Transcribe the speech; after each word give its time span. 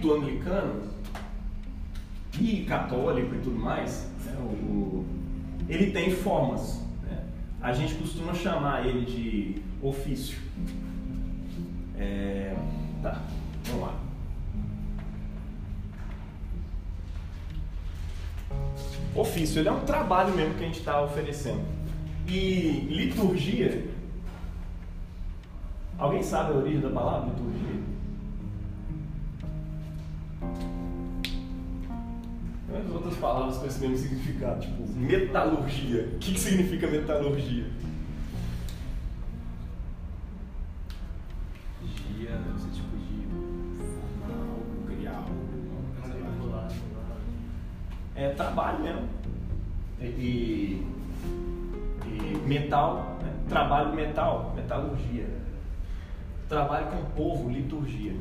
rito 0.00 0.14
anglicano 0.14 0.82
e 2.40 2.64
católico 2.64 3.34
e 3.34 3.38
tudo 3.38 3.58
mais, 3.58 4.10
né, 4.24 4.34
o, 4.38 4.42
o, 4.42 5.06
ele 5.68 5.90
tem 5.90 6.10
formas. 6.10 6.82
Né? 7.02 7.22
A 7.60 7.72
gente 7.74 7.94
costuma 7.96 8.32
chamar 8.32 8.86
ele 8.86 9.04
de 9.04 9.62
ofício. 9.82 10.38
É, 11.98 12.56
tá, 13.02 13.20
vamos 13.66 13.82
lá. 13.82 13.94
Ofício, 19.14 19.60
ele 19.60 19.68
é 19.68 19.72
um 19.72 19.84
trabalho 19.84 20.34
mesmo 20.34 20.54
que 20.54 20.64
a 20.64 20.66
gente 20.66 20.78
está 20.78 21.02
oferecendo. 21.02 21.62
E 22.26 22.86
liturgia, 22.88 23.86
alguém 25.98 26.22
sabe 26.22 26.52
a 26.52 26.56
origem 26.56 26.80
da 26.80 26.90
palavra 26.90 27.28
liturgia? 27.30 27.79
Tem 32.90 32.96
outras 32.96 33.16
palavras 33.18 33.56
com 33.56 33.66
esse 33.66 33.78
mesmo 33.78 33.96
significado, 33.98 34.62
tipo 34.62 34.82
metalurgia. 34.98 36.08
O 36.12 36.18
que, 36.18 36.34
que 36.34 36.40
significa 36.40 36.88
metalurgia? 36.88 37.66
Gia 41.84 42.30
ser 42.58 42.70
tipo 42.72 42.96
de 42.96 43.28
formar 43.86 44.34
algo, 44.42 44.86
criar 44.88 45.18
algo. 45.18 45.40
É 48.16 48.30
trabalho 48.30 48.82
mesmo. 48.82 49.08
E, 50.00 50.04
e, 50.04 50.84
e 52.06 52.42
metal, 52.44 53.20
né? 53.22 53.32
trabalho 53.48 53.94
metal, 53.94 54.52
metalurgia. 54.56 55.28
Trabalho 56.48 56.88
com 56.88 56.96
o 56.96 57.06
povo, 57.10 57.50
liturgia. 57.50 58.16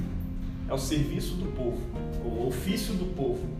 É 0.69 0.73
o 0.75 0.77
serviço 0.77 1.37
do 1.37 1.55
povo, 1.55 1.81
o 2.23 2.47
ofício 2.49 2.93
do 2.93 3.15
povo. 3.15 3.58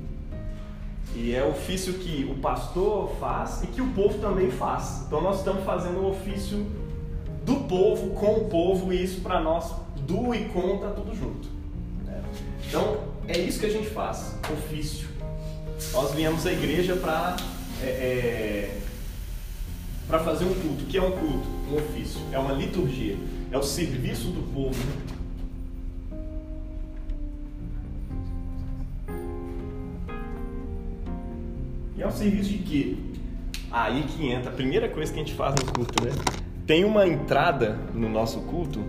E 1.15 1.33
é 1.33 1.43
ofício 1.43 1.93
que 1.93 2.29
o 2.31 2.35
pastor 2.35 3.11
faz 3.19 3.63
e 3.63 3.67
que 3.67 3.81
o 3.81 3.87
povo 3.87 4.19
também 4.19 4.51
faz. 4.51 5.03
Então 5.07 5.21
nós 5.21 5.39
estamos 5.39 5.63
fazendo 5.63 5.99
o 5.99 6.09
ofício 6.09 6.65
do 7.45 7.55
povo 7.67 8.11
com 8.11 8.33
o 8.35 8.45
povo 8.45 8.93
e 8.93 9.03
isso 9.03 9.21
para 9.21 9.41
nós, 9.41 9.73
do 10.05 10.33
e 10.35 10.45
com, 10.45 10.77
tá 10.77 10.89
tudo 10.89 11.15
junto. 11.15 11.49
Né? 12.05 12.21
Então 12.67 12.99
é 13.27 13.37
isso 13.37 13.59
que 13.59 13.65
a 13.65 13.71
gente 13.71 13.87
faz, 13.87 14.37
ofício. 14.51 15.07
Nós 15.93 16.13
viemos 16.13 16.45
à 16.45 16.51
igreja 16.51 16.95
para 16.95 17.37
é, 17.81 17.87
é, 17.87 18.77
para 20.07 20.19
fazer 20.19 20.45
um 20.45 20.53
culto. 20.53 20.83
O 20.83 20.87
que 20.87 20.97
é 20.97 21.01
um 21.01 21.11
culto? 21.11 21.47
Um 21.71 21.77
ofício. 21.77 22.19
É 22.31 22.37
uma 22.39 22.53
liturgia. 22.53 23.17
É 23.51 23.57
o 23.57 23.63
serviço 23.63 24.27
do 24.27 24.41
povo 24.53 24.79
E 31.99 32.01
é 32.01 32.07
um 32.07 32.11
serviço 32.11 32.49
de 32.49 32.59
quê? 32.59 32.95
Aí 33.69 34.03
que 34.03 34.31
entra 34.31 34.49
a 34.49 34.53
primeira 34.53 34.87
coisa 34.87 35.11
que 35.11 35.19
a 35.19 35.21
gente 35.21 35.35
faz 35.35 35.53
no 35.55 35.65
culto, 35.73 36.01
né? 36.01 36.11
Tem 36.65 36.85
uma 36.85 37.05
entrada 37.05 37.77
no 37.93 38.07
nosso 38.07 38.39
culto, 38.43 38.81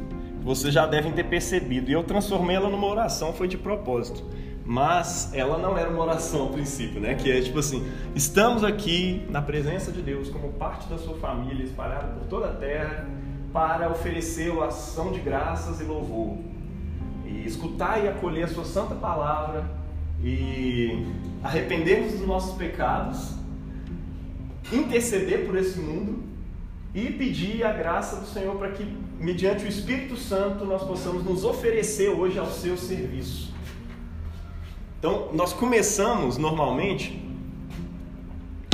vocês 0.45 0.73
já 0.73 0.87
devem 0.87 1.11
ter 1.11 1.25
percebido, 1.25 1.91
e 1.91 1.93
eu 1.93 2.05
transformei 2.05 2.55
ela 2.55 2.69
numa 2.69 2.87
oração, 2.87 3.33
foi 3.33 3.49
de 3.49 3.59
propósito. 3.59 4.25
Mas 4.65 5.35
ela 5.35 5.59
não 5.59 5.77
era 5.77 5.91
uma 5.91 6.01
oração 6.05 6.47
a 6.47 6.53
princípio, 6.53 7.01
né? 7.01 7.17
Que 7.17 7.33
é 7.33 7.41
tipo 7.41 7.59
assim: 7.59 7.85
estamos 8.15 8.63
aqui 8.63 9.27
na 9.29 9.43
presença 9.43 9.91
de 9.91 10.03
Deus, 10.03 10.31
como 10.31 10.53
parte 10.53 10.89
da 10.89 10.97
sua 10.97 11.17
família, 11.17 11.65
espalhada 11.65 12.15
por 12.15 12.29
toda 12.29 12.47
a 12.47 12.53
terra, 12.53 13.09
para 13.53 13.91
oferecer 13.91 14.57
a 14.63 14.67
ação 14.67 15.11
de 15.11 15.19
graças 15.19 15.81
e 15.81 15.83
louvor, 15.83 16.39
e 17.27 17.45
escutar 17.45 18.05
e 18.05 18.07
acolher 18.07 18.45
a 18.45 18.49
sua 18.49 18.65
santa 18.65 18.95
palavra 18.95 19.80
e 20.23 21.07
arrependermos 21.43 22.13
dos 22.13 22.27
nossos 22.27 22.57
pecados, 22.57 23.35
interceder 24.73 25.47
por 25.47 25.57
esse 25.57 25.79
mundo 25.79 26.23
e 26.95 27.11
pedir 27.11 27.65
a 27.65 27.73
graça 27.73 28.17
do 28.17 28.27
Senhor 28.27 28.57
para 28.57 28.71
que, 28.71 28.85
mediante 29.19 29.65
o 29.65 29.69
Espírito 29.69 30.17
Santo, 30.17 30.65
nós 30.65 30.83
possamos 30.83 31.25
nos 31.25 31.45
oferecer 31.45 32.09
hoje 32.09 32.39
ao 32.39 32.47
seu 32.47 32.77
serviço. 32.77 33.53
Então, 34.99 35.31
nós 35.33 35.53
começamos 35.53 36.37
normalmente 36.37 37.19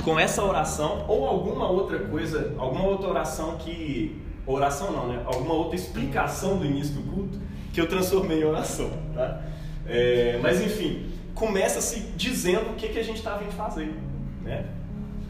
com 0.03 0.19
essa 0.19 0.43
oração 0.43 1.04
ou 1.09 1.26
alguma 1.26 1.69
outra 1.69 1.99
coisa, 1.99 2.54
alguma 2.59 2.84
outra 2.84 3.09
oração 3.09 3.56
que. 3.56 4.22
Oração 4.49 4.93
não, 4.93 5.09
né? 5.09 5.22
Alguma 5.26 5.54
outra 5.54 5.75
explicação 5.75 6.56
do 6.56 6.65
início 6.65 6.94
do 6.94 7.03
culto 7.03 7.41
que 7.72 7.81
eu 7.81 7.88
transformei 7.88 8.43
em 8.43 8.44
oração, 8.44 8.88
tá? 9.12 9.43
É, 9.84 10.38
mas 10.41 10.60
enfim, 10.60 11.16
começa-se 11.36 12.00
dizendo 12.16 12.70
o 12.70 12.74
que, 12.74 12.88
que 12.88 12.98
a 12.98 13.04
gente 13.04 13.19
está 13.19 13.36
vindo 13.36 13.52
fazer. 13.52 13.94
Né? 14.42 14.66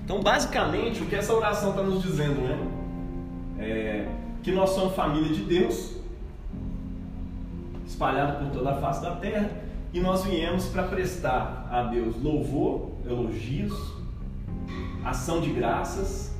Então, 0.02 0.22
basicamente, 0.22 1.02
o 1.02 1.06
que 1.06 1.16
essa 1.16 1.34
oração 1.34 1.70
está 1.70 1.82
nos 1.82 2.00
dizendo 2.00 2.40
né? 2.40 2.58
é 3.58 4.08
que 4.42 4.52
nós 4.52 4.70
somos 4.70 4.94
família 4.94 5.34
de 5.34 5.42
Deus, 5.42 5.96
espalhada 7.86 8.34
por 8.34 8.52
toda 8.52 8.70
a 8.70 8.80
face 8.80 9.02
da 9.02 9.16
terra, 9.16 9.50
e 9.92 10.00
nós 10.00 10.24
viemos 10.24 10.66
para 10.66 10.84
prestar 10.84 11.68
a 11.70 11.82
Deus 11.82 12.22
louvor, 12.22 12.92
elogios, 13.04 13.74
ação 15.04 15.40
de 15.40 15.50
graças, 15.50 16.32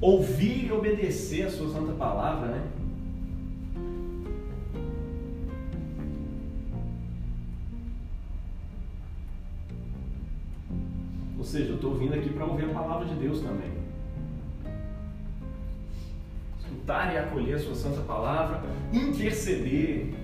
ouvir 0.00 0.66
e 0.66 0.72
obedecer 0.72 1.46
a 1.46 1.50
Sua 1.50 1.72
Santa 1.72 1.92
Palavra, 1.92 2.48
né? 2.48 2.62
Ou 11.42 11.46
seja, 11.46 11.70
eu 11.70 11.74
estou 11.74 11.96
vindo 11.96 12.14
aqui 12.14 12.30
para 12.30 12.44
ouvir 12.44 12.66
a 12.66 12.68
palavra 12.68 13.04
de 13.04 13.16
Deus 13.16 13.40
também. 13.40 13.72
Escutar 16.60 17.12
e 17.12 17.18
acolher 17.18 17.56
a 17.56 17.58
sua 17.58 17.74
santa 17.74 18.00
palavra, 18.02 18.62
interceder. 18.92 20.14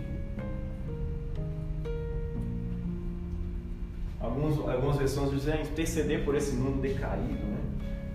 Alguns, 4.21 4.61
algumas 4.61 4.97
versões 4.97 5.33
dizem 5.33 5.61
interceder 5.61 6.25
por 6.25 6.37
esse 6.37 6.55
mundo 6.55 6.81
decaído, 6.81 7.33
né? 7.33 7.59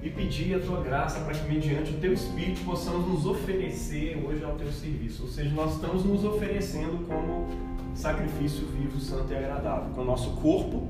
E 0.01 0.09
pedir 0.09 0.55
a 0.55 0.59
tua 0.61 0.81
graça 0.81 1.19
para 1.25 1.33
que, 1.33 1.45
mediante 1.51 1.91
o 1.91 1.97
teu 1.97 2.13
Espírito, 2.13 2.63
possamos 2.63 3.05
nos 3.05 3.25
oferecer 3.25 4.17
hoje 4.25 4.45
ao 4.45 4.55
teu 4.55 4.71
serviço. 4.71 5.23
Ou 5.23 5.29
seja, 5.29 5.49
nós 5.53 5.73
estamos 5.73 6.05
nos 6.05 6.23
oferecendo 6.23 7.05
como 7.05 7.49
sacrifício 7.93 8.65
vivo, 8.67 8.97
santo 8.97 9.33
e 9.33 9.35
agradável, 9.35 9.93
com 9.93 10.03
o 10.03 10.05
nosso 10.05 10.31
corpo, 10.37 10.87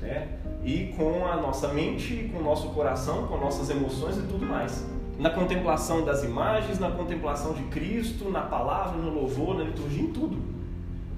né? 0.00 0.38
E 0.64 0.94
com 0.96 1.26
a 1.26 1.36
nossa 1.36 1.68
mente, 1.68 2.30
com 2.32 2.40
o 2.40 2.42
nosso 2.42 2.68
coração, 2.68 3.26
com 3.26 3.36
nossas 3.36 3.68
emoções 3.68 4.16
e 4.16 4.22
tudo 4.22 4.46
mais. 4.46 4.86
Na 5.18 5.30
contemplação 5.30 6.04
das 6.04 6.22
imagens, 6.22 6.78
na 6.78 6.90
contemplação 6.90 7.52
de 7.52 7.62
Cristo, 7.64 8.30
na 8.30 8.42
palavra, 8.42 8.96
no 8.96 9.12
louvor, 9.12 9.56
na 9.56 9.64
liturgia, 9.64 10.02
em 10.02 10.12
tudo. 10.12 10.36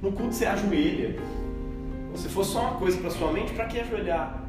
No 0.02 0.12
culto 0.12 0.34
você 0.34 0.46
ajoelha. 0.46 1.16
Se 2.14 2.28
for 2.28 2.44
só 2.44 2.60
uma 2.60 2.72
coisa 2.72 2.98
para 2.98 3.10
sua 3.10 3.32
mente, 3.32 3.52
para 3.52 3.66
que 3.66 3.80
ajoelhar? 3.80 4.42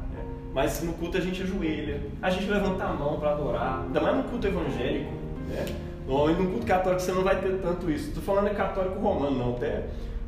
Mas 0.54 0.82
no 0.82 0.94
culto 0.94 1.18
a 1.18 1.20
gente 1.20 1.42
ajoelha, 1.42 2.00
a 2.22 2.30
gente 2.30 2.50
levanta 2.50 2.84
a 2.84 2.92
mão 2.92 3.20
para 3.20 3.32
adorar, 3.32 3.82
ainda 3.82 4.00
mais 4.00 4.16
no 4.16 4.22
culto 4.24 4.46
evangélico. 4.46 5.12
Né? 5.48 5.66
Normalmente 6.06 6.42
no 6.42 6.50
culto 6.50 6.66
católico 6.66 7.02
você 7.02 7.12
não 7.12 7.22
vai 7.22 7.38
ter 7.40 7.60
tanto 7.60 7.90
isso. 7.90 8.08
Estou 8.08 8.22
falando 8.22 8.46
é 8.48 8.54
católico 8.54 8.98
romano, 8.98 9.36
não, 9.36 9.50
até 9.56 9.84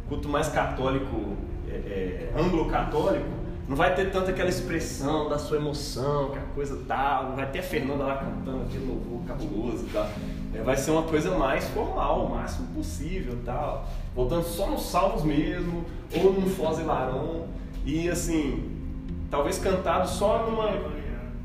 culto 0.08 0.28
mais 0.28 0.48
católico, 0.48 1.36
é, 1.68 1.74
é, 1.74 2.32
anglo-católico, 2.38 3.37
não 3.68 3.76
vai 3.76 3.94
ter 3.94 4.10
tanta 4.10 4.30
aquela 4.30 4.48
expressão 4.48 5.28
da 5.28 5.38
sua 5.38 5.58
emoção, 5.58 6.30
que 6.30 6.38
a 6.38 6.42
coisa 6.54 6.82
tal. 6.88 7.24
Não 7.24 7.36
vai 7.36 7.50
ter 7.50 7.58
a 7.58 7.62
Fernanda 7.62 8.02
lá 8.02 8.16
cantando 8.16 8.62
aquele 8.62 8.86
louvor 8.86 9.20
cabuloso 9.26 9.84
e 9.84 9.90
tal. 9.92 10.08
É, 10.54 10.62
vai 10.62 10.74
ser 10.74 10.90
uma 10.90 11.02
coisa 11.02 11.36
mais 11.36 11.68
formal, 11.68 12.24
o 12.24 12.30
máximo 12.30 12.66
possível 12.68 13.36
tal. 13.44 13.86
Voltando 14.14 14.44
só 14.44 14.70
nos 14.70 14.86
salmos 14.86 15.22
mesmo, 15.22 15.84
ou 16.16 16.32
num 16.32 16.48
Foz 16.48 16.78
e 16.78 16.82
Laron. 16.82 17.46
E 17.84 18.08
assim, 18.08 18.70
talvez 19.30 19.58
cantado 19.58 20.08
só 20.08 20.46
numa, 20.50 20.70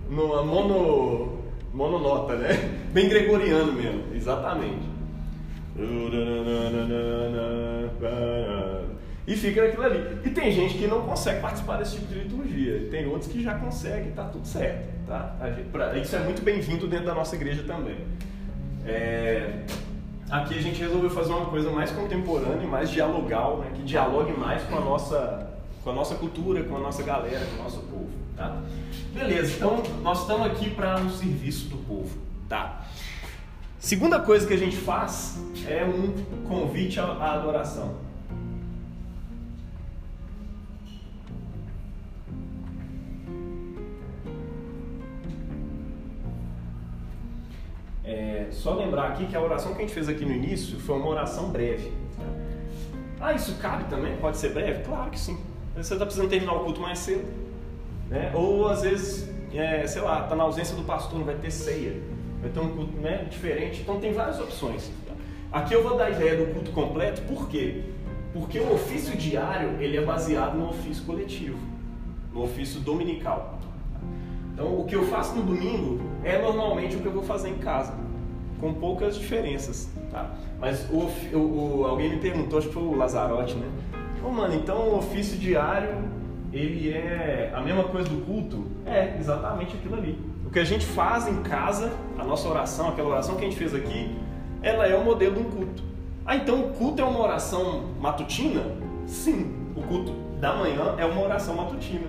numa 0.09 0.43
mono, 0.43 1.39
mononota, 1.73 2.35
né? 2.35 2.53
Bem 2.93 3.09
gregoriano 3.09 3.73
mesmo, 3.73 4.15
exatamente. 4.15 4.93
E 9.25 9.35
fica 9.37 9.65
naquilo 9.65 9.83
ali. 9.83 10.19
E 10.25 10.29
tem 10.29 10.51
gente 10.51 10.77
que 10.77 10.85
não 10.85 11.01
consegue 11.01 11.41
participar 11.41 11.77
desse 11.77 11.95
tipo 11.95 12.07
de 12.07 12.19
liturgia. 12.19 12.87
Tem 12.91 13.07
outros 13.07 13.31
que 13.31 13.41
já 13.41 13.55
conseguem, 13.55 14.11
tá 14.11 14.25
tudo 14.25 14.45
certo. 14.45 14.89
Tá? 15.07 15.35
Isso 16.01 16.15
é 16.15 16.19
muito 16.19 16.41
bem-vindo 16.41 16.87
dentro 16.87 17.05
da 17.05 17.15
nossa 17.15 17.35
igreja 17.35 17.63
também. 17.63 17.97
É, 18.85 19.63
aqui 20.29 20.57
a 20.57 20.61
gente 20.61 20.81
resolveu 20.81 21.09
fazer 21.09 21.31
uma 21.31 21.45
coisa 21.45 21.71
mais 21.71 21.91
contemporânea, 21.91 22.67
mais 22.67 22.89
dialogal, 22.89 23.59
né? 23.59 23.71
que 23.73 23.83
dialogue 23.83 24.33
mais 24.33 24.61
com 24.63 24.77
a 24.77 24.81
nossa, 24.81 25.49
com 25.83 25.91
a 25.91 25.93
nossa 25.93 26.15
cultura, 26.15 26.63
com 26.63 26.75
a 26.75 26.79
nossa 26.79 27.01
galera, 27.01 27.45
com 27.45 27.61
o 27.61 27.63
nosso 27.63 27.79
povo. 27.79 28.09
Tá? 28.35 28.61
Beleza, 29.13 29.55
então 29.55 29.81
nós 30.01 30.21
estamos 30.21 30.47
aqui 30.47 30.69
para 30.69 30.97
um 30.97 31.09
serviço 31.09 31.67
do 31.67 31.77
povo. 31.77 32.17
Tá? 32.49 32.83
Segunda 33.79 34.19
coisa 34.19 34.45
que 34.45 34.53
a 34.53 34.57
gente 34.57 34.75
faz 34.75 35.37
é 35.65 35.85
um 35.85 36.13
convite 36.47 36.99
à 36.99 37.33
adoração. 37.33 38.02
É, 48.03 48.47
só 48.51 48.73
lembrar 48.75 49.09
aqui 49.09 49.25
que 49.25 49.35
a 49.35 49.41
oração 49.41 49.73
que 49.73 49.79
a 49.79 49.81
gente 49.81 49.93
fez 49.93 50.09
aqui 50.09 50.25
no 50.25 50.33
início 50.33 50.79
foi 50.79 50.97
uma 50.97 51.07
oração 51.07 51.49
breve. 51.49 51.91
Ah, 53.19 53.33
isso 53.33 53.55
cabe 53.55 53.85
também? 53.85 54.17
Pode 54.17 54.37
ser 54.37 54.49
breve? 54.49 54.83
Claro 54.83 55.09
que 55.09 55.19
sim. 55.19 55.37
Você 55.75 55.93
está 55.93 56.05
precisando 56.05 56.29
terminar 56.29 56.53
o 56.53 56.65
culto 56.65 56.81
mais 56.81 56.99
cedo. 56.99 57.25
Né? 58.09 58.31
Ou 58.35 58.67
às 58.67 58.81
vezes, 58.81 59.29
é, 59.53 59.87
sei 59.87 60.01
lá, 60.01 60.23
está 60.23 60.35
na 60.35 60.43
ausência 60.43 60.75
do 60.75 60.83
pastor, 60.83 61.17
não 61.17 61.25
vai 61.25 61.35
ter 61.35 61.49
ceia. 61.49 62.01
Vai 62.41 62.49
ter 62.49 62.59
um 62.59 62.75
culto 62.75 62.97
né, 62.97 63.25
diferente. 63.29 63.81
Então 63.81 63.99
tem 63.99 64.11
várias 64.11 64.39
opções. 64.39 64.91
Aqui 65.53 65.73
eu 65.73 65.83
vou 65.83 65.95
dar 65.95 66.05
a 66.05 66.09
ideia 66.09 66.35
do 66.35 66.51
culto 66.51 66.71
completo, 66.71 67.21
por 67.21 67.47
quê? 67.47 67.83
Porque 68.33 68.59
o 68.59 68.73
ofício 68.73 69.15
diário 69.15 69.79
ele 69.79 69.95
é 69.95 70.01
baseado 70.01 70.57
no 70.57 70.67
ofício 70.69 71.05
coletivo, 71.05 71.59
no 72.33 72.43
ofício 72.43 72.81
dominical. 72.81 73.59
Então 74.53 74.79
o 74.79 74.85
que 74.85 74.95
eu 74.95 75.03
faço 75.07 75.35
no 75.35 75.43
domingo 75.43 75.99
é 76.23 76.39
normalmente 76.41 76.95
o 76.95 76.99
que 76.99 77.05
eu 77.05 77.11
vou 77.11 77.23
fazer 77.23 77.49
em 77.49 77.57
casa, 77.57 77.93
com 78.59 78.73
poucas 78.73 79.15
diferenças. 79.15 79.89
Tá? 80.11 80.31
Mas 80.59 80.87
o, 80.89 81.09
o, 81.37 81.85
alguém 81.85 82.11
me 82.11 82.17
perguntou, 82.17 82.59
acho 82.59 82.67
que 82.67 82.73
foi 82.73 82.83
o 82.83 82.95
Lazarote, 82.95 83.55
né? 83.55 83.67
Ô 84.23 84.27
oh, 84.27 84.31
mano, 84.31 84.53
então 84.53 84.89
o 84.89 84.97
ofício 84.97 85.37
diário 85.37 85.89
ele 86.53 86.93
é 86.93 87.51
a 87.53 87.59
mesma 87.61 87.83
coisa 87.85 88.07
do 88.07 88.23
culto? 88.25 88.63
É, 88.85 89.17
exatamente 89.19 89.75
aquilo 89.75 89.95
ali. 89.95 90.17
O 90.45 90.51
que 90.51 90.59
a 90.59 90.63
gente 90.63 90.85
faz 90.85 91.27
em 91.27 91.41
casa, 91.41 91.91
a 92.17 92.23
nossa 92.23 92.47
oração, 92.47 92.89
aquela 92.89 93.09
oração 93.09 93.35
que 93.35 93.41
a 93.41 93.45
gente 93.45 93.57
fez 93.57 93.73
aqui, 93.73 94.15
ela 94.61 94.85
é 94.85 94.95
o 94.95 95.03
modelo 95.03 95.35
de 95.35 95.41
um 95.41 95.49
culto. 95.49 95.83
Ah, 96.25 96.35
então 96.35 96.61
o 96.61 96.73
culto 96.73 97.01
é 97.01 97.05
uma 97.05 97.19
oração 97.19 97.89
matutina? 97.99 98.63
Sim, 99.07 99.51
o 99.75 99.81
culto 99.81 100.13
da 100.39 100.55
manhã 100.55 100.95
é 100.97 101.05
uma 101.05 101.21
oração 101.21 101.55
matutina. 101.55 102.07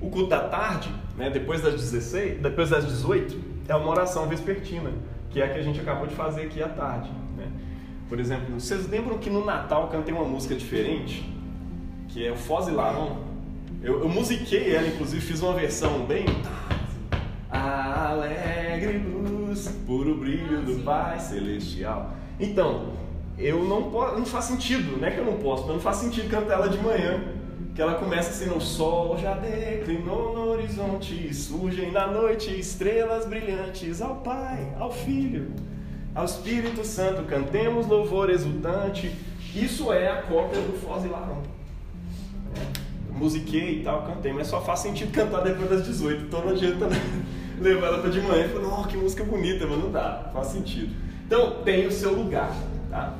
O 0.00 0.08
culto 0.08 0.28
da 0.28 0.48
tarde, 0.48 0.90
né, 1.20 1.28
depois 1.28 1.60
das 1.60 1.74
16, 1.74 2.40
depois 2.40 2.70
das 2.70 2.86
18, 2.86 3.38
é 3.68 3.76
uma 3.76 3.90
oração 3.90 4.26
vespertina 4.26 4.90
que 5.28 5.40
é 5.40 5.44
a 5.44 5.48
que 5.48 5.58
a 5.58 5.62
gente 5.62 5.78
acabou 5.78 6.06
de 6.06 6.14
fazer 6.14 6.42
aqui 6.42 6.62
à 6.62 6.68
tarde. 6.68 7.10
Né? 7.36 7.46
Por 8.08 8.18
exemplo, 8.18 8.58
vocês 8.58 8.88
lembram 8.88 9.18
que 9.18 9.28
no 9.30 9.44
Natal 9.44 9.82
eu 9.82 9.88
cantei 9.88 10.12
uma 10.12 10.24
música 10.24 10.54
diferente? 10.54 11.30
Que 12.08 12.26
é 12.26 12.32
o 12.32 12.36
Foz 12.36 12.66
e 12.66 12.72
Laron. 12.72 13.18
Eu, 13.82 14.00
eu 14.00 14.08
musiquei 14.08 14.74
ela, 14.74 14.88
inclusive 14.88 15.20
fiz 15.20 15.40
uma 15.42 15.52
versão 15.52 16.04
bem... 16.06 16.24
Alegre 17.50 18.98
luz, 18.98 19.68
puro 19.86 20.16
brilho 20.16 20.62
do 20.62 20.82
Pai 20.82 21.20
Celestial. 21.20 22.14
Então, 22.38 22.94
eu 23.38 23.62
não 23.64 23.90
posso, 23.90 24.18
não 24.18 24.24
faz 24.24 24.46
sentido, 24.46 24.98
não 24.98 25.06
é 25.06 25.10
que 25.10 25.18
eu 25.18 25.24
não 25.24 25.36
posso, 25.36 25.64
mas 25.64 25.74
não 25.74 25.80
faz 25.80 25.96
sentido 25.98 26.30
cantar 26.30 26.54
ela 26.54 26.68
de 26.68 26.78
manhã 26.78 27.20
que 27.74 27.80
ela 27.80 27.94
começa 27.94 28.30
assim, 28.30 28.50
o 28.50 28.60
sol 28.60 29.16
já 29.18 29.34
declinou 29.34 30.34
no 30.34 30.50
horizonte, 30.50 31.32
surgem 31.32 31.92
na 31.92 32.06
noite 32.06 32.58
estrelas 32.58 33.26
brilhantes 33.26 34.02
ao 34.02 34.16
Pai, 34.16 34.74
ao 34.78 34.90
Filho, 34.90 35.52
ao 36.14 36.24
Espírito 36.24 36.84
Santo, 36.84 37.22
cantemos 37.22 37.86
louvor 37.86 38.30
exultante. 38.30 39.14
Isso 39.54 39.92
é 39.92 40.10
a 40.10 40.22
cópia 40.22 40.60
do 40.60 40.78
Foz 40.78 41.04
e 41.04 41.08
Larão. 41.08 41.42
É, 42.56 43.16
musiquei 43.16 43.80
e 43.80 43.84
tal, 43.84 44.02
cantei, 44.02 44.32
mas 44.32 44.48
só 44.48 44.60
faz 44.60 44.80
sentido 44.80 45.12
cantar 45.12 45.42
depois 45.42 45.70
das 45.70 45.84
18, 45.84 46.24
então 46.24 46.44
não 46.44 46.50
adianta 46.50 46.88
levar 47.60 47.86
ela 47.86 47.98
para 47.98 48.10
de 48.10 48.20
manhã 48.20 48.46
e 48.46 48.48
falar, 48.48 48.80
oh, 48.80 48.84
que 48.84 48.96
música 48.96 49.22
bonita, 49.22 49.66
mas 49.66 49.78
não 49.78 49.92
dá, 49.92 50.30
faz 50.32 50.48
sentido. 50.48 50.94
Então, 51.26 51.62
tem 51.62 51.86
o 51.86 51.92
seu 51.92 52.12
lugar, 52.12 52.52
tá? 52.90 53.14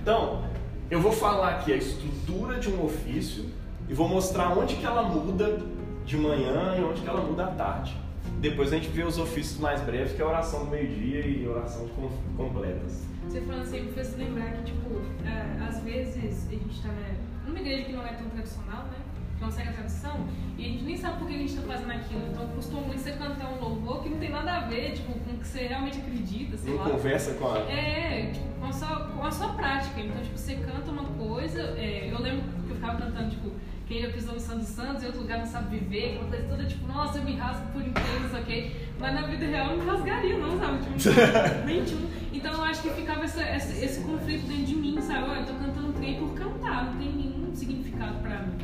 Então, 0.00 0.42
eu 0.90 1.00
vou 1.00 1.12
falar 1.12 1.50
aqui 1.50 1.72
a 1.74 1.76
estrutura 1.76 2.58
de 2.58 2.70
um 2.70 2.82
ofício 2.82 3.44
e 3.88 3.94
vou 3.94 4.08
mostrar 4.08 4.56
onde 4.56 4.76
que 4.76 4.84
ela 4.84 5.02
muda 5.02 5.60
de 6.04 6.16
manhã 6.16 6.76
e 6.78 6.84
onde 6.84 7.00
que 7.00 7.08
ela 7.08 7.20
muda 7.20 7.44
à 7.44 7.48
tarde. 7.48 7.96
Depois 8.40 8.72
a 8.72 8.76
gente 8.76 8.88
vê 8.88 9.02
os 9.02 9.18
ofícios 9.18 9.58
mais 9.58 9.80
breves, 9.80 10.12
que 10.12 10.22
é 10.22 10.24
a 10.24 10.28
oração 10.28 10.64
do 10.64 10.70
meio-dia 10.70 11.26
e 11.26 11.48
oração 11.48 11.88
completas. 12.36 13.04
Você 13.26 13.40
falando 13.40 13.62
assim, 13.62 13.80
me 13.82 13.92
fez 13.92 14.16
lembrar 14.16 14.52
que, 14.52 14.62
tipo, 14.64 14.90
é, 15.26 15.64
às 15.68 15.82
vezes 15.82 16.16
a 16.16 16.50
gente 16.50 16.70
está 16.70 16.88
né, 16.88 17.16
numa 17.46 17.58
igreja 17.58 17.84
que 17.84 17.92
não 17.92 18.06
é 18.06 18.12
tão 18.12 18.28
tradicional, 18.28 18.84
né? 18.84 18.96
Que 19.36 19.44
não 19.44 19.50
segue 19.50 19.68
a 19.68 19.72
tradição, 19.72 20.26
e 20.56 20.64
a 20.64 20.68
gente 20.68 20.84
nem 20.84 20.96
sabe 20.96 21.18
por 21.18 21.28
que 21.28 21.34
a 21.34 21.38
gente 21.38 21.54
está 21.54 21.62
fazendo 21.62 21.92
aquilo. 21.92 22.22
Então 22.30 22.46
costuma 22.48 22.80
muito 22.82 23.00
você 23.00 23.12
cantar 23.12 23.52
um 23.52 23.60
louvor 23.60 24.02
que 24.02 24.08
não 24.08 24.18
tem 24.18 24.30
nada 24.30 24.52
a 24.52 24.60
ver, 24.60 24.92
tipo, 24.92 25.12
com 25.12 25.32
o 25.32 25.38
que 25.38 25.46
você 25.46 25.66
realmente 25.66 25.98
acredita, 25.98 26.56
sei 26.56 26.74
não 26.74 26.84
lá. 26.84 26.90
conversa 26.90 27.34
com 27.34 27.48
a... 27.52 27.58
É, 27.70 28.30
tipo, 28.32 28.48
com 28.60 28.66
a 28.66 28.72
sua, 28.72 28.96
com 29.04 29.24
a 29.24 29.30
sua 29.30 29.48
prática. 29.54 30.00
Então, 30.00 30.22
tipo, 30.22 30.38
você 30.38 30.54
canta 30.54 30.90
uma 30.90 31.04
coisa, 31.04 31.60
é, 31.76 32.08
eu 32.12 32.20
lembro 32.20 32.44
que 32.66 32.70
eu 32.70 32.76
ficava 32.76 32.98
cantando, 32.98 33.30
tipo, 33.30 33.50
quem 33.88 34.02
já 34.02 34.10
pisou 34.10 34.34
no 34.34 34.40
Santo 34.40 34.64
Santos, 34.64 35.02
em 35.02 35.06
outro 35.06 35.22
lugar 35.22 35.38
não 35.38 35.46
sabe 35.46 35.78
viver, 35.78 36.10
aquela 36.10 36.28
coisa 36.28 36.44
toda 36.46 36.64
tipo, 36.64 36.86
nossa, 36.86 37.18
eu 37.18 37.24
me 37.24 37.34
rasgo 37.36 37.72
por 37.72 37.80
inteiro, 37.80 38.38
ok? 38.38 38.76
Mas 39.00 39.14
na 39.14 39.22
vida 39.22 39.46
real 39.46 39.70
eu 39.70 39.78
não 39.78 39.86
rasgaria, 39.86 40.36
não, 40.36 40.58
sabe? 40.58 40.78
Tipo, 40.98 41.14
nem 41.64 41.84
tipo. 41.84 42.06
Então 42.30 42.52
eu 42.52 42.64
acho 42.64 42.82
que 42.82 42.90
ficava 42.90 43.24
essa, 43.24 43.42
essa, 43.42 43.84
esse 43.84 44.00
conflito 44.02 44.46
dentro 44.46 44.66
de 44.66 44.74
mim, 44.76 45.00
sabe? 45.00 45.30
Olha, 45.30 45.40
eu 45.40 45.46
tô 45.46 45.54
cantando 45.54 45.92
trem 45.94 46.18
por 46.18 46.34
cantar, 46.34 46.84
não 46.84 46.96
tem 46.98 47.12
nenhum 47.12 47.54
significado 47.54 48.18
pra 48.18 48.42
mim. 48.42 48.58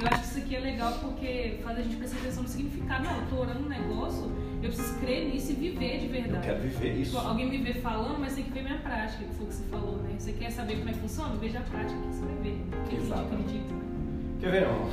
Eu 0.00 0.06
acho 0.06 0.20
que 0.20 0.26
isso 0.28 0.38
aqui 0.38 0.54
é 0.54 0.60
legal 0.60 0.92
porque 1.00 1.58
faz 1.64 1.78
a 1.78 1.82
gente 1.82 1.96
prestar 1.96 2.18
atenção 2.18 2.42
no 2.44 2.48
significado. 2.48 3.02
Não, 3.02 3.16
eu 3.16 3.26
tô 3.26 3.36
orando 3.40 3.64
um 3.64 3.68
negócio, 3.68 4.30
eu 4.62 4.68
preciso 4.68 4.94
crer 5.00 5.28
nisso 5.28 5.50
e 5.50 5.54
viver 5.56 5.98
de 5.98 6.06
verdade. 6.06 6.46
Eu 6.46 6.54
quero 6.54 6.68
viver 6.68 7.00
isso. 7.00 7.16
Tipo, 7.16 7.26
alguém 7.26 7.50
me 7.50 7.58
vê 7.58 7.74
falando, 7.74 8.20
mas 8.20 8.34
tem 8.36 8.44
que 8.44 8.52
ver 8.52 8.62
minha 8.62 8.78
prática, 8.78 9.24
que 9.24 9.34
foi 9.34 9.44
o 9.44 9.48
que 9.48 9.54
você 9.54 9.64
falou, 9.64 9.96
né? 9.96 10.14
Você 10.16 10.32
quer 10.34 10.50
saber 10.50 10.76
como 10.76 10.90
é 10.90 10.92
que 10.92 11.00
funciona? 11.00 11.34
Veja 11.34 11.58
a 11.58 11.62
prática 11.62 12.00
que 12.00 12.06
você 12.06 12.24
vai 12.24 12.36
ver. 12.36 12.58
Que 12.88 12.96
Exato. 12.96 13.22
acredita. 13.22 13.77
Né? 14.38 14.40
Quer 14.40 14.50
ver, 14.50 14.66
não? 14.66 14.88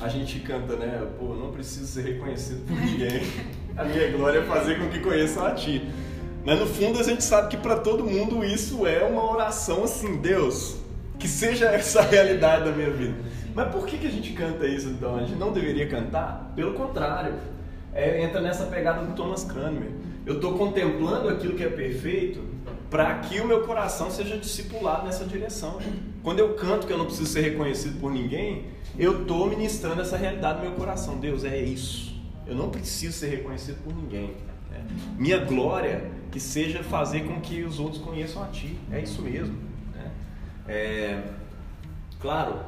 A 0.00 0.08
gente 0.08 0.40
canta, 0.40 0.76
né? 0.76 1.06
Pô, 1.18 1.34
não 1.34 1.50
preciso 1.50 1.86
ser 1.86 2.02
reconhecido 2.12 2.66
por 2.66 2.76
ninguém. 2.76 3.22
A 3.76 3.84
minha 3.84 4.10
glória 4.12 4.40
é 4.40 4.42
fazer 4.42 4.78
com 4.78 4.88
que 4.90 5.00
conheçam 5.00 5.46
a 5.46 5.52
ti. 5.52 5.82
Mas 6.44 6.58
no 6.58 6.66
fundo 6.66 6.98
a 6.98 7.02
gente 7.02 7.24
sabe 7.24 7.48
que 7.48 7.56
para 7.56 7.76
todo 7.76 8.04
mundo 8.04 8.44
isso 8.44 8.86
é 8.86 9.02
uma 9.02 9.30
oração 9.30 9.84
assim, 9.84 10.18
Deus, 10.18 10.76
que 11.18 11.26
seja 11.26 11.66
essa 11.66 12.00
a 12.00 12.02
realidade 12.02 12.64
da 12.64 12.70
minha 12.70 12.90
vida. 12.90 13.14
Mas 13.54 13.72
por 13.72 13.86
que, 13.86 13.96
que 13.96 14.06
a 14.06 14.10
gente 14.10 14.32
canta 14.32 14.66
isso 14.66 14.88
então? 14.88 15.16
A 15.16 15.20
gente 15.20 15.36
não 15.36 15.52
deveria 15.52 15.86
cantar? 15.86 16.52
Pelo 16.54 16.74
contrário, 16.74 17.34
é, 17.94 18.22
entra 18.22 18.42
nessa 18.42 18.66
pegada 18.66 19.06
do 19.06 19.14
Thomas 19.14 19.44
Cranmer. 19.44 19.90
Eu 20.26 20.34
estou 20.34 20.58
contemplando 20.58 21.30
aquilo 21.30 21.54
que 21.54 21.64
é 21.64 21.68
perfeito 21.68 22.40
para 22.90 23.14
que 23.20 23.40
o 23.40 23.46
meu 23.46 23.62
coração 23.62 24.10
seja 24.10 24.36
discipulado 24.36 25.06
nessa 25.06 25.24
direção. 25.24 25.78
Quando 26.22 26.40
eu 26.40 26.54
canto 26.54 26.86
que 26.86 26.92
eu 26.92 26.98
não 26.98 27.06
preciso 27.06 27.30
ser 27.30 27.40
reconhecido 27.40 27.98
por 27.98 28.12
ninguém, 28.12 28.66
eu 28.98 29.22
estou 29.22 29.48
ministrando 29.48 30.00
essa 30.00 30.16
realidade 30.16 30.58
no 30.58 30.70
meu 30.70 30.72
coração. 30.72 31.18
Deus, 31.18 31.44
é 31.44 31.58
isso. 31.58 32.14
Eu 32.46 32.54
não 32.54 32.70
preciso 32.70 33.16
ser 33.18 33.28
reconhecido 33.28 33.82
por 33.82 33.94
ninguém. 33.94 34.34
Né? 34.70 34.84
Minha 35.18 35.38
glória 35.38 36.10
que 36.30 36.40
seja 36.40 36.82
fazer 36.82 37.20
com 37.20 37.40
que 37.40 37.62
os 37.62 37.78
outros 37.78 38.02
conheçam 38.02 38.42
a 38.42 38.46
Ti. 38.46 38.78
É 38.90 39.00
isso 39.00 39.22
mesmo. 39.22 39.56
Né? 39.94 40.10
É, 40.68 41.22
claro, 42.20 42.60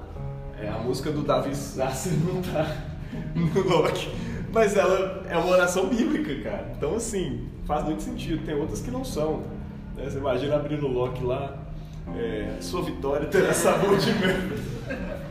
é, 0.61 0.69
a 0.69 0.79
música 0.79 1.11
do 1.11 1.23
Davi 1.23 1.55
Sassi 1.55 2.11
não 2.25 2.41
está 2.41 2.85
no 3.35 3.69
Loki, 3.69 4.11
mas 4.53 4.77
ela 4.77 5.25
é 5.29 5.37
uma 5.37 5.51
oração 5.51 5.89
bíblica, 5.89 6.51
cara. 6.51 6.73
Então, 6.77 6.95
assim, 6.95 7.49
faz 7.65 7.85
muito 7.85 8.03
sentido. 8.03 8.45
Tem 8.45 8.55
outras 8.55 8.81
que 8.81 8.91
não 8.91 9.05
são. 9.05 9.43
Né? 9.97 10.05
Você 10.05 10.19
imagina 10.19 10.57
abrir 10.57 10.83
o 10.83 10.89
Loki 10.89 11.23
lá, 11.23 11.59
é, 12.17 12.57
sua 12.61 12.83
vitória 12.83 13.27
terá 13.27 13.53
sabor 13.53 13.99
de 13.99 14.13
mel. 14.13 14.37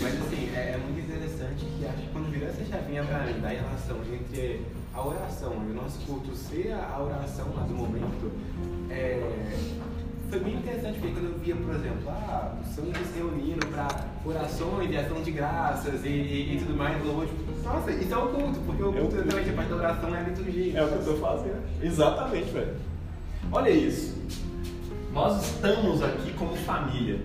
Mas 0.00 0.14
assim, 0.14 0.50
é, 0.54 0.72
é, 0.74 0.78
muito 0.78 0.98
interessante 0.98 1.66
que 1.66 1.86
acho 1.86 1.96
que 1.98 2.08
quando 2.08 2.30
virou 2.30 2.48
essa 2.48 2.64
chavinha 2.64 3.04
pra 3.04 3.24
mim 3.24 3.38
da 3.40 3.48
relação 3.48 3.98
entre 4.12 4.62
a 4.94 5.06
oração 5.06 5.52
e 5.52 5.70
o 5.72 5.74
nosso 5.74 5.98
culto 6.06 6.34
ser 6.34 6.72
a 6.72 7.02
oração 7.02 7.52
lá 7.54 7.64
do 7.64 7.74
momento, 7.74 8.32
é, 8.88 9.20
foi 10.30 10.40
bem 10.40 10.54
interessante 10.54 10.98
porque 10.98 11.12
quando 11.12 11.26
eu 11.26 11.38
via, 11.38 11.54
por 11.54 11.74
exemplo, 11.74 12.08
ah, 12.08 12.56
os 12.62 12.74
santos 12.74 13.06
se 13.08 13.18
reunindo 13.18 13.66
para 13.66 14.06
orações 14.24 14.90
e 14.90 14.96
ação 14.96 15.22
de 15.22 15.30
graças 15.30 16.04
e, 16.04 16.08
e, 16.08 16.56
e 16.56 16.58
tudo 16.58 16.76
mais, 16.76 17.04
louvor, 17.04 17.26
tipo, 17.26 17.44
nossa, 17.62 17.90
isso 17.90 18.14
é 18.14 18.16
o 18.16 18.28
culto, 18.28 18.60
porque 18.60 18.82
o 18.82 18.92
culto 18.92 19.16
é 19.18 19.22
também, 19.22 19.50
a 19.50 19.52
parte 19.52 19.68
da 19.68 19.76
oração 19.76 20.14
é 20.14 20.18
a 20.18 20.22
liturgia. 20.22 20.78
É 20.78 20.84
o 20.84 20.88
que 20.88 20.94
eu 20.94 21.04
tô 21.04 21.14
fazendo. 21.16 21.62
Exatamente, 21.82 22.50
velho. 22.50 22.74
Olha 23.52 23.68
isso. 23.68 24.16
Nós 25.12 25.44
estamos 25.44 26.02
aqui 26.02 26.32
como 26.32 26.56
família. 26.56 27.20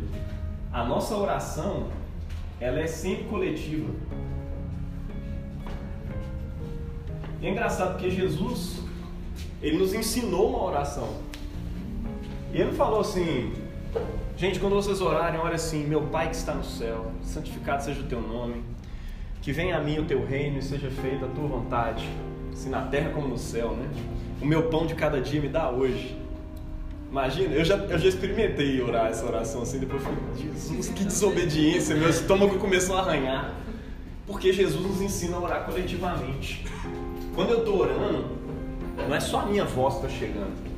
A 0.72 0.84
nossa 0.84 1.16
oração 1.16 1.88
ela 2.60 2.80
é 2.80 2.88
sempre 2.88 3.26
coletiva. 3.26 3.94
E 7.42 7.48
é 7.48 7.50
engraçado 7.50 7.94
porque 7.94 8.10
Jesus, 8.10 8.82
ele 9.62 9.78
nos 9.78 9.94
ensinou 9.94 10.50
uma 10.50 10.64
oração. 10.64 11.10
E 12.54 12.60
ele 12.60 12.74
falou 12.74 13.00
assim: 13.00 13.54
Gente, 14.36 14.60
quando 14.60 14.74
vocês 14.74 15.00
orarem, 15.00 15.40
olha 15.40 15.56
assim: 15.56 15.86
Meu 15.86 16.02
Pai 16.04 16.30
que 16.30 16.36
está 16.36 16.54
no 16.54 16.64
céu, 16.64 17.12
santificado 17.22 17.84
seja 17.84 18.02
o 18.02 18.08
teu 18.08 18.22
nome, 18.22 18.64
que 19.42 19.54
venha 19.54 19.78
a 19.78 19.82
mim 19.82 20.00
o 20.00 20.06
teu 20.06 20.26
reino 20.26 20.60
e 20.60 20.62
seja 20.62 20.90
feita 20.90 21.26
a 21.26 21.30
tua 21.30 21.48
vontade, 21.48 22.08
assim 22.52 22.70
na 22.70 22.82
terra 22.88 23.12
como 23.12 23.28
no 23.28 23.38
céu, 23.38 23.72
né? 23.72 23.90
O 24.42 24.46
meu 24.46 24.70
pão 24.70 24.86
de 24.86 24.96
cada 24.96 25.22
dia 25.22 25.42
me 25.42 25.48
dá 25.48 25.70
hoje. 25.70 26.19
Imagina, 27.12 27.56
eu 27.56 27.66
já, 27.66 27.76
eu 27.76 27.98
já 27.98 28.08
experimentei 28.08 28.82
orar 28.82 29.08
essa 29.08 29.26
oração 29.26 29.64
assim, 29.64 29.80
depois 29.80 30.04
eu 30.04 30.10
falei, 30.10 30.54
Jesus, 30.54 30.90
que 30.90 31.04
desobediência, 31.04 31.96
meu 31.96 32.10
estômago 32.10 32.60
começou 32.60 32.98
a 32.98 33.00
arranhar. 33.00 33.56
Porque 34.28 34.54
Jesus 34.54 34.86
nos 34.86 35.02
ensina 35.02 35.38
a 35.38 35.42
orar 35.42 35.66
coletivamente. 35.66 36.64
Quando 37.34 37.52
eu 37.52 37.60
estou 37.60 37.80
orando, 37.80 38.26
não 39.08 39.16
é 39.16 39.20
só 39.20 39.40
a 39.40 39.46
minha 39.48 39.66
voz 39.66 39.96
que 39.96 40.06
está 40.06 40.20
chegando. 40.20 40.70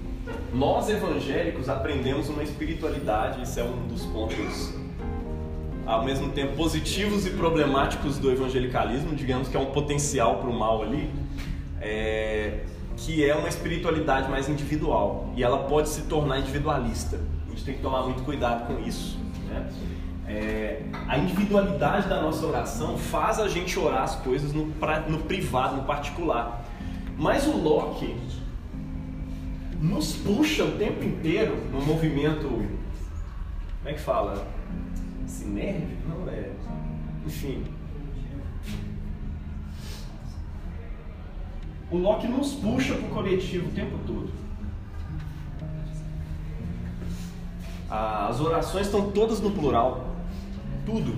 Nós 0.54 0.90
evangélicos 0.90 1.68
aprendemos 1.68 2.30
uma 2.30 2.44
espiritualidade, 2.44 3.42
isso 3.44 3.60
é 3.60 3.64
um 3.64 3.88
dos 3.88 4.06
pontos 4.06 4.74
ao 5.86 6.06
mesmo 6.06 6.30
tempo 6.30 6.56
positivos 6.56 7.26
e 7.26 7.32
problemáticos 7.32 8.18
do 8.18 8.32
evangelicalismo, 8.32 9.16
digamos 9.16 9.50
que 9.50 9.58
é 9.58 9.60
um 9.60 9.68
potencial 9.68 10.38
para 10.38 10.50
o 10.50 10.54
mal 10.54 10.82
ali, 10.84 11.10
é, 11.82 12.60
que 13.06 13.26
é 13.26 13.36
uma 13.36 13.50
espiritualidade 13.50 14.30
mais 14.30 14.48
individual 14.48 15.34
e 15.36 15.44
ela 15.44 15.64
pode 15.64 15.90
se 15.90 16.04
tornar 16.04 16.40
individualista. 16.40 17.20
A 17.48 17.50
gente 17.50 17.66
tem 17.66 17.76
que 17.76 17.82
tomar 17.82 18.04
muito 18.04 18.24
cuidado 18.24 18.68
com 18.68 18.80
isso. 18.88 19.18
Né? 19.50 19.72
É, 20.28 20.84
a 21.08 21.18
individualidade 21.18 22.08
da 22.08 22.22
nossa 22.22 22.46
oração 22.46 22.98
faz 22.98 23.40
a 23.40 23.48
gente 23.48 23.78
orar 23.78 24.04
as 24.04 24.16
coisas 24.18 24.54
no, 24.54 24.68
pra, 24.74 25.00
no 25.02 25.20
privado, 25.20 25.78
no 25.78 25.84
particular. 25.84 26.64
Mas 27.18 27.48
o 27.48 27.58
Locke 27.58 28.16
nos 29.82 30.14
puxa 30.14 30.64
o 30.64 30.72
tempo 30.74 31.04
inteiro 31.04 31.58
no 31.72 31.82
movimento. 31.82 32.48
Como 32.48 32.70
é 33.86 33.94
que 33.94 34.00
fala? 34.00 34.48
Sinérgico? 35.26 36.08
Não 36.08 36.32
é. 36.32 36.52
Enfim. 37.26 37.64
O 41.92 41.98
Locke 41.98 42.28
nos 42.28 42.54
puxa 42.54 42.96
para 42.96 43.06
o 43.06 43.10
coletivo 43.10 43.68
o 43.68 43.72
tempo 43.74 43.98
todo. 44.08 44.30
As 47.90 48.40
orações 48.40 48.86
estão 48.86 49.12
todas 49.12 49.42
no 49.42 49.52
plural. 49.52 50.08
Tudo. 50.86 51.14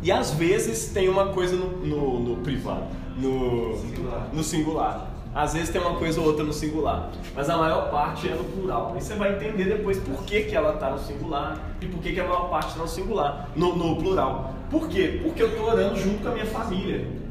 E 0.00 0.12
às 0.12 0.32
vezes 0.34 0.92
tem 0.92 1.08
uma 1.08 1.28
coisa 1.28 1.56
no, 1.56 1.84
no, 1.84 2.20
no 2.20 2.36
privado, 2.42 2.86
no 3.16 3.76
singular. 3.76 4.28
no 4.32 4.44
singular. 4.44 5.10
Às 5.34 5.54
vezes 5.54 5.70
tem 5.70 5.80
uma 5.80 5.96
coisa 5.96 6.20
ou 6.20 6.28
outra 6.28 6.44
no 6.44 6.52
singular, 6.52 7.10
mas 7.34 7.50
a 7.50 7.56
maior 7.56 7.90
parte 7.90 8.28
é 8.28 8.34
no 8.36 8.44
plural. 8.44 8.94
E 8.96 9.02
você 9.02 9.16
vai 9.16 9.34
entender 9.34 9.64
depois 9.64 9.98
por 9.98 10.22
que, 10.22 10.44
que 10.44 10.54
ela 10.54 10.74
está 10.74 10.90
no 10.90 10.98
singular 11.00 11.58
e 11.80 11.86
por 11.86 12.00
que, 12.00 12.12
que 12.12 12.20
a 12.20 12.24
maior 12.24 12.48
parte 12.48 12.68
está 12.68 12.82
no 12.82 12.88
singular, 12.88 13.48
no, 13.56 13.74
no 13.74 13.96
plural. 13.96 14.54
Por 14.70 14.88
quê? 14.88 15.20
Porque 15.24 15.42
eu 15.42 15.48
estou 15.48 15.66
orando 15.66 15.96
junto 15.96 16.22
com 16.22 16.28
a 16.28 16.32
minha 16.32 16.46
família. 16.46 17.23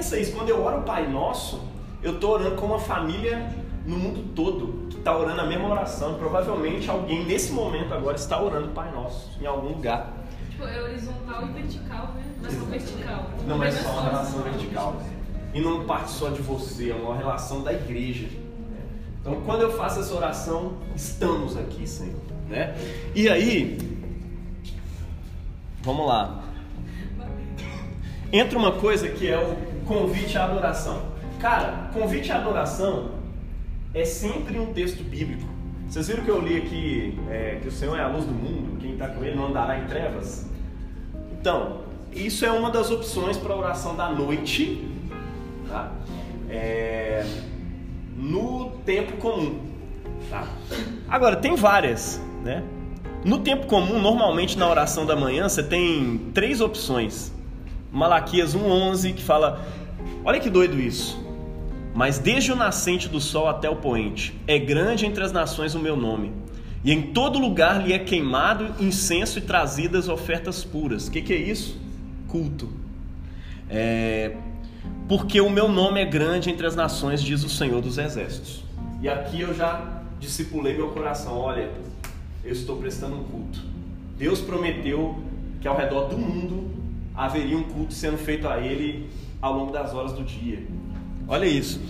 Pensa 0.00 0.18
isso, 0.18 0.32
quando 0.32 0.48
eu 0.48 0.64
oro 0.64 0.78
o 0.78 0.82
Pai 0.82 1.06
Nosso, 1.06 1.60
eu 2.02 2.14
estou 2.14 2.30
orando 2.30 2.56
com 2.56 2.64
uma 2.64 2.78
família 2.78 3.54
no 3.84 3.98
mundo 3.98 4.32
todo 4.34 4.88
que 4.88 4.96
está 4.96 5.14
orando 5.14 5.42
a 5.42 5.44
mesma 5.44 5.68
oração. 5.68 6.14
Provavelmente 6.14 6.88
alguém 6.88 7.26
nesse 7.26 7.52
momento 7.52 7.92
agora 7.92 8.16
está 8.16 8.42
orando 8.42 8.68
o 8.68 8.70
Pai 8.70 8.90
Nosso 8.92 9.30
em 9.38 9.44
algum 9.44 9.74
lugar. 9.74 10.10
Tipo, 10.48 10.64
é 10.64 10.80
horizontal 10.80 11.46
e 11.46 11.52
vertical, 11.52 12.14
né? 12.14 12.24
Não 12.40 12.48
é 12.48 12.50
só 12.50 12.64
vertical. 12.64 13.30
Não 13.46 13.62
é 13.62 13.70
só 13.70 13.90
uma 13.90 14.02
relação 14.04 14.42
vertical. 14.42 15.02
E 15.52 15.60
não 15.60 15.84
parte 15.84 16.10
só 16.12 16.30
de 16.30 16.40
você, 16.40 16.92
é 16.92 16.94
uma 16.94 17.14
relação 17.14 17.62
da 17.62 17.70
igreja. 17.70 18.26
Então, 19.20 19.42
quando 19.42 19.60
eu 19.60 19.72
faço 19.76 20.00
essa 20.00 20.14
oração, 20.14 20.78
estamos 20.96 21.58
aqui, 21.58 21.86
Senhor. 21.86 22.16
Né? 22.48 22.74
E 23.14 23.28
aí, 23.28 23.76
vamos 25.82 26.06
lá. 26.06 26.42
Entra 28.32 28.56
uma 28.58 28.72
coisa 28.72 29.06
que 29.06 29.28
é 29.28 29.36
o 29.36 29.69
convite 29.90 30.38
à 30.38 30.44
adoração. 30.44 31.02
Cara, 31.40 31.90
convite 31.92 32.30
à 32.30 32.36
adoração 32.36 33.10
é 33.92 34.04
sempre 34.04 34.56
um 34.56 34.72
texto 34.72 35.02
bíblico. 35.02 35.42
Vocês 35.88 36.06
viram 36.06 36.22
que 36.22 36.30
eu 36.30 36.40
li 36.40 36.58
aqui 36.58 37.18
é, 37.28 37.58
que 37.60 37.66
o 37.66 37.72
Senhor 37.72 37.98
é 37.98 38.02
a 38.02 38.06
luz 38.06 38.24
do 38.24 38.32
mundo, 38.32 38.78
quem 38.80 38.92
está 38.92 39.08
com 39.08 39.24
ele 39.24 39.34
não 39.34 39.48
andará 39.48 39.80
em 39.80 39.86
trevas? 39.86 40.48
Então, 41.32 41.80
isso 42.12 42.46
é 42.46 42.52
uma 42.52 42.70
das 42.70 42.88
opções 42.92 43.36
para 43.36 43.52
a 43.52 43.56
oração 43.56 43.96
da 43.96 44.08
noite 44.08 44.88
tá? 45.68 45.90
É, 46.48 47.26
no 48.16 48.70
tempo 48.86 49.16
comum. 49.16 49.58
Tá? 50.30 50.46
Agora, 51.08 51.34
tem 51.34 51.56
várias. 51.56 52.20
Né? 52.44 52.62
No 53.24 53.40
tempo 53.40 53.66
comum, 53.66 54.00
normalmente 54.00 54.56
na 54.56 54.68
oração 54.68 55.04
da 55.04 55.16
manhã, 55.16 55.48
você 55.48 55.64
tem 55.64 56.30
três 56.32 56.60
opções. 56.60 57.32
Malaquias 57.92 58.54
1,11 58.54 59.14
que 59.14 59.22
fala: 59.22 59.60
Olha 60.30 60.38
que 60.38 60.48
doido 60.48 60.78
isso. 60.78 61.20
Mas 61.92 62.20
desde 62.20 62.52
o 62.52 62.54
nascente 62.54 63.08
do 63.08 63.20
sol 63.20 63.48
até 63.48 63.68
o 63.68 63.74
poente, 63.74 64.32
é 64.46 64.60
grande 64.60 65.04
entre 65.04 65.24
as 65.24 65.32
nações 65.32 65.74
o 65.74 65.80
meu 65.80 65.96
nome. 65.96 66.32
E 66.84 66.92
em 66.92 67.02
todo 67.02 67.36
lugar 67.36 67.84
lhe 67.84 67.92
é 67.92 67.98
queimado 67.98 68.72
incenso 68.78 69.40
e 69.40 69.42
trazidas 69.42 70.08
ofertas 70.08 70.62
puras. 70.62 71.08
O 71.08 71.10
que, 71.10 71.20
que, 71.20 71.32
é 71.32 71.36
isso? 71.36 71.76
Culto. 72.28 72.68
É, 73.68 74.36
porque 75.08 75.40
o 75.40 75.50
meu 75.50 75.68
nome 75.68 76.00
é 76.00 76.04
grande 76.04 76.48
entre 76.48 76.64
as 76.64 76.76
nações, 76.76 77.20
diz 77.20 77.42
o 77.42 77.48
Senhor 77.48 77.82
dos 77.82 77.98
Exércitos. 77.98 78.62
E 79.02 79.08
aqui 79.08 79.40
eu 79.40 79.52
já 79.52 80.00
discipulei 80.20 80.76
meu 80.76 80.90
coração: 80.90 81.36
olha, 81.38 81.72
eu 82.44 82.52
estou 82.52 82.76
prestando 82.76 83.16
um 83.16 83.24
culto. 83.24 83.60
Deus 84.16 84.40
prometeu 84.40 85.18
que 85.60 85.66
ao 85.66 85.76
redor 85.76 86.04
do 86.04 86.16
mundo 86.16 86.70
haveria 87.16 87.58
um 87.58 87.64
culto 87.64 87.92
sendo 87.92 88.16
feito 88.16 88.46
a 88.46 88.60
Ele 88.60 89.10
ao 89.40 89.52
longo 89.52 89.72
das 89.72 89.94
horas 89.94 90.12
do 90.12 90.22
dia. 90.22 90.66
Olha 91.26 91.46
isso. 91.46 91.80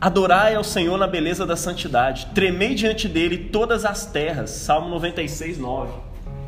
Adorai 0.00 0.54
ao 0.54 0.64
Senhor 0.64 0.96
na 0.98 1.06
beleza 1.06 1.46
da 1.46 1.56
santidade, 1.56 2.26
tremei 2.34 2.74
diante 2.74 3.08
dele 3.08 3.38
todas 3.38 3.84
as 3.84 4.06
terras. 4.06 4.50
Salmo 4.50 4.88
96, 4.88 5.58
9. 5.58 5.92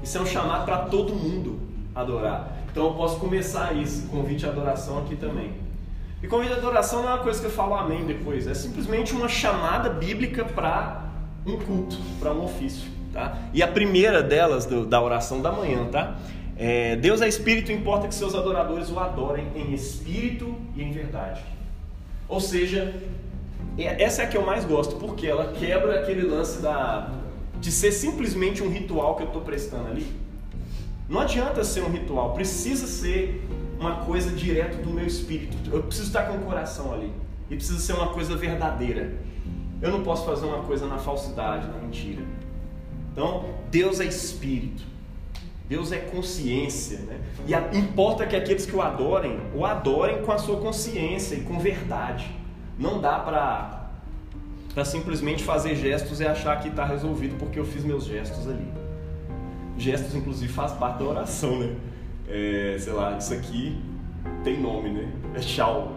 Isso 0.02 0.18
é 0.18 0.20
um 0.20 0.26
chamado 0.26 0.64
para 0.64 0.78
todo 0.78 1.14
mundo 1.14 1.60
adorar. 1.94 2.52
Então 2.70 2.86
eu 2.86 2.94
posso 2.94 3.18
começar 3.18 3.74
isso, 3.74 4.06
convite 4.08 4.44
à 4.44 4.50
adoração 4.50 4.98
aqui 4.98 5.16
também. 5.16 5.52
E 6.22 6.26
convite 6.26 6.52
à 6.52 6.56
adoração 6.56 7.02
não 7.02 7.10
é 7.10 7.14
uma 7.14 7.22
coisa 7.22 7.40
que 7.40 7.46
eu 7.46 7.50
falo 7.50 7.74
amém 7.74 8.04
depois, 8.04 8.46
é 8.46 8.54
simplesmente 8.54 9.14
uma 9.14 9.28
chamada 9.28 9.88
bíblica 9.88 10.44
para 10.44 11.04
um 11.46 11.56
culto, 11.56 11.96
para 12.20 12.32
um 12.32 12.44
ofício. 12.44 12.90
Tá? 13.12 13.38
E 13.54 13.62
a 13.62 13.68
primeira 13.68 14.22
delas, 14.22 14.66
do, 14.66 14.84
da 14.84 15.00
oração 15.00 15.40
da 15.40 15.50
manhã, 15.50 15.86
tá? 15.86 16.16
É, 16.58 16.96
Deus 16.96 17.20
é 17.20 17.28
espírito, 17.28 17.70
importa 17.70 18.08
que 18.08 18.14
seus 18.14 18.34
adoradores 18.34 18.90
o 18.90 18.98
adorem 18.98 19.46
em 19.54 19.74
espírito 19.74 20.54
e 20.74 20.82
em 20.82 20.90
verdade. 20.90 21.42
Ou 22.28 22.40
seja, 22.40 22.94
é, 23.76 24.02
essa 24.02 24.22
é 24.22 24.24
a 24.24 24.28
que 24.28 24.36
eu 24.36 24.44
mais 24.44 24.64
gosto, 24.64 24.96
porque 24.96 25.26
ela 25.26 25.52
quebra 25.52 26.00
aquele 26.00 26.22
lance 26.22 26.62
da, 26.62 27.12
de 27.60 27.70
ser 27.70 27.92
simplesmente 27.92 28.62
um 28.62 28.70
ritual 28.70 29.16
que 29.16 29.22
eu 29.22 29.26
estou 29.26 29.42
prestando 29.42 29.88
ali. 29.88 30.06
Não 31.08 31.20
adianta 31.20 31.62
ser 31.62 31.82
um 31.82 31.90
ritual, 31.90 32.32
precisa 32.32 32.86
ser 32.86 33.46
uma 33.78 34.04
coisa 34.04 34.30
direto 34.30 34.82
do 34.82 34.90
meu 34.90 35.06
espírito. 35.06 35.56
Eu 35.70 35.82
preciso 35.82 36.08
estar 36.08 36.24
com 36.24 36.38
o 36.38 36.40
coração 36.40 36.92
ali. 36.92 37.12
E 37.48 37.54
precisa 37.54 37.78
ser 37.78 37.92
uma 37.92 38.08
coisa 38.08 38.34
verdadeira. 38.34 39.14
Eu 39.80 39.90
não 39.92 40.02
posso 40.02 40.24
fazer 40.24 40.46
uma 40.46 40.62
coisa 40.64 40.86
na 40.86 40.98
falsidade, 40.98 41.68
na 41.68 41.78
mentira. 41.78 42.22
Então, 43.12 43.44
Deus 43.70 44.00
é 44.00 44.04
espírito. 44.04 44.82
Deus 45.68 45.90
é 45.90 45.98
consciência, 45.98 46.98
né? 47.00 47.18
E 47.46 47.54
a, 47.54 47.70
importa 47.74 48.26
que 48.26 48.36
aqueles 48.36 48.66
que 48.66 48.74
o 48.74 48.80
adorem, 48.80 49.38
o 49.54 49.64
adorem 49.64 50.22
com 50.22 50.32
a 50.32 50.38
sua 50.38 50.58
consciência 50.58 51.34
e 51.34 51.40
com 51.40 51.58
verdade. 51.58 52.30
Não 52.78 53.00
dá 53.00 53.18
para 53.18 53.76
para 54.72 54.84
simplesmente 54.84 55.42
fazer 55.42 55.74
gestos 55.74 56.20
e 56.20 56.26
achar 56.26 56.60
que 56.60 56.68
está 56.68 56.84
resolvido 56.84 57.34
porque 57.38 57.58
eu 57.58 57.64
fiz 57.64 57.82
meus 57.82 58.04
gestos 58.04 58.46
ali. 58.46 58.68
Gestos, 59.78 60.14
inclusive, 60.14 60.52
faz 60.52 60.72
parte 60.72 60.98
da 60.98 61.06
oração, 61.06 61.58
né? 61.58 61.74
É, 62.28 62.76
sei 62.78 62.92
lá, 62.92 63.16
isso 63.16 63.32
aqui 63.32 63.80
tem 64.44 64.60
nome, 64.60 64.90
né? 64.90 65.10
É 65.34 65.38
tchau. 65.38 65.96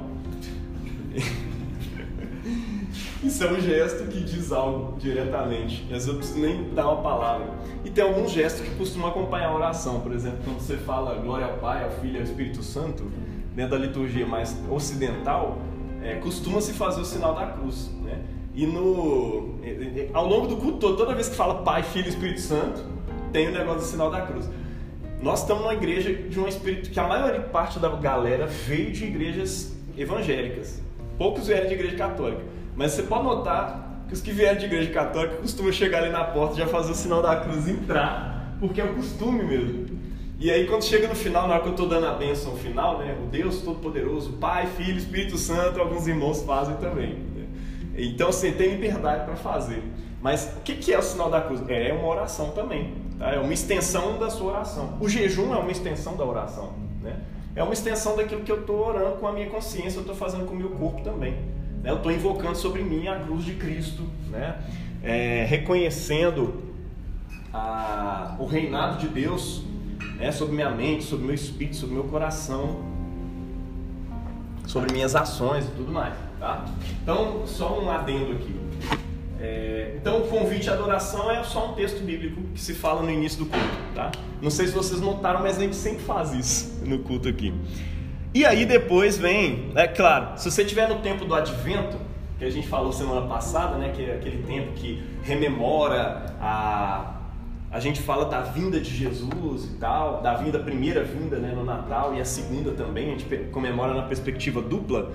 Isso 3.22 3.44
é 3.44 3.52
um 3.52 3.60
gesto 3.60 4.06
que 4.06 4.22
diz 4.22 4.50
algo 4.52 4.98
diretamente. 4.98 5.84
Às 5.84 5.90
vezes 5.90 6.08
eu 6.08 6.16
preciso 6.16 6.40
nem 6.40 6.74
dar 6.74 6.90
uma 6.90 7.02
palavra. 7.02 7.48
E 7.84 7.90
tem 7.90 8.02
alguns 8.02 8.32
gestos 8.32 8.62
que 8.62 8.74
costumam 8.76 9.10
acompanhar 9.10 9.50
a 9.50 9.56
oração. 9.56 10.00
Por 10.00 10.14
exemplo, 10.14 10.40
quando 10.46 10.60
você 10.60 10.78
fala 10.78 11.16
glória 11.16 11.46
ao 11.46 11.58
Pai, 11.58 11.84
ao 11.84 11.92
Filho 12.00 12.16
e 12.16 12.18
ao 12.18 12.24
Espírito 12.24 12.64
Santo, 12.64 13.04
dentro 13.54 13.72
da 13.72 13.86
liturgia 13.86 14.26
mais 14.26 14.58
ocidental, 14.70 15.58
é, 16.02 16.16
costuma-se 16.16 16.72
fazer 16.72 17.02
o 17.02 17.06
sinal 17.06 17.36
da 17.36 17.48
cruz. 17.48 17.92
Né? 18.02 18.22
E 18.56 18.66
no, 18.66 19.56
ao 20.14 20.26
longo 20.26 20.48
do 20.48 20.56
culto 20.56 20.78
todo, 20.78 20.96
toda 20.96 21.14
vez 21.14 21.28
que 21.28 21.36
fala 21.36 21.56
Pai, 21.56 21.84
Filho 21.84 22.06
e 22.06 22.10
Espírito 22.10 22.40
Santo, 22.40 22.86
tem 23.34 23.50
o 23.50 23.52
negócio 23.52 23.82
do 23.82 23.86
sinal 23.86 24.10
da 24.10 24.22
cruz. 24.22 24.50
Nós 25.22 25.42
estamos 25.42 25.64
numa 25.64 25.74
igreja 25.74 26.14
de 26.14 26.40
um 26.40 26.48
espírito 26.48 26.90
que 26.90 27.00
a 27.00 27.06
maior 27.06 27.38
parte 27.50 27.80
da 27.80 27.90
galera 27.90 28.48
veio 28.48 28.94
de 28.94 29.04
igrejas 29.04 29.76
evangélicas. 29.98 30.82
Poucos 31.18 31.48
vieram 31.48 31.68
de 31.68 31.74
igreja 31.74 31.98
católica. 31.98 32.42
Mas 32.80 32.94
você 32.94 33.04
pode 33.04 33.26
notar 33.26 34.06
que 34.08 34.14
os 34.14 34.22
que 34.22 34.32
vieram 34.32 34.58
de 34.58 34.64
igreja 34.64 34.90
católica 34.90 35.36
costumam 35.36 35.70
chegar 35.70 36.02
ali 36.02 36.14
na 36.14 36.24
porta 36.24 36.56
já 36.56 36.66
fazer 36.66 36.94
o 36.94 36.96
sinal 36.96 37.22
da 37.22 37.36
cruz 37.36 37.68
entrar, 37.68 38.56
porque 38.58 38.80
é 38.80 38.86
o 38.86 38.94
costume 38.94 39.44
mesmo. 39.44 40.00
E 40.40 40.50
aí 40.50 40.66
quando 40.66 40.86
chega 40.86 41.06
no 41.10 41.14
final, 41.14 41.46
na 41.46 41.56
hora 41.56 41.64
que 41.64 41.68
eu 41.68 41.74
estou 41.74 41.90
dando 41.90 42.08
a 42.08 42.14
bênção 42.14 42.56
final, 42.56 43.00
né, 43.00 43.18
o 43.22 43.26
Deus 43.28 43.60
Todo-Poderoso, 43.64 44.32
Pai, 44.38 44.66
Filho, 44.78 44.98
Espírito 44.98 45.38
Santo, 45.38 45.78
alguns 45.82 46.08
irmãos 46.08 46.42
fazem 46.44 46.78
também. 46.78 47.16
Né? 47.16 47.48
Então 47.98 48.30
assim, 48.30 48.54
tem 48.54 48.70
liberdade 48.70 49.26
para 49.26 49.36
fazer. 49.36 49.84
Mas 50.22 50.50
o 50.58 50.62
que 50.62 50.94
é 50.94 50.98
o 50.98 51.04
sinal 51.04 51.30
da 51.30 51.42
cruz? 51.42 51.62
É 51.68 51.92
uma 51.92 52.08
oração 52.08 52.52
também. 52.52 52.94
Tá? 53.18 53.32
É 53.32 53.40
uma 53.40 53.54
extensão 53.54 54.18
da 54.18 54.30
sua 54.30 54.54
oração. 54.54 54.98
O 55.02 55.10
jejum 55.10 55.54
é 55.54 55.58
uma 55.58 55.72
extensão 55.72 56.16
da 56.16 56.24
oração. 56.24 56.72
Né? 57.02 57.20
É 57.58 57.62
uma 57.62 57.74
extensão 57.74 58.16
daquilo 58.16 58.40
que 58.40 58.52
eu 58.54 58.62
estou 58.62 58.88
orando 58.88 59.18
com 59.18 59.28
a 59.28 59.34
minha 59.34 59.50
consciência, 59.50 59.98
eu 59.98 60.04
estou 60.04 60.16
fazendo 60.16 60.46
com 60.46 60.54
o 60.54 60.58
meu 60.58 60.70
corpo 60.70 61.02
também. 61.04 61.59
Né? 61.84 61.92
eu 61.92 61.98
estou 61.98 62.12
invocando 62.12 62.56
sobre 62.56 62.84
mim 62.84 63.08
a 63.08 63.20
cruz 63.20 63.44
de 63.46 63.54
Cristo, 63.54 64.04
né? 64.30 64.58
É, 65.02 65.46
reconhecendo 65.48 66.62
a, 67.54 68.36
o 68.38 68.46
reinado 68.46 69.00
de 69.00 69.08
Deus 69.08 69.64
né? 70.18 70.32
sobre 70.32 70.56
minha 70.56 70.70
mente, 70.70 71.04
sobre 71.04 71.26
meu 71.26 71.36
espírito, 71.36 71.78
sobre 71.78 71.96
meu 71.96 72.04
coração, 72.04 72.84
sobre 74.68 74.92
minhas 74.94 75.16
ações 75.16 75.66
e 75.66 75.72
tudo 75.72 75.92
mais. 75.92 76.14
Tá? 76.40 76.66
Então, 77.02 77.46
só 77.48 77.82
um 77.82 77.90
adendo 77.90 78.34
aqui. 78.34 78.56
É, 79.42 79.96
então, 79.96 80.20
o 80.22 80.28
convite 80.28 80.70
à 80.70 80.74
adoração 80.74 81.32
é 81.32 81.44
só 81.44 81.72
um 81.72 81.74
texto 81.74 82.04
bíblico 82.04 82.42
que 82.54 82.60
se 82.60 82.74
fala 82.74 83.02
no 83.02 83.10
início 83.10 83.40
do 83.40 83.46
culto. 83.46 83.78
Tá? 83.96 84.12
Não 84.42 84.50
sei 84.50 84.68
se 84.68 84.74
vocês 84.74 85.00
notaram, 85.00 85.42
mas 85.42 85.58
a 85.58 85.62
gente 85.62 85.76
sempre 85.76 86.04
faz 86.04 86.34
isso 86.34 86.86
no 86.86 87.00
culto 87.00 87.30
aqui. 87.30 87.54
E 88.34 88.46
aí 88.46 88.66
depois 88.66 89.18
vem, 89.18 89.72
é 89.76 89.88
claro, 89.88 90.38
se 90.38 90.50
você 90.50 90.62
estiver 90.62 90.88
no 90.88 91.00
tempo 91.00 91.26
do 91.26 91.34
advento, 91.34 91.98
que 92.38 92.46
a 92.46 92.50
gente 92.50 92.68
falou 92.68 92.92
semana 92.92 93.28
passada, 93.28 93.78
né, 93.78 93.92
que 93.94 94.04
é 94.04 94.16
aquele 94.16 94.44
tempo 94.44 94.74
que 94.74 95.04
rememora 95.24 96.36
a 96.40 97.16
a 97.72 97.80
gente 97.80 98.02
fala 98.02 98.26
da 98.26 98.42
vinda 98.42 98.80
de 98.80 98.90
Jesus 98.90 99.66
e 99.66 99.78
tal, 99.78 100.22
da 100.22 100.34
vinda, 100.34 100.58
primeira 100.58 101.04
vinda 101.04 101.38
né, 101.38 101.54
no 101.56 101.64
Natal 101.64 102.16
e 102.16 102.20
a 102.20 102.26
segunda 102.26 102.72
também, 102.72 103.10
a 103.10 103.12
gente 103.12 103.26
comemora 103.52 103.94
na 103.94 104.04
perspectiva 104.04 104.60
dupla. 104.60 105.12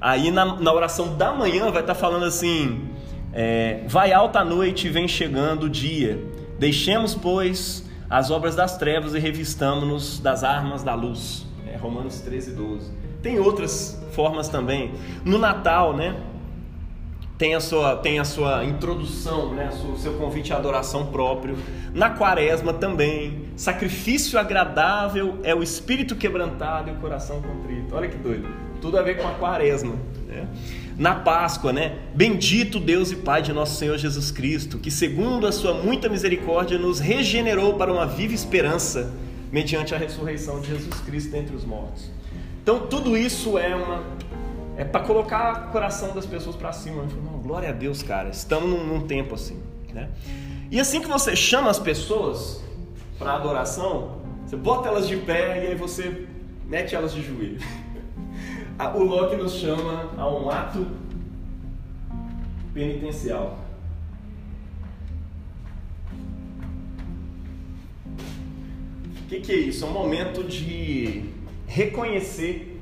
Aí 0.00 0.32
na, 0.32 0.60
na 0.60 0.72
oração 0.72 1.16
da 1.16 1.32
manhã 1.32 1.70
vai 1.70 1.80
estar 1.80 1.94
tá 1.94 2.00
falando 2.00 2.24
assim: 2.24 2.88
é, 3.32 3.84
Vai 3.86 4.12
alta 4.12 4.40
a 4.40 4.44
noite 4.44 4.88
e 4.88 4.90
vem 4.90 5.06
chegando 5.06 5.64
o 5.64 5.70
dia, 5.70 6.20
deixemos, 6.58 7.14
pois, 7.14 7.88
as 8.10 8.32
obras 8.32 8.56
das 8.56 8.76
trevas 8.76 9.14
e 9.14 9.20
revistamos-nos 9.20 10.18
das 10.18 10.42
armas 10.42 10.82
da 10.82 10.94
luz. 10.94 11.46
É, 11.72 11.76
Romanos 11.76 12.20
13, 12.20 12.52
12. 12.52 12.90
Tem 13.22 13.38
outras 13.38 14.00
formas 14.12 14.48
também. 14.48 14.92
No 15.24 15.38
Natal, 15.38 15.96
né? 15.96 16.14
tem 17.42 17.56
a 17.56 17.60
sua, 17.60 17.96
tem 17.96 18.20
a 18.20 18.24
sua 18.24 18.64
introdução, 18.64 19.52
né? 19.52 19.68
o 19.92 19.96
seu 19.96 20.12
convite 20.14 20.52
à 20.52 20.58
adoração 20.58 21.06
próprio. 21.06 21.56
Na 21.92 22.08
quaresma 22.10 22.72
também, 22.72 23.46
sacrifício 23.56 24.38
agradável 24.38 25.38
é 25.42 25.52
o 25.52 25.60
espírito 25.60 26.14
quebrantado 26.14 26.90
e 26.90 26.92
o 26.92 26.96
coração 26.98 27.42
contrito. 27.42 27.96
Olha 27.96 28.06
que 28.06 28.16
doido, 28.16 28.46
tudo 28.80 28.96
a 28.96 29.02
ver 29.02 29.16
com 29.16 29.26
a 29.26 29.32
quaresma. 29.32 29.96
Né? 30.28 30.46
Na 30.96 31.16
Páscoa, 31.16 31.72
né? 31.72 31.98
Bendito 32.14 32.78
Deus 32.78 33.10
e 33.10 33.16
Pai 33.16 33.42
de 33.42 33.52
nosso 33.52 33.74
Senhor 33.74 33.98
Jesus 33.98 34.30
Cristo, 34.30 34.78
que 34.78 34.90
segundo 34.90 35.44
a 35.44 35.50
sua 35.50 35.74
muita 35.74 36.08
misericórdia 36.08 36.78
nos 36.78 37.00
regenerou 37.00 37.74
para 37.74 37.92
uma 37.92 38.06
viva 38.06 38.34
esperança 38.34 39.12
mediante 39.52 39.94
a 39.94 39.98
ressurreição 39.98 40.60
de 40.60 40.68
Jesus 40.68 41.00
Cristo 41.00 41.30
dentre 41.30 41.54
os 41.54 41.64
mortos. 41.64 42.10
Então 42.62 42.86
tudo 42.86 43.16
isso 43.16 43.58
é 43.58 43.76
uma 43.76 44.02
é 44.76 44.84
para 44.84 45.02
colocar 45.02 45.68
o 45.68 45.70
coração 45.70 46.14
das 46.14 46.24
pessoas 46.24 46.56
para 46.56 46.72
cima. 46.72 47.04
Não, 47.22 47.38
glória 47.38 47.68
a 47.68 47.72
Deus, 47.72 48.02
cara, 48.02 48.30
estamos 48.30 48.68
num, 48.70 48.84
num, 48.84 49.06
tempo 49.06 49.34
assim. 49.34 49.62
Né? 49.92 50.08
E 50.70 50.80
assim 50.80 51.02
que 51.02 51.08
você 51.08 51.36
chama 51.36 51.68
as 51.68 51.78
pessoas 51.78 52.62
para 53.18 53.34
adoração, 53.34 54.22
você 54.46 54.56
bota 54.56 54.88
elas 54.88 55.06
de 55.06 55.18
pé 55.18 55.62
e 55.62 55.66
aí 55.68 55.74
você 55.74 56.26
mete 56.66 56.94
elas 56.94 57.12
de 57.12 57.22
joelho. 57.22 57.60
o 58.96 59.02
Locke 59.02 59.36
nos 59.36 59.52
chama 59.52 60.10
a 60.16 60.26
um 60.26 60.48
ato 60.48 60.86
penitencial. 62.72 63.58
Que, 69.32 69.40
que 69.40 69.52
é 69.52 69.56
isso? 69.56 69.84
É 69.84 69.88
um 69.88 69.92
momento 69.92 70.44
de 70.44 71.24
reconhecer 71.66 72.78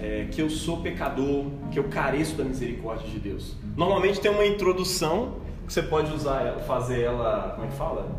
é, 0.00 0.26
que 0.30 0.40
eu 0.40 0.48
sou 0.48 0.78
pecador, 0.78 1.46
que 1.70 1.78
eu 1.78 1.84
careço 1.84 2.34
da 2.34 2.44
misericórdia 2.44 3.06
de 3.08 3.18
Deus. 3.18 3.56
Normalmente 3.76 4.20
tem 4.20 4.30
uma 4.30 4.46
introdução 4.46 5.34
que 5.66 5.72
você 5.72 5.82
pode 5.82 6.12
usar, 6.14 6.60
fazer 6.60 7.02
ela, 7.02 7.52
como 7.54 7.66
é 7.66 7.70
que 7.70 7.76
fala? 7.76 8.16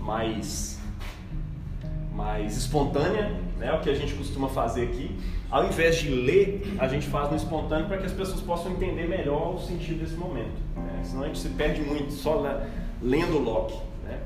Mais, 0.00 0.80
mais 2.14 2.56
espontânea, 2.56 3.40
né? 3.58 3.72
O 3.72 3.80
que 3.80 3.90
a 3.90 3.94
gente 3.94 4.14
costuma 4.14 4.48
fazer 4.48 4.84
aqui. 4.84 5.16
Ao 5.50 5.66
invés 5.66 5.96
de 5.96 6.08
ler, 6.08 6.76
a 6.78 6.86
gente 6.86 7.06
faz 7.08 7.30
no 7.30 7.36
espontâneo 7.36 7.86
para 7.86 7.98
que 7.98 8.06
as 8.06 8.12
pessoas 8.12 8.40
possam 8.40 8.72
entender 8.72 9.08
melhor 9.08 9.56
o 9.56 9.58
sentido 9.58 10.00
desse 10.00 10.14
momento. 10.14 10.60
Né? 10.76 11.00
Senão 11.02 11.24
a 11.24 11.26
gente 11.26 11.38
se 11.38 11.48
perde 11.48 11.82
muito 11.82 12.12
só 12.12 12.60
lendo 13.02 13.38
Locke. 13.38 13.76
Né? 14.04 14.18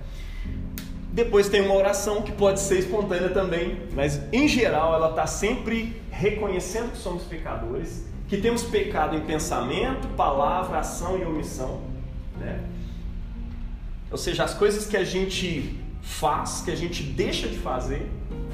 Depois 1.16 1.48
tem 1.48 1.62
uma 1.62 1.74
oração 1.74 2.20
que 2.20 2.30
pode 2.30 2.60
ser 2.60 2.78
espontânea 2.78 3.30
também, 3.30 3.80
mas 3.94 4.20
em 4.30 4.46
geral 4.46 4.92
ela 4.92 5.08
está 5.08 5.26
sempre 5.26 5.98
reconhecendo 6.10 6.90
que 6.92 6.98
somos 6.98 7.22
pecadores, 7.22 8.04
que 8.28 8.36
temos 8.36 8.64
pecado 8.64 9.16
em 9.16 9.20
pensamento, 9.22 10.08
palavra, 10.08 10.80
ação 10.80 11.18
e 11.18 11.24
omissão. 11.24 11.80
Né? 12.38 12.62
Ou 14.10 14.18
seja, 14.18 14.44
as 14.44 14.52
coisas 14.52 14.84
que 14.84 14.94
a 14.94 15.04
gente 15.04 15.80
faz, 16.02 16.60
que 16.60 16.70
a 16.70 16.76
gente 16.76 17.02
deixa 17.02 17.48
de 17.48 17.56
fazer, 17.56 18.06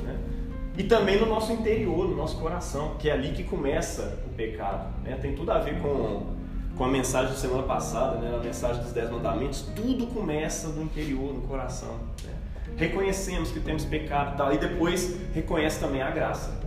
né? 0.04 0.16
e 0.78 0.84
também 0.84 1.18
no 1.18 1.26
nosso 1.26 1.52
interior, 1.52 2.08
no 2.08 2.16
nosso 2.16 2.38
coração, 2.38 2.94
que 2.96 3.10
é 3.10 3.12
ali 3.12 3.32
que 3.32 3.42
começa 3.42 4.20
o 4.24 4.28
pecado. 4.36 4.88
Né? 5.02 5.18
Tem 5.20 5.34
tudo 5.34 5.50
a 5.50 5.58
ver 5.58 5.80
com, 5.80 6.36
com 6.76 6.84
a 6.84 6.88
mensagem 6.88 7.32
da 7.32 7.36
semana 7.36 7.64
passada, 7.64 8.18
né? 8.18 8.36
a 8.36 8.38
mensagem 8.38 8.80
dos 8.84 8.92
Dez 8.92 9.10
Mandamentos, 9.10 9.62
tudo 9.74 10.06
começa 10.06 10.68
no 10.68 10.84
interior, 10.84 11.34
no 11.34 11.42
coração. 11.42 11.98
Né? 12.22 12.41
Reconhecemos 12.76 13.50
que 13.50 13.60
temos 13.60 13.84
pecado 13.84 14.34
e 14.34 14.36
tal, 14.36 14.52
e 14.54 14.58
depois 14.58 15.16
reconhece 15.34 15.78
também 15.78 16.02
a 16.02 16.10
graça 16.10 16.62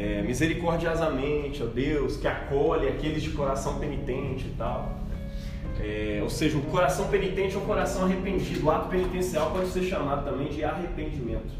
é, 0.00 0.22
misericordiosamente, 0.22 1.62
ó 1.62 1.66
Deus, 1.66 2.16
que 2.16 2.26
acolhe 2.26 2.88
aqueles 2.88 3.22
de 3.22 3.30
coração 3.30 3.78
penitente 3.78 4.46
e 4.46 4.54
tal. 4.56 4.98
É, 5.78 6.20
ou 6.22 6.30
seja, 6.30 6.56
o 6.56 6.62
coração 6.62 7.08
penitente 7.08 7.56
ou 7.56 7.62
coração 7.62 8.04
arrependido. 8.04 8.66
O 8.66 8.70
ato 8.70 8.88
penitencial 8.88 9.50
pode 9.50 9.68
ser 9.68 9.82
chamado 9.82 10.24
também 10.24 10.48
de 10.48 10.64
arrependimento. 10.64 11.52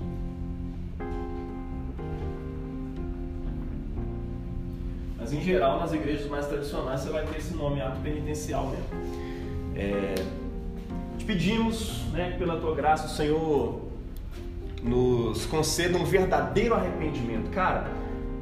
Mas 5.18 5.32
em 5.32 5.42
geral, 5.42 5.78
nas 5.80 5.92
igrejas 5.92 6.26
mais 6.28 6.46
tradicionais, 6.46 7.00
você 7.00 7.10
vai 7.10 7.26
ter 7.26 7.38
esse 7.38 7.54
nome, 7.54 7.80
ato 7.80 8.00
penitencial 8.00 8.68
mesmo. 8.68 8.86
É, 9.76 10.14
te 11.20 11.24
pedimos, 11.24 12.02
né, 12.12 12.34
pela 12.38 12.56
tua 12.56 12.74
graça, 12.74 13.06
o 13.06 13.10
Senhor 13.10 13.80
nos 14.82 15.44
conceda 15.46 15.98
um 15.98 16.04
verdadeiro 16.04 16.74
arrependimento. 16.74 17.50
Cara, 17.50 17.90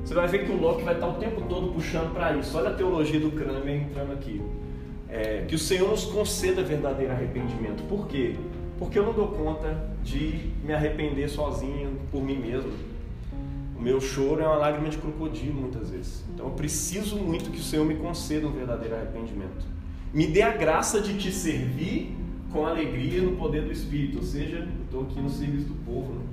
você 0.04 0.14
vai 0.14 0.28
ver 0.28 0.46
que 0.46 0.52
o 0.52 0.56
Locke 0.56 0.84
vai 0.84 0.94
estar 0.94 1.08
o 1.08 1.14
tempo 1.14 1.42
todo 1.48 1.72
puxando 1.72 2.14
para 2.14 2.36
isso. 2.36 2.56
Olha 2.56 2.70
a 2.70 2.74
teologia 2.74 3.18
do 3.18 3.32
Kramer 3.32 3.82
entrando 3.82 4.12
aqui. 4.12 4.40
É, 5.08 5.44
que 5.48 5.54
o 5.54 5.58
Senhor 5.58 5.90
nos 5.90 6.04
conceda 6.04 6.62
verdadeiro 6.62 7.12
arrependimento. 7.12 7.82
Por 7.88 8.06
quê? 8.06 8.36
Porque 8.78 8.98
eu 8.98 9.04
não 9.04 9.12
dou 9.12 9.28
conta 9.28 9.76
de 10.04 10.52
me 10.62 10.72
arrepender 10.72 11.28
sozinho 11.28 11.98
por 12.12 12.22
mim 12.22 12.36
mesmo. 12.36 12.70
O 13.76 13.82
meu 13.82 14.00
choro 14.00 14.40
é 14.40 14.46
uma 14.46 14.56
lágrima 14.56 14.88
de 14.88 14.98
crocodilo 14.98 15.60
muitas 15.60 15.90
vezes. 15.90 16.22
Então 16.32 16.46
eu 16.46 16.52
preciso 16.52 17.16
muito 17.16 17.50
que 17.50 17.58
o 17.58 17.62
Senhor 17.62 17.84
me 17.84 17.96
conceda 17.96 18.46
um 18.46 18.52
verdadeiro 18.52 18.94
arrependimento. 18.94 19.66
Me 20.14 20.26
dê 20.26 20.42
a 20.42 20.50
graça 20.50 21.00
de 21.00 21.18
te 21.18 21.32
servir 21.32 22.17
com 22.52 22.66
alegria 22.66 23.22
no 23.22 23.36
poder 23.36 23.62
do 23.62 23.72
Espírito. 23.72 24.18
Ou 24.18 24.24
seja, 24.24 24.56
eu 24.58 24.84
estou 24.84 25.02
aqui 25.02 25.20
no 25.20 25.30
serviço 25.30 25.66
do 25.66 25.74
povo. 25.84 26.12
Né? 26.12 26.24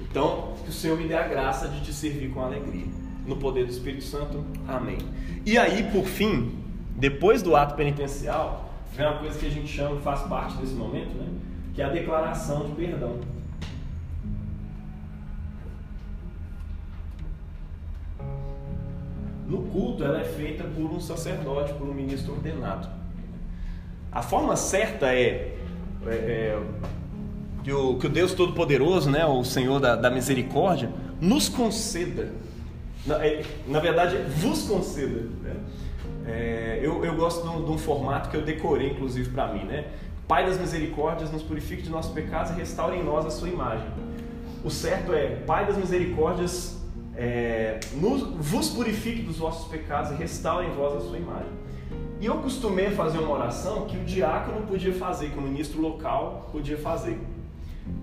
Então, 0.00 0.54
que 0.64 0.70
o 0.70 0.72
Senhor 0.72 0.98
me 0.98 1.08
dê 1.08 1.14
a 1.14 1.26
graça 1.26 1.68
de 1.68 1.80
te 1.80 1.92
servir 1.92 2.30
com 2.30 2.40
alegria 2.40 2.86
no 3.26 3.36
poder 3.36 3.64
do 3.64 3.70
Espírito 3.70 4.04
Santo. 4.04 4.44
Amém. 4.68 4.98
E 5.44 5.58
aí, 5.58 5.90
por 5.90 6.04
fim, 6.04 6.52
depois 6.96 7.42
do 7.42 7.56
ato 7.56 7.74
penitencial, 7.74 8.70
vem 8.94 9.06
uma 9.06 9.18
coisa 9.18 9.38
que 9.38 9.46
a 9.46 9.50
gente 9.50 9.68
chama, 9.68 10.00
faz 10.00 10.20
parte 10.22 10.56
desse 10.58 10.74
momento, 10.74 11.14
né? 11.14 11.28
Que 11.74 11.82
é 11.82 11.84
a 11.84 11.90
declaração 11.90 12.66
de 12.66 12.72
perdão. 12.72 13.18
No 19.46 19.62
culto, 19.62 20.02
ela 20.02 20.20
é 20.20 20.24
feita 20.24 20.64
por 20.64 20.90
um 20.90 21.00
sacerdote, 21.00 21.72
por 21.74 21.88
um 21.88 21.94
ministro 21.94 22.32
ordenado. 22.32 22.88
A 24.16 24.22
forma 24.22 24.56
certa 24.56 25.12
é, 25.12 25.54
é, 26.06 26.08
é 26.08 26.58
que, 27.62 27.70
o, 27.70 27.98
que 27.98 28.06
o 28.06 28.08
Deus 28.08 28.32
Todo-Poderoso, 28.32 29.10
né, 29.10 29.26
o 29.26 29.44
Senhor 29.44 29.78
da, 29.78 29.94
da 29.94 30.10
misericórdia, 30.10 30.90
nos 31.20 31.50
conceda 31.50 32.32
na, 33.04 33.22
é, 33.22 33.44
na 33.66 33.78
verdade, 33.78 34.16
vos 34.38 34.62
conceda. 34.62 35.20
Né? 35.42 35.54
É, 36.26 36.80
eu, 36.82 37.04
eu 37.04 37.14
gosto 37.14 37.42
de 37.42 37.48
um, 37.54 37.64
de 37.66 37.70
um, 37.70 37.76
formato 37.76 38.30
que 38.30 38.36
eu 38.38 38.40
decorei, 38.40 38.92
inclusive, 38.92 39.28
para 39.28 39.52
mim. 39.52 39.64
Né? 39.64 39.84
Pai 40.26 40.46
das 40.46 40.58
misericórdias, 40.58 41.30
nos 41.30 41.42
purifique 41.42 41.82
de 41.82 41.90
nossos 41.90 42.14
pecados 42.14 42.52
e 42.52 42.54
restaure 42.54 42.96
em 42.96 43.04
nós 43.04 43.26
a 43.26 43.30
sua 43.30 43.50
imagem. 43.50 43.86
O 44.64 44.70
certo 44.70 45.12
é, 45.12 45.36
Pai 45.46 45.66
das 45.66 45.76
misericórdias, 45.76 46.82
é, 47.14 47.80
nos, 47.92 48.22
vos 48.22 48.70
purifique 48.70 49.20
dos 49.20 49.36
vossos 49.36 49.68
pecados 49.68 50.10
e 50.12 50.14
restaure 50.14 50.66
em 50.68 50.70
vós 50.70 50.94
a 50.96 51.00
sua 51.00 51.18
imagem. 51.18 51.65
E 52.20 52.26
eu 52.26 52.36
costumei 52.38 52.90
fazer 52.90 53.18
uma 53.18 53.32
oração 53.32 53.86
que 53.86 53.96
o 53.96 54.04
diácono 54.04 54.66
podia 54.66 54.92
fazer, 54.94 55.30
que 55.30 55.38
o 55.38 55.42
ministro 55.42 55.80
local 55.80 56.48
podia 56.50 56.78
fazer. 56.78 57.18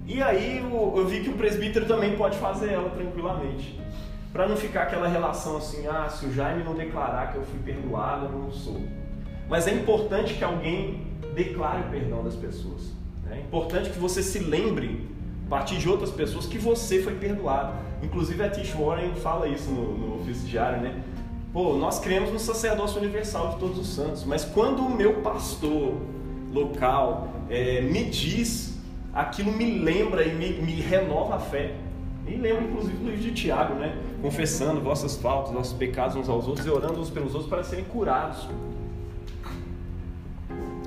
E 0.05 0.21
aí 0.21 0.59
eu, 0.59 0.93
eu 0.95 1.07
vi 1.07 1.21
que 1.21 1.29
o 1.29 1.33
presbítero 1.33 1.85
também 1.85 2.15
pode 2.15 2.37
fazer 2.37 2.73
ela 2.73 2.89
tranquilamente. 2.91 3.79
para 4.31 4.47
não 4.47 4.55
ficar 4.55 4.83
aquela 4.83 5.07
relação 5.07 5.57
assim, 5.57 5.87
ah, 5.87 6.09
se 6.09 6.25
o 6.25 6.33
Jaime 6.33 6.63
não 6.63 6.75
declarar 6.75 7.31
que 7.31 7.37
eu 7.37 7.43
fui 7.43 7.59
perdoado, 7.59 8.25
eu 8.25 8.31
não 8.31 8.51
sou. 8.51 8.81
Mas 9.49 9.67
é 9.67 9.73
importante 9.73 10.33
que 10.33 10.43
alguém 10.43 11.07
declare 11.35 11.81
o 11.81 11.89
perdão 11.89 12.23
das 12.23 12.35
pessoas. 12.35 12.91
É 13.31 13.39
importante 13.39 13.89
que 13.89 13.99
você 13.99 14.21
se 14.21 14.39
lembre, 14.39 15.07
a 15.47 15.49
partir 15.49 15.77
de 15.77 15.89
outras 15.89 16.11
pessoas, 16.11 16.45
que 16.45 16.57
você 16.57 17.01
foi 17.01 17.15
perdoado. 17.15 17.73
Inclusive 18.01 18.43
a 18.43 18.49
Tish 18.49 18.73
Warren 18.73 19.15
fala 19.15 19.47
isso 19.47 19.69
no, 19.71 19.97
no 19.97 20.21
ofício 20.21 20.47
diário, 20.47 20.81
né? 20.81 21.03
Pô, 21.53 21.75
nós 21.75 21.99
cremos 21.99 22.31
no 22.31 22.39
sacerdócio 22.39 22.99
universal 22.99 23.49
de 23.49 23.57
todos 23.57 23.77
os 23.77 23.87
santos, 23.89 24.23
mas 24.23 24.43
quando 24.43 24.81
o 24.81 24.89
meu 24.89 25.21
pastor 25.21 25.93
local 26.51 27.27
é, 27.47 27.79
me 27.79 28.05
diz, 28.05 28.79
aquilo 29.13 29.51
me 29.51 29.77
lembra 29.77 30.25
e 30.25 30.33
me, 30.33 30.53
me 30.53 30.81
renova 30.81 31.35
a 31.35 31.39
fé. 31.39 31.75
E 32.25 32.35
lembra, 32.35 32.63
inclusive, 32.63 32.97
do 32.97 33.05
livro 33.05 33.21
de 33.21 33.31
Tiago, 33.33 33.75
né? 33.75 33.95
Confessando 34.19 34.81
vossas 34.81 35.15
faltas, 35.15 35.53
nossos 35.53 35.73
pecados 35.73 36.15
uns 36.15 36.27
aos 36.27 36.47
outros 36.47 36.65
e 36.65 36.69
orando 36.71 36.99
uns 36.99 37.11
pelos 37.11 37.35
outros 37.35 37.49
para 37.49 37.63
serem 37.63 37.85
curados. 37.85 38.47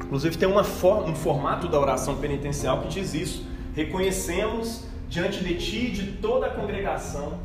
Inclusive, 0.03 0.37
tem 0.37 0.49
uma 0.49 0.65
for 0.65 1.05
um 1.09 1.15
formato 1.15 1.69
da 1.69 1.79
oração 1.79 2.17
penitencial 2.17 2.81
que 2.81 2.89
diz 2.89 3.15
isso. 3.15 3.47
Reconhecemos 3.73 4.85
diante 5.09 5.45
de 5.45 5.55
ti 5.59 5.87
e 5.87 5.91
de 5.91 6.13
toda 6.15 6.47
a 6.47 6.51
congregação 6.51 7.39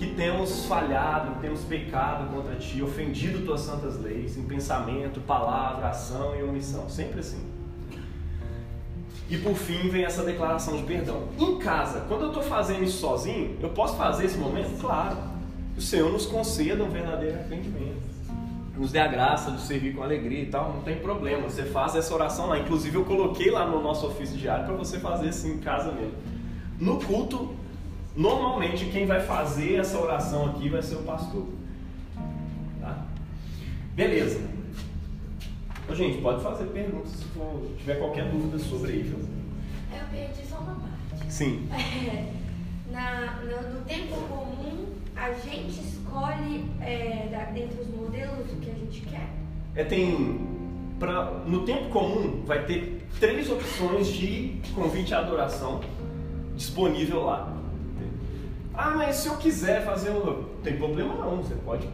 que 0.00 0.06
temos 0.14 0.64
falhado, 0.64 1.38
temos 1.42 1.60
pecado 1.60 2.34
contra 2.34 2.54
ti, 2.54 2.82
ofendido 2.82 3.44
tuas 3.44 3.60
santas 3.60 4.00
leis, 4.00 4.34
em 4.38 4.44
pensamento, 4.44 5.20
palavra, 5.20 5.90
ação 5.90 6.34
e 6.34 6.42
omissão. 6.42 6.88
Sempre 6.88 7.20
assim. 7.20 7.44
E 9.28 9.36
por 9.36 9.54
fim 9.54 9.90
vem 9.90 10.06
essa 10.06 10.22
declaração 10.22 10.74
de 10.78 10.84
perdão. 10.84 11.24
Em 11.38 11.58
casa, 11.58 12.06
quando 12.08 12.22
eu 12.22 12.28
estou 12.28 12.42
fazendo 12.42 12.82
isso 12.82 12.96
sozinho, 12.96 13.58
eu 13.60 13.68
posso 13.68 13.94
fazer 13.98 14.24
esse 14.24 14.38
momento? 14.38 14.80
Claro. 14.80 15.18
O 15.76 15.82
Senhor 15.82 16.10
nos 16.10 16.24
conceda 16.24 16.82
um 16.82 16.88
verdadeiro 16.88 17.38
arrependimento. 17.38 18.00
Nos 18.78 18.92
dê 18.92 19.00
a 19.00 19.06
graça 19.06 19.50
de 19.50 19.60
servir 19.60 19.94
com 19.94 20.02
alegria 20.02 20.44
e 20.44 20.46
tal, 20.46 20.72
não 20.72 20.80
tem 20.80 20.96
problema. 20.96 21.42
Você 21.42 21.64
faz 21.64 21.94
essa 21.94 22.14
oração 22.14 22.46
lá. 22.46 22.58
Inclusive 22.58 22.96
eu 22.96 23.04
coloquei 23.04 23.50
lá 23.50 23.66
no 23.66 23.82
nosso 23.82 24.06
ofício 24.06 24.38
diário 24.38 24.64
para 24.64 24.74
você 24.76 24.98
fazer 24.98 25.28
assim 25.28 25.56
em 25.56 25.58
casa 25.58 25.92
mesmo. 25.92 26.14
No 26.80 26.98
culto, 26.98 27.59
normalmente 28.16 28.86
quem 28.86 29.06
vai 29.06 29.20
fazer 29.20 29.76
essa 29.76 29.98
oração 29.98 30.50
aqui 30.50 30.68
vai 30.68 30.82
ser 30.82 30.96
o 30.96 31.02
pastor. 31.02 31.46
Tá? 32.80 33.04
Beleza. 33.94 34.40
Ô, 35.88 35.94
gente, 35.94 36.20
pode 36.20 36.42
fazer 36.42 36.64
perguntas 36.66 37.10
se 37.10 37.24
for, 37.26 37.66
tiver 37.78 37.96
qualquer 37.96 38.30
dúvida 38.30 38.58
sobre 38.58 39.02
viu? 39.02 39.18
Eu 39.92 40.06
perdi 40.10 40.46
só 40.46 40.58
uma 40.58 40.74
parte. 40.74 41.32
Sim. 41.32 41.68
Na, 42.90 43.40
no, 43.42 43.74
no, 43.74 43.80
tempo 43.82 44.16
comum, 44.28 44.86
a 45.14 45.32
gente 45.32 45.80
escolhe 45.80 46.64
é, 46.80 47.28
da, 47.30 47.44
dentre 47.52 47.80
os 47.80 47.88
modelos 47.88 48.50
o 48.50 48.56
que 48.56 48.68
a 48.68 48.74
gente 48.74 49.00
quer? 49.02 49.28
É, 49.76 49.84
tem. 49.84 50.48
Pra, 50.98 51.42
no 51.46 51.64
tempo 51.64 51.88
comum, 51.88 52.42
vai 52.44 52.64
ter 52.66 53.06
três 53.20 53.48
opções 53.48 54.08
de 54.08 54.60
convite 54.74 55.14
à 55.14 55.20
adoração 55.20 55.80
disponível 56.56 57.24
lá. 57.24 57.59
Ah, 58.74 58.90
mas 58.90 59.16
se 59.16 59.28
eu 59.28 59.36
quiser 59.36 59.84
fazer 59.84 60.10
um. 60.10 60.24
Não 60.24 60.44
tem 60.62 60.76
problema 60.76 61.14
não, 61.14 61.38
você 61.38 61.54
pode 61.54 61.88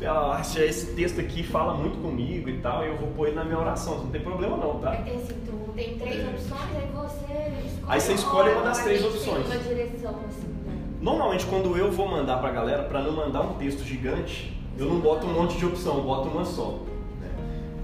ela 0.00 0.36
acha 0.36 0.64
esse 0.64 0.94
texto 0.94 1.20
aqui 1.20 1.42
fala 1.42 1.74
muito 1.74 2.00
comigo 2.00 2.48
e 2.48 2.58
tal, 2.58 2.84
e 2.84 2.88
eu 2.88 2.96
vou 2.96 3.08
pôr 3.08 3.26
ele 3.26 3.36
na 3.36 3.44
minha 3.44 3.58
oração. 3.58 3.98
Não 3.98 4.10
tem 4.10 4.20
problema 4.20 4.56
não, 4.56 4.78
tá? 4.78 4.92
Tem, 4.92 5.16
assim, 5.16 5.34
tu 5.44 5.72
tem 5.74 5.98
três 5.98 6.20
é. 6.20 6.28
opções, 6.28 6.76
aí 6.76 6.88
você 6.92 7.24
escolhe. 7.66 7.82
Aí 7.88 8.00
você 8.00 8.12
escolhe 8.12 8.50
uma 8.50 8.62
das 8.62 8.78
três 8.82 9.04
opções. 9.04 9.46
Uma 9.46 9.58
direção, 9.58 10.14
assim, 10.28 10.46
né? 10.66 10.78
Normalmente 11.00 11.46
quando 11.46 11.76
eu 11.76 11.90
vou 11.90 12.08
mandar 12.08 12.38
pra 12.38 12.50
galera, 12.50 12.84
pra 12.84 13.02
não 13.02 13.12
mandar 13.12 13.42
um 13.42 13.54
texto 13.54 13.82
gigante, 13.82 14.56
eu 14.78 14.86
não 14.86 15.00
boto 15.00 15.26
um 15.26 15.32
monte 15.32 15.56
de 15.58 15.66
opção, 15.66 15.96
eu 15.98 16.04
boto 16.04 16.28
uma 16.28 16.44
só. 16.44 16.80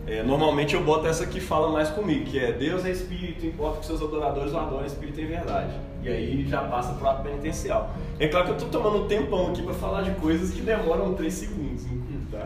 É, 0.07 0.23
normalmente 0.23 0.75
eu 0.75 0.85
boto 0.85 1.07
essa 1.07 1.27
que 1.27 1.41
fala 1.41 1.73
mais 1.73 1.89
comigo, 1.89 2.27
que 2.27 2.39
é 2.39 2.53
Deus 2.53 2.85
é 2.85 2.91
Espírito, 2.91 3.47
importa 3.47 3.81
que 3.81 3.87
seus 3.87 4.03
adoradores 4.03 4.53
o 4.53 4.59
adorem 4.59 4.87
Espírito 4.87 5.19
em 5.19 5.27
verdade. 5.27 5.73
E 6.05 6.09
aí 6.09 6.47
já 6.47 6.61
passa 6.65 6.93
pro 6.93 7.09
ato 7.09 7.23
penitencial. 7.23 7.95
É 8.19 8.29
claro 8.29 8.45
que 8.45 8.53
eu 8.53 8.59
tô 8.59 8.67
tomando 8.67 9.05
um 9.05 9.09
tempão 9.09 9.49
aqui 9.49 9.63
para 9.63 9.73
falar 9.73 10.03
de 10.03 10.11
coisas 10.21 10.51
que 10.51 10.61
demoram 10.61 11.15
3 11.15 11.33
segundos, 11.33 11.87
tá? 12.31 12.45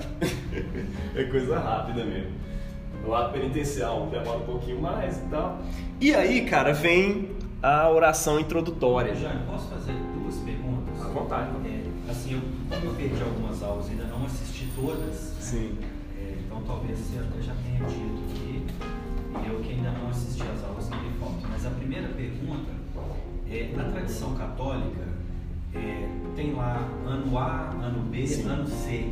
é 1.17 1.25
coisa 1.25 1.59
rápida 1.59 2.05
mesmo. 2.05 2.31
O 3.05 3.13
ato 3.13 3.33
penitencial 3.33 4.07
demora 4.07 4.39
um 4.39 4.47
pouquinho 4.47 4.81
mais 4.81 5.19
e 5.19 5.23
tal. 5.23 5.59
E 6.01 6.15
aí, 6.15 6.45
cara, 6.45 6.73
vem 6.73 7.31
a 7.61 7.91
oração 7.91 8.39
introdutória. 8.39 9.13
Já 9.17 9.31
posso 9.51 9.69
fazer 9.71 9.95
duas 10.15 10.37
perguntas? 10.37 11.05
À 11.05 11.09
vontade. 11.09 11.51
É, 11.67 12.11
assim, 12.11 12.35
eu, 12.35 12.41
como 12.71 12.93
eu 12.93 12.95
perdi 12.95 13.21
algumas 13.21 13.61
aulas, 13.61 13.91
ainda 13.91 14.05
não 14.05 14.25
assisti 14.25 14.69
todas. 14.77 15.35
Sim. 15.41 15.77
Né? 15.81 16.37
Então 16.47 16.63
talvez 16.63 16.97
você 16.97 17.19
até 17.19 17.43
já 17.43 17.55
tenha 17.65 17.89
dito 17.89 18.23
aqui, 18.31 18.67
e 19.45 19.49
eu 19.49 19.61
que 19.61 19.73
ainda 19.73 19.91
não 19.91 20.11
assisti 20.11 20.43
às 20.43 20.63
aulas 20.63 20.89
não 20.91 21.03
me 21.03 21.11
conto. 21.19 21.49
Mas 21.49 21.67
a 21.67 21.71
primeira 21.71 22.09
pergunta 22.09 22.78
é, 23.51 23.73
na 23.77 23.85
tradição 23.85 24.35
católica, 24.35 25.07
é, 25.75 26.09
tem 26.35 26.53
lá 26.53 26.89
ano 27.07 27.37
A, 27.39 27.71
ano 27.83 28.01
B, 28.11 28.27
Sim. 28.27 28.49
ano 28.49 28.67
C, 28.67 29.11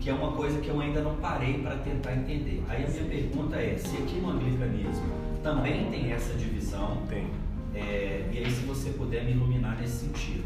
que 0.00 0.10
é 0.10 0.14
uma 0.14 0.32
coisa 0.32 0.60
que 0.60 0.68
eu 0.68 0.80
ainda 0.80 1.00
não 1.00 1.16
parei 1.16 1.58
para 1.58 1.76
tentar 1.76 2.14
entender. 2.14 2.62
Aí 2.68 2.84
a 2.84 2.88
minha 2.88 3.04
pergunta 3.04 3.56
é, 3.56 3.76
se 3.76 3.96
aqui 3.96 4.18
no 4.20 4.30
anglicanismo 4.30 5.24
também 5.42 5.90
tem 5.90 6.12
essa 6.12 6.34
divisão, 6.34 6.98
tem. 7.08 7.26
É, 7.74 8.30
e 8.32 8.38
aí 8.38 8.50
se 8.50 8.64
você 8.66 8.90
puder 8.90 9.24
me 9.24 9.32
iluminar 9.32 9.78
nesse 9.80 10.06
sentido. 10.06 10.44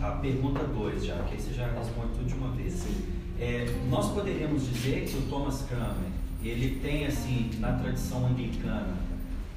A 0.00 0.12
pergunta 0.12 0.64
2 0.64 1.04
já, 1.04 1.16
que 1.24 1.34
aí 1.34 1.40
você 1.40 1.52
já 1.52 1.66
responde 1.72 2.12
tudo 2.14 2.26
de 2.26 2.34
uma 2.34 2.50
vez. 2.52 2.72
Sim. 2.72 3.04
É, 3.38 3.66
nós 3.88 4.12
poderíamos 4.12 4.66
dizer 4.66 5.04
que 5.06 5.16
o 5.16 5.22
Thomas 5.22 5.62
Cranmer, 5.62 6.10
ele 6.42 6.78
tem, 6.80 7.06
assim, 7.06 7.50
na 7.58 7.72
tradição 7.72 8.26
anglicana, 8.26 8.96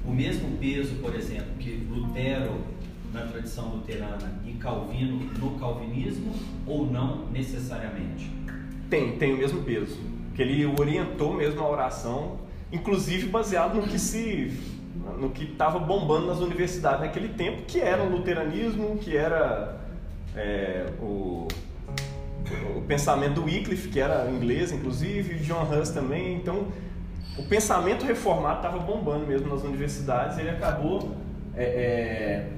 o 0.06 0.12
mesmo 0.12 0.56
peso, 0.58 0.96
por 0.96 1.14
exemplo, 1.14 1.54
que 1.58 1.86
Lutero 1.90 2.60
na 3.14 3.22
tradição 3.22 3.68
luterana 3.68 4.42
e 4.44 4.52
Calvino 4.54 5.24
no 5.38 5.58
calvinismo, 5.58 6.34
ou 6.66 6.84
não 6.86 7.26
necessariamente? 7.30 8.30
Tem, 8.90 9.16
tem 9.16 9.32
o 9.32 9.38
mesmo 9.38 9.62
peso. 9.62 9.98
Que 10.34 10.42
ele 10.42 10.66
orientou 10.66 11.32
mesmo 11.32 11.60
a 11.62 11.70
oração, 11.70 12.38
inclusive 12.72 13.28
baseado 13.28 13.76
no 13.76 13.86
que 13.86 13.98
se 13.98 14.52
no 15.18 15.30
que 15.30 15.44
estava 15.44 15.78
bombando 15.78 16.26
nas 16.26 16.38
universidades 16.38 17.00
naquele 17.00 17.28
tempo, 17.28 17.62
que 17.66 17.78
era 17.78 18.02
o 18.02 18.10
luteranismo, 18.10 18.96
que 18.98 19.16
era 19.16 19.80
é, 20.34 20.86
o 21.00 21.46
o 22.76 22.82
pensamento 22.82 23.34
do 23.34 23.44
Wycliffe, 23.44 23.88
que 23.88 23.98
era 23.98 24.30
inglês, 24.30 24.70
inclusive, 24.70 25.38
John 25.38 25.62
Hus 25.62 25.90
também. 25.90 26.36
Então, 26.36 26.68
o 27.38 27.42
pensamento 27.44 28.04
reformado 28.04 28.56
estava 28.56 28.78
bombando 28.78 29.26
mesmo 29.26 29.48
nas 29.48 29.62
universidades. 29.62 30.36
E 30.36 30.40
ele 30.40 30.50
acabou, 30.50 31.16
é, 31.56 31.64
é, 31.64 32.48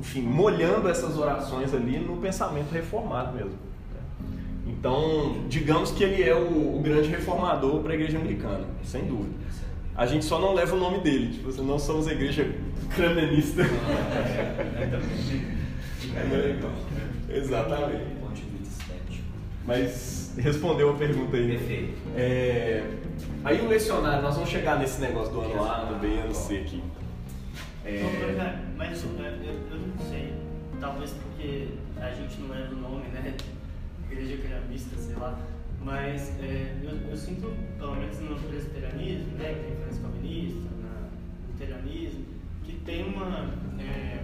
enfim, 0.00 0.22
molhando 0.22 0.88
essas 0.88 1.18
orações 1.18 1.74
ali 1.74 1.98
no 1.98 2.16
pensamento 2.16 2.72
reformado 2.72 3.36
mesmo. 3.36 3.58
Então, 4.66 5.44
digamos 5.46 5.90
que 5.90 6.02
ele 6.02 6.22
é 6.22 6.34
o, 6.34 6.78
o 6.78 6.80
grande 6.82 7.08
reformador 7.08 7.82
para 7.82 7.92
a 7.92 7.94
igreja 7.94 8.18
anglicana, 8.18 8.64
sem 8.82 9.04
dúvida. 9.04 9.34
A 9.94 10.06
gente 10.06 10.24
só 10.24 10.40
não 10.40 10.54
leva 10.54 10.74
o 10.74 10.78
nome 10.78 11.00
dele, 11.00 11.34
tipo, 11.34 11.62
não 11.62 11.78
somos 11.78 12.08
a 12.08 12.12
igreja 12.12 12.50
cranenista. 12.96 13.62
É. 16.16 16.58
Exatamente. 17.36 18.20
Mas 19.66 20.32
respondeu 20.38 20.90
a 20.90 20.94
pergunta 20.94 21.36
aí. 21.36 21.58
Perfeito. 21.58 21.98
É, 22.16 22.82
aí 23.44 23.60
o 23.60 23.68
lecionário, 23.68 24.22
nós 24.22 24.34
vamos 24.34 24.48
chegar 24.48 24.78
nesse 24.78 25.00
negócio 25.00 25.32
do 25.32 25.42
ano 25.42 25.62
A, 25.62 25.76
ano 25.76 25.98
B, 25.98 26.06
ano 26.06 26.34
C 26.34 26.56
aqui. 26.56 26.82
É... 27.84 28.02
Mas 28.76 29.04
eu, 29.04 29.10
eu 29.10 29.89
não 30.00 30.08
sei, 30.08 30.32
talvez 30.80 31.10
porque 31.12 31.68
a 32.00 32.10
gente 32.10 32.40
não 32.40 32.48
leva 32.48 32.74
o 32.74 32.78
nome, 32.78 33.08
né? 33.08 33.34
Igreja 34.10 34.38
cramista, 34.38 34.96
sei 34.96 35.14
lá. 35.16 35.38
Mas 35.82 36.30
é, 36.40 36.76
eu, 36.82 37.10
eu, 37.10 37.16
sinto, 37.16 37.54
pelo 37.78 37.96
menos 37.96 38.18
no 38.20 38.36
presbiterianismo, 38.36 39.36
né, 39.38 39.54
que 39.54 39.60
tem 39.60 39.72
influência 39.72 40.02
calvinista, 40.02 40.68
no 40.70 41.52
luteranismo, 41.52 42.24
que 42.64 42.72
tem 42.80 43.04
uma. 43.04 43.54
É, 43.78 44.18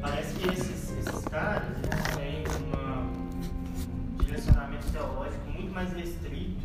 parece 0.00 0.38
que 0.38 0.48
esses, 0.48 0.98
esses 0.98 1.24
caras 1.26 1.64
eles 1.78 2.16
têm 2.16 2.44
uma 2.66 3.22
direcionamento 4.24 4.90
teológico 4.90 5.50
muito 5.50 5.72
mais 5.72 5.92
restrito 5.92 6.62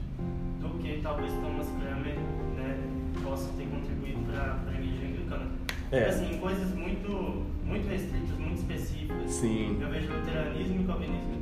do 0.61 0.81
que 0.81 0.99
talvez 1.03 1.31
Thomas 1.33 1.67
Cranmer 1.79 2.15
né, 2.55 2.77
possa 3.23 3.51
ter 3.53 3.67
contribuído 3.67 4.21
para 4.31 4.59
a 4.67 4.73
igreja 4.73 5.05
anglicana. 5.05 5.51
É. 5.91 6.05
Assim, 6.05 6.37
coisas 6.39 6.73
muito, 6.73 7.45
muito 7.67 7.87
restritas, 7.89 8.37
muito 8.39 8.57
específicas. 8.57 9.31
Sim. 9.31 9.77
Eu 9.81 9.89
vejo 9.89 10.07
luteranismo 10.13 10.81
e 10.81 10.83
calvinismo 10.85 11.37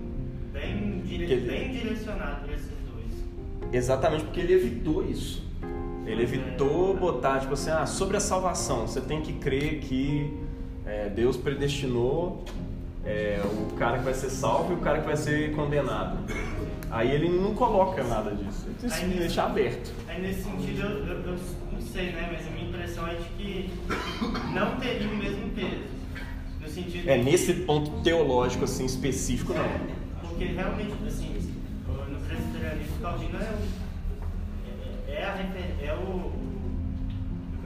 bem, 0.51 1.01
dire... 1.05 1.23
ele... 1.25 1.47
bem 1.49 1.71
direcionado 1.71 2.45
para 2.45 2.53
esses 2.53 2.69
dois. 2.91 3.73
Exatamente 3.73 4.23
porque 4.25 4.39
ele 4.39 4.53
evitou 4.53 5.05
isso. 5.05 5.43
Ele 6.05 6.21
evitou 6.23 6.95
é. 6.95 6.99
botar, 6.99 7.39
tipo 7.39 7.53
assim, 7.53 7.71
ah, 7.71 7.85
sobre 7.85 8.15
a 8.17 8.19
salvação, 8.19 8.87
você 8.87 9.01
tem 9.01 9.21
que 9.21 9.33
crer 9.33 9.79
que 9.79 10.31
é, 10.85 11.09
Deus 11.09 11.35
predestinou 11.35 12.43
é, 13.03 13.41
o 13.43 13.75
cara 13.75 13.97
que 13.97 14.03
vai 14.03 14.13
ser 14.13 14.29
salvo 14.29 14.73
e 14.73 14.75
o 14.75 14.79
cara 14.79 14.99
que 14.99 15.05
vai 15.07 15.17
ser 15.17 15.51
condenado. 15.55 16.19
Aí 16.91 17.09
ele 17.11 17.27
não 17.27 17.55
coloca 17.55 18.03
nada 18.03 18.31
disso, 18.35 18.67
ele 18.67 18.75
Aí 18.83 18.89
se 18.91 19.05
nesse- 19.07 19.19
deixa 19.19 19.43
aberto. 19.43 19.91
Aí 20.07 20.21
nesse 20.21 20.43
sentido, 20.43 20.81
eu, 20.81 20.89
eu- 21.07 21.21
eu 21.25 21.37
não 21.73 21.81
sei, 21.81 22.11
né? 22.11 22.29
Mas 22.31 22.47
a 22.47 22.51
minha 22.51 22.69
impressão 22.69 23.07
é 23.07 23.15
de 23.15 23.23
que 23.29 23.69
não 24.53 24.75
teria 24.79 25.09
o 25.09 25.15
mesmo 25.17 25.49
peso. 25.49 25.94
Sentido 26.75 27.09
É, 27.09 27.17
nesse 27.17 27.53
ponto 27.53 27.89
teológico 28.01 28.65
assim 28.65 28.85
específico 28.85 29.53
não. 29.53 29.63
Porque 30.27 30.43
realmente, 30.43 30.91
assim, 31.07 31.33
no 31.87 32.19
presbiterianismo, 32.19 32.99
Calvino 33.01 33.37
é 33.37 33.53
o. 33.53 35.09
É, 35.09 35.13
é, 35.13 35.23
a 35.23 35.85
é 35.85 35.93
o. 35.93 36.33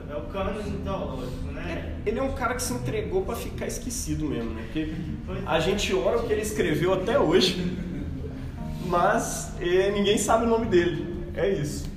É 0.08 0.16
o 0.16 0.20
cânone 0.22 0.78
teológico, 0.84 1.52
né? 1.52 1.96
Ele 2.06 2.18
é 2.20 2.22
um 2.22 2.32
cara 2.34 2.54
que 2.54 2.62
se 2.62 2.72
entregou 2.72 3.22
pra 3.22 3.34
ficar 3.34 3.66
esquecido 3.66 4.26
mesmo, 4.26 4.50
né? 4.50 4.62
Porque 4.62 4.92
a 5.44 5.58
gente 5.58 5.92
ora 5.92 6.18
o 6.18 6.26
que 6.26 6.32
ele 6.32 6.42
escreveu 6.42 6.94
até 6.94 7.18
hoje, 7.18 7.76
mas 8.86 9.52
eh, 9.60 9.90
ninguém 9.92 10.18
sabe 10.18 10.46
o 10.46 10.48
nome 10.48 10.66
dele. 10.66 11.16
É 11.34 11.48
isso. 11.48 11.88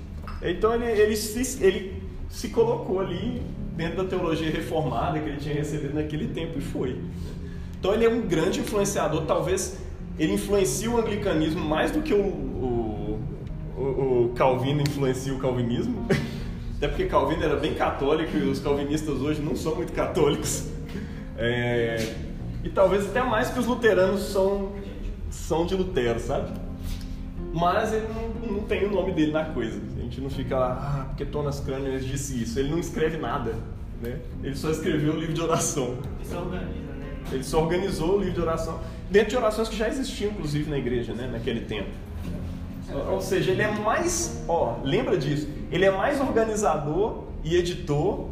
Então 0.42 0.74
ele, 0.76 0.86
ele, 0.86 1.16
se, 1.16 1.64
ele 1.64 2.04
se 2.30 2.50
colocou 2.50 3.00
ali 3.00 3.42
dentro 3.76 4.04
da 4.04 4.10
teologia 4.10 4.50
reformada 4.50 5.20
que 5.20 5.30
ele 5.30 5.38
tinha 5.38 5.56
recebido 5.56 5.94
naquele 5.94 6.28
tempo 6.28 6.58
e 6.58 6.62
foi. 6.62 7.00
Então 7.80 7.94
ele 7.94 8.06
é 8.06 8.10
um 8.10 8.22
grande 8.22 8.60
influenciador, 8.60 9.26
talvez 9.26 9.78
ele 10.18 10.34
influencie 10.34 10.88
o 10.88 10.98
anglicanismo 10.98 11.60
mais 11.60 11.92
do 11.92 12.02
que 12.02 12.14
o, 12.14 12.24
o, 12.24 13.20
o, 13.76 13.82
o 13.82 14.34
Calvino 14.36 14.82
influencia 14.82 15.34
o 15.34 15.40
calvinismo. 15.40 16.08
Até 16.78 16.88
porque 16.88 17.06
Calvino 17.06 17.44
era 17.44 17.56
bem 17.56 17.74
católico 17.74 18.36
e 18.38 18.42
os 18.42 18.60
calvinistas 18.60 19.22
hoje 19.22 19.42
não 19.42 19.56
são 19.56 19.76
muito 19.76 19.94
católicos. 19.94 20.68
É, 21.38 22.14
e 22.64 22.70
talvez 22.70 23.06
até 23.06 23.22
mais 23.22 23.50
que 23.50 23.60
os 23.60 23.66
luteranos 23.66 24.22
são, 24.24 24.74
são 25.30 25.66
de 25.66 25.76
Lutero, 25.76 26.20
sabe? 26.20 26.52
Mas 27.54 27.94
ele 27.94 28.08
não, 28.08 28.54
não 28.54 28.64
tem 28.64 28.86
o 28.86 28.92
nome 28.92 29.12
dele 29.14 29.32
na 29.32 29.46
coisa. 29.46 29.80
A 30.04 30.06
gente 30.06 30.20
não 30.20 30.30
fica 30.30 30.60
lá, 30.60 30.78
ah, 30.82 31.06
porque 31.06 31.24
Thomas 31.24 31.62
Cranmer 31.62 31.98
disse 32.00 32.44
isso. 32.44 32.60
Ele 32.60 32.70
não 32.70 32.78
escreve 32.78 33.16
nada, 33.16 33.56
né? 34.02 34.20
Ele 34.44 34.54
só 34.54 34.70
escreveu 34.70 35.14
o 35.14 35.18
livro 35.18 35.34
de 35.34 35.42
oração. 35.42 35.98
Isso 36.22 36.36
organiza, 36.36 36.92
né? 37.00 37.18
Ele 37.32 37.44
só 37.44 37.62
organizou 37.62 38.18
o 38.18 38.20
livro 38.20 38.34
de 38.34 38.42
oração, 38.42 38.82
dentro 39.10 39.30
de 39.30 39.38
orações 39.38 39.70
que 39.70 39.78
já 39.78 39.88
existiam, 39.88 40.32
inclusive, 40.32 40.70
na 40.70 40.78
igreja, 40.78 41.14
né, 41.14 41.30
naquele 41.32 41.62
tempo. 41.62 41.90
Ou 43.12 43.22
seja, 43.22 43.52
ele 43.52 43.62
é 43.62 43.72
mais, 43.72 44.44
ó, 44.46 44.76
lembra 44.84 45.18
disso, 45.18 45.48
ele 45.72 45.86
é 45.86 45.92
mais 45.92 46.20
organizador 46.20 47.24
e 47.42 47.56
editor 47.56 48.28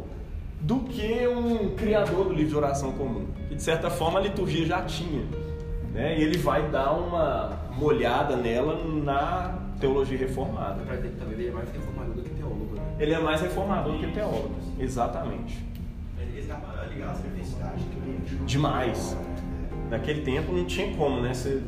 do 0.60 0.80
que 0.80 1.26
um 1.26 1.74
criador 1.74 2.26
do 2.26 2.34
livro 2.34 2.50
de 2.50 2.56
oração 2.56 2.92
comum, 2.92 3.26
que 3.48 3.54
de 3.54 3.62
certa 3.62 3.88
forma 3.88 4.18
a 4.18 4.22
liturgia 4.22 4.66
já 4.66 4.82
tinha. 4.82 5.24
Né? 5.90 6.18
E 6.18 6.22
ele 6.22 6.36
vai 6.36 6.68
dar 6.68 6.92
uma 6.92 7.58
molhada 7.76 8.36
nela 8.36 8.78
na 8.84 9.61
teologia 9.82 10.18
reformada. 10.18 10.82
Pra 10.84 10.96
dizer 10.96 11.08
que 11.10 11.16
talvez 11.16 11.38
ele 11.40 11.48
é 11.48 11.52
mais 11.52 11.68
reformador 11.72 12.14
do 12.14 12.22
que 12.22 12.30
teólogo, 12.30 12.74
né? 12.76 12.82
Ele 12.98 13.12
é 13.14 13.18
mais 13.20 13.40
reformador 13.40 13.98
que 13.98 14.06
teólogo, 14.12 14.54
exatamente. 14.78 15.64
Ele 16.18 16.38
estava 16.40 16.84
ligado 16.86 17.16
à 17.16 17.20
universidade 17.28 17.82
também. 17.84 18.46
Demais. 18.46 19.16
Naquele 19.90 20.22
tempo 20.22 20.52
não 20.52 20.64
tinha 20.64 20.94
como, 20.96 21.20
né? 21.20 21.34
Você, 21.34 21.60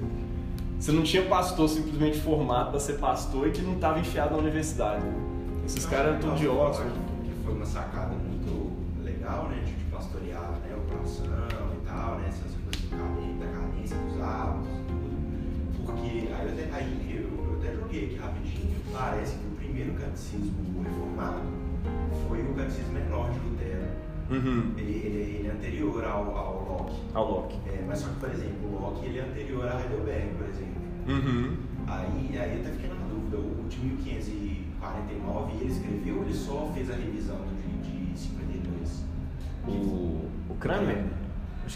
você 0.78 0.92
não 0.92 1.02
tinha 1.02 1.22
pastor 1.24 1.68
simplesmente 1.68 2.18
formado 2.20 2.70
para 2.70 2.80
ser 2.80 2.94
pastor 2.94 3.48
e 3.48 3.50
que 3.50 3.60
não 3.62 3.74
estava 3.74 3.98
enfiado 3.98 4.32
na 4.32 4.38
universidade. 4.38 5.04
Esses 5.66 5.84
caras 5.86 6.12
eram 6.12 6.20
tudo 6.20 6.36
de 6.36 6.46
Oxford. 6.48 6.90
Que 7.24 7.44
foi 7.44 7.54
uma 7.54 7.66
sacada 7.66 8.14
muito 8.14 8.72
legal, 9.02 9.48
né? 9.48 9.60
De 9.64 9.72
de 9.74 9.84
pastorear 9.90 10.50
né, 10.62 10.76
o 10.76 10.80
coração 10.92 11.26
e 11.82 11.86
tal, 11.86 12.16
né? 12.18 12.24
Essas 12.28 12.52
coisas 12.52 12.80
do 12.82 12.90
cadê- 12.90 13.44
da 13.44 13.60
cadência 13.60 13.96
dos 13.96 14.20
hábitos, 14.20 14.68
tudo. 14.88 15.86
Porque 15.86 16.28
aí 16.32 16.46
eu 16.46 16.52
até, 16.52 16.76
aí 16.76 17.13
joguei 17.94 18.04
aqui 18.04 18.16
rapidinho. 18.16 18.76
Parece 18.92 19.36
que 19.36 19.46
o 19.46 19.50
primeiro 19.52 19.92
catecismo 19.92 20.82
reformado 20.82 21.42
foi 22.26 22.42
o 22.42 22.54
catecismo 22.54 22.92
menor 22.92 23.30
de 23.30 23.38
Lutero. 23.38 23.84
Uhum. 24.30 24.72
Ele, 24.76 24.92
ele, 24.92 25.36
ele 25.38 25.48
é 25.48 25.50
anterior 25.52 26.04
ao, 26.04 26.36
ao 26.36 26.64
Locke. 26.64 27.00
Ao 27.14 27.30
Locke. 27.30 27.56
É, 27.66 27.84
mas 27.86 28.00
só 28.00 28.08
que, 28.08 28.20
por 28.20 28.30
exemplo, 28.30 28.74
o 28.74 28.80
Locke 28.80 29.06
ele 29.06 29.18
é 29.18 29.22
anterior 29.22 29.68
a 29.68 29.80
Heidelberg, 29.80 30.28
por 30.36 30.48
exemplo. 30.48 30.82
Uhum. 31.06 31.56
Aí, 31.86 32.38
aí 32.38 32.54
eu 32.54 32.60
até 32.60 32.70
fiquei 32.70 32.88
na 32.88 33.06
dúvida, 33.06 33.36
o 33.36 33.68
de 33.68 33.78
1549 33.78 35.52
ele 35.60 35.70
escreveu, 35.70 36.22
ele 36.22 36.34
só 36.34 36.70
fez 36.74 36.90
a 36.90 36.94
revisão 36.94 37.36
do 37.36 37.82
de, 37.82 38.12
de 38.12 38.18
52. 38.18 39.04
O, 39.68 40.30
o 40.48 40.54
Kramer, 40.58 41.04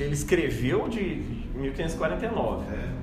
ele 0.00 0.14
escreveu 0.14 0.88
de 0.88 1.22
1549. 1.54 2.74
É, 2.74 2.97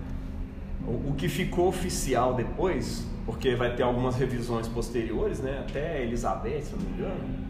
O, 0.87 1.09
o 1.09 1.15
que 1.17 1.27
ficou 1.27 1.67
oficial 1.67 2.33
depois, 2.35 3.05
porque 3.25 3.55
vai 3.55 3.75
ter 3.75 3.83
algumas 3.83 4.15
revisões 4.15 4.67
posteriores, 4.67 5.39
né? 5.39 5.63
Até 5.67 6.03
Elizabeth, 6.03 6.61
se 6.61 6.73
eu 6.73 6.79
não 6.79 6.85
me 6.85 6.93
engano. 6.97 7.45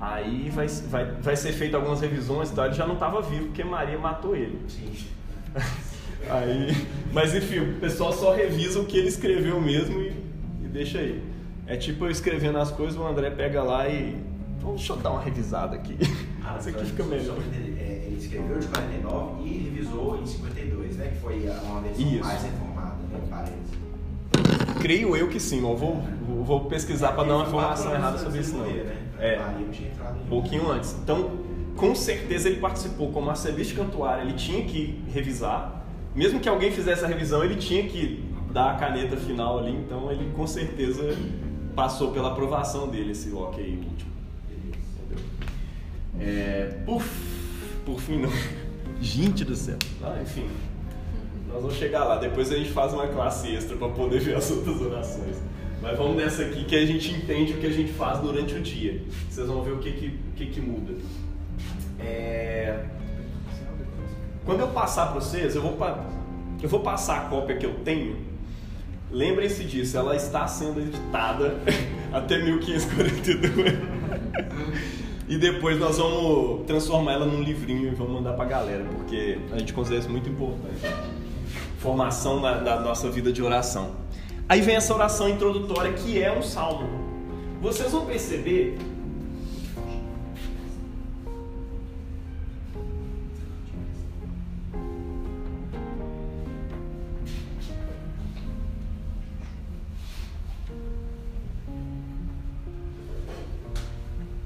Aí 0.00 0.50
vai, 0.50 0.66
vai, 0.66 1.04
vai 1.20 1.36
ser 1.36 1.52
feito 1.52 1.76
algumas 1.76 2.00
revisões 2.00 2.50
e 2.50 2.54
tal. 2.54 2.64
Ele 2.66 2.74
já 2.74 2.86
não 2.86 2.94
estava 2.94 3.22
vivo 3.22 3.46
porque 3.46 3.62
Maria 3.64 3.98
matou 3.98 4.34
ele. 4.34 4.58
Aí, 6.30 6.86
mas 7.12 7.34
enfim, 7.34 7.58
o 7.60 7.74
pessoal 7.80 8.12
só 8.12 8.32
revisa 8.34 8.80
o 8.80 8.84
que 8.86 8.96
ele 8.96 9.08
escreveu 9.08 9.60
mesmo 9.60 10.00
e, 10.00 10.08
e 10.62 10.68
deixa 10.72 10.98
aí. 10.98 11.20
É 11.66 11.76
tipo 11.76 12.04
eu 12.04 12.10
escrevendo 12.10 12.58
as 12.58 12.70
coisas, 12.70 12.96
o 12.96 13.04
André 13.04 13.30
pega 13.30 13.60
lá 13.62 13.88
e. 13.88 14.16
"Então, 14.56 14.74
Deixa 14.76 14.92
eu 14.92 14.96
dar 14.98 15.10
uma 15.10 15.20
revisada 15.20 15.74
aqui. 15.74 15.96
Ah, 16.44 16.56
Isso 16.60 16.68
aqui 16.68 16.84
fica 16.84 17.02
melhor. 17.04 17.36
é, 17.78 18.04
ele 18.06 18.16
escreveu 18.18 18.56
de 18.58 18.68
49 18.68 19.42
e 19.48 19.58
revisou 19.64 20.20
em 20.22 20.26
52, 20.26 20.51
né? 21.02 21.10
Que 21.10 21.18
foi 21.20 21.48
a- 21.48 21.60
uma 21.62 21.80
versão 21.80 22.06
Isso. 22.06 22.24
mais 22.24 22.42
reformada, 22.42 22.96
né? 23.10 23.20
Parece. 23.28 23.52
Creio 24.80 25.16
eu 25.16 25.28
que 25.28 25.38
sim, 25.38 25.60
eu 25.60 25.76
vou, 25.76 26.02
vou, 26.44 26.64
pesquisar 26.64 27.12
para 27.12 27.24
dar 27.24 27.36
uma 27.36 27.46
informação 27.46 27.94
errada 27.94 28.18
sobre 28.18 28.40
isso 28.40 28.56
não. 28.56 28.66
né? 28.66 28.96
É. 29.18 29.38
Um 30.24 30.28
pouquinho 30.28 30.70
antes. 30.70 30.96
Então, 31.02 31.30
com 31.76 31.94
certeza 31.94 32.48
ele 32.48 32.58
participou 32.60 33.12
como 33.12 33.30
arcebispo 33.30 33.76
cantuário, 33.76 34.24
ele 34.24 34.34
tinha 34.34 34.64
que 34.64 35.02
revisar. 35.12 35.84
Mesmo 36.14 36.40
que 36.40 36.48
alguém 36.48 36.70
fizesse 36.70 37.04
a 37.04 37.08
revisão, 37.08 37.44
ele 37.44 37.56
tinha 37.56 37.84
que 37.84 38.24
dar 38.52 38.72
a 38.72 38.74
caneta 38.74 39.16
final 39.16 39.58
ali, 39.58 39.72
então 39.72 40.10
ele 40.10 40.30
com 40.34 40.46
certeza 40.46 41.16
passou 41.74 42.10
pela 42.10 42.32
aprovação 42.32 42.88
dele 42.88 43.12
esse 43.12 43.30
Locke 43.30 43.60
aí, 43.60 43.76
último. 43.76 44.10
Entendeu? 44.50 45.24
É, 46.20 46.78
por, 46.84 47.02
por 47.86 48.00
fim, 48.00 48.18
não. 48.18 48.30
Gente 49.00 49.44
do 49.44 49.56
céu. 49.56 49.78
Ah, 50.02 50.18
enfim, 50.22 50.46
nós 51.52 51.62
vamos 51.62 51.76
chegar 51.76 52.04
lá. 52.04 52.16
Depois 52.16 52.50
a 52.50 52.56
gente 52.56 52.70
faz 52.70 52.92
uma 52.92 53.06
classe 53.08 53.54
extra 53.54 53.76
para 53.76 53.88
poder 53.88 54.20
ver 54.20 54.36
as 54.36 54.50
outras 54.50 54.80
orações. 54.80 55.36
Mas 55.80 55.96
vamos 55.98 56.16
nessa 56.16 56.42
aqui 56.42 56.64
que 56.64 56.76
a 56.76 56.86
gente 56.86 57.10
entende 57.12 57.54
o 57.54 57.56
que 57.58 57.66
a 57.66 57.70
gente 57.72 57.92
faz 57.92 58.20
durante 58.20 58.54
o 58.54 58.60
dia. 58.60 59.02
Vocês 59.28 59.46
vão 59.48 59.62
ver 59.62 59.72
o 59.72 59.78
que, 59.78 59.92
que, 59.92 60.18
que, 60.36 60.46
que 60.46 60.60
muda. 60.60 60.94
É, 61.98 62.84
Quando 64.44 64.60
eu 64.60 64.68
passar 64.68 65.06
para 65.06 65.20
vocês, 65.20 65.54
eu 65.56 65.62
vou, 65.62 65.72
pa- 65.72 66.04
eu 66.62 66.68
vou 66.68 66.80
passar 66.80 67.18
a 67.18 67.28
cópia 67.28 67.56
que 67.56 67.66
eu 67.66 67.74
tenho. 67.84 68.16
Lembrem-se 69.10 69.64
disso, 69.64 69.96
ela 69.96 70.16
está 70.16 70.46
sendo 70.46 70.80
editada 70.80 71.56
até 72.12 72.38
1542. 72.42 73.72
E 75.28 75.36
depois 75.38 75.78
nós 75.78 75.98
vamos 75.98 76.64
transformar 76.66 77.12
ela 77.12 77.26
num 77.26 77.42
livrinho 77.42 77.88
e 77.88 77.94
vamos 77.94 78.12
mandar 78.14 78.32
pra 78.34 78.44
galera, 78.44 78.84
porque 78.84 79.38
a 79.52 79.58
gente 79.58 79.72
considera 79.72 80.00
isso 80.02 80.10
muito 80.10 80.28
importante. 80.28 80.80
Formação 81.82 82.38
na, 82.38 82.58
da 82.58 82.78
nossa 82.78 83.10
vida 83.10 83.32
de 83.32 83.42
oração. 83.42 83.96
Aí 84.48 84.60
vem 84.60 84.76
essa 84.76 84.94
oração 84.94 85.28
introdutória 85.28 85.92
que 85.92 86.22
é 86.22 86.30
um 86.30 86.42
salmo. 86.42 86.88
Vocês 87.60 87.90
vão 87.90 88.06
perceber 88.06 88.78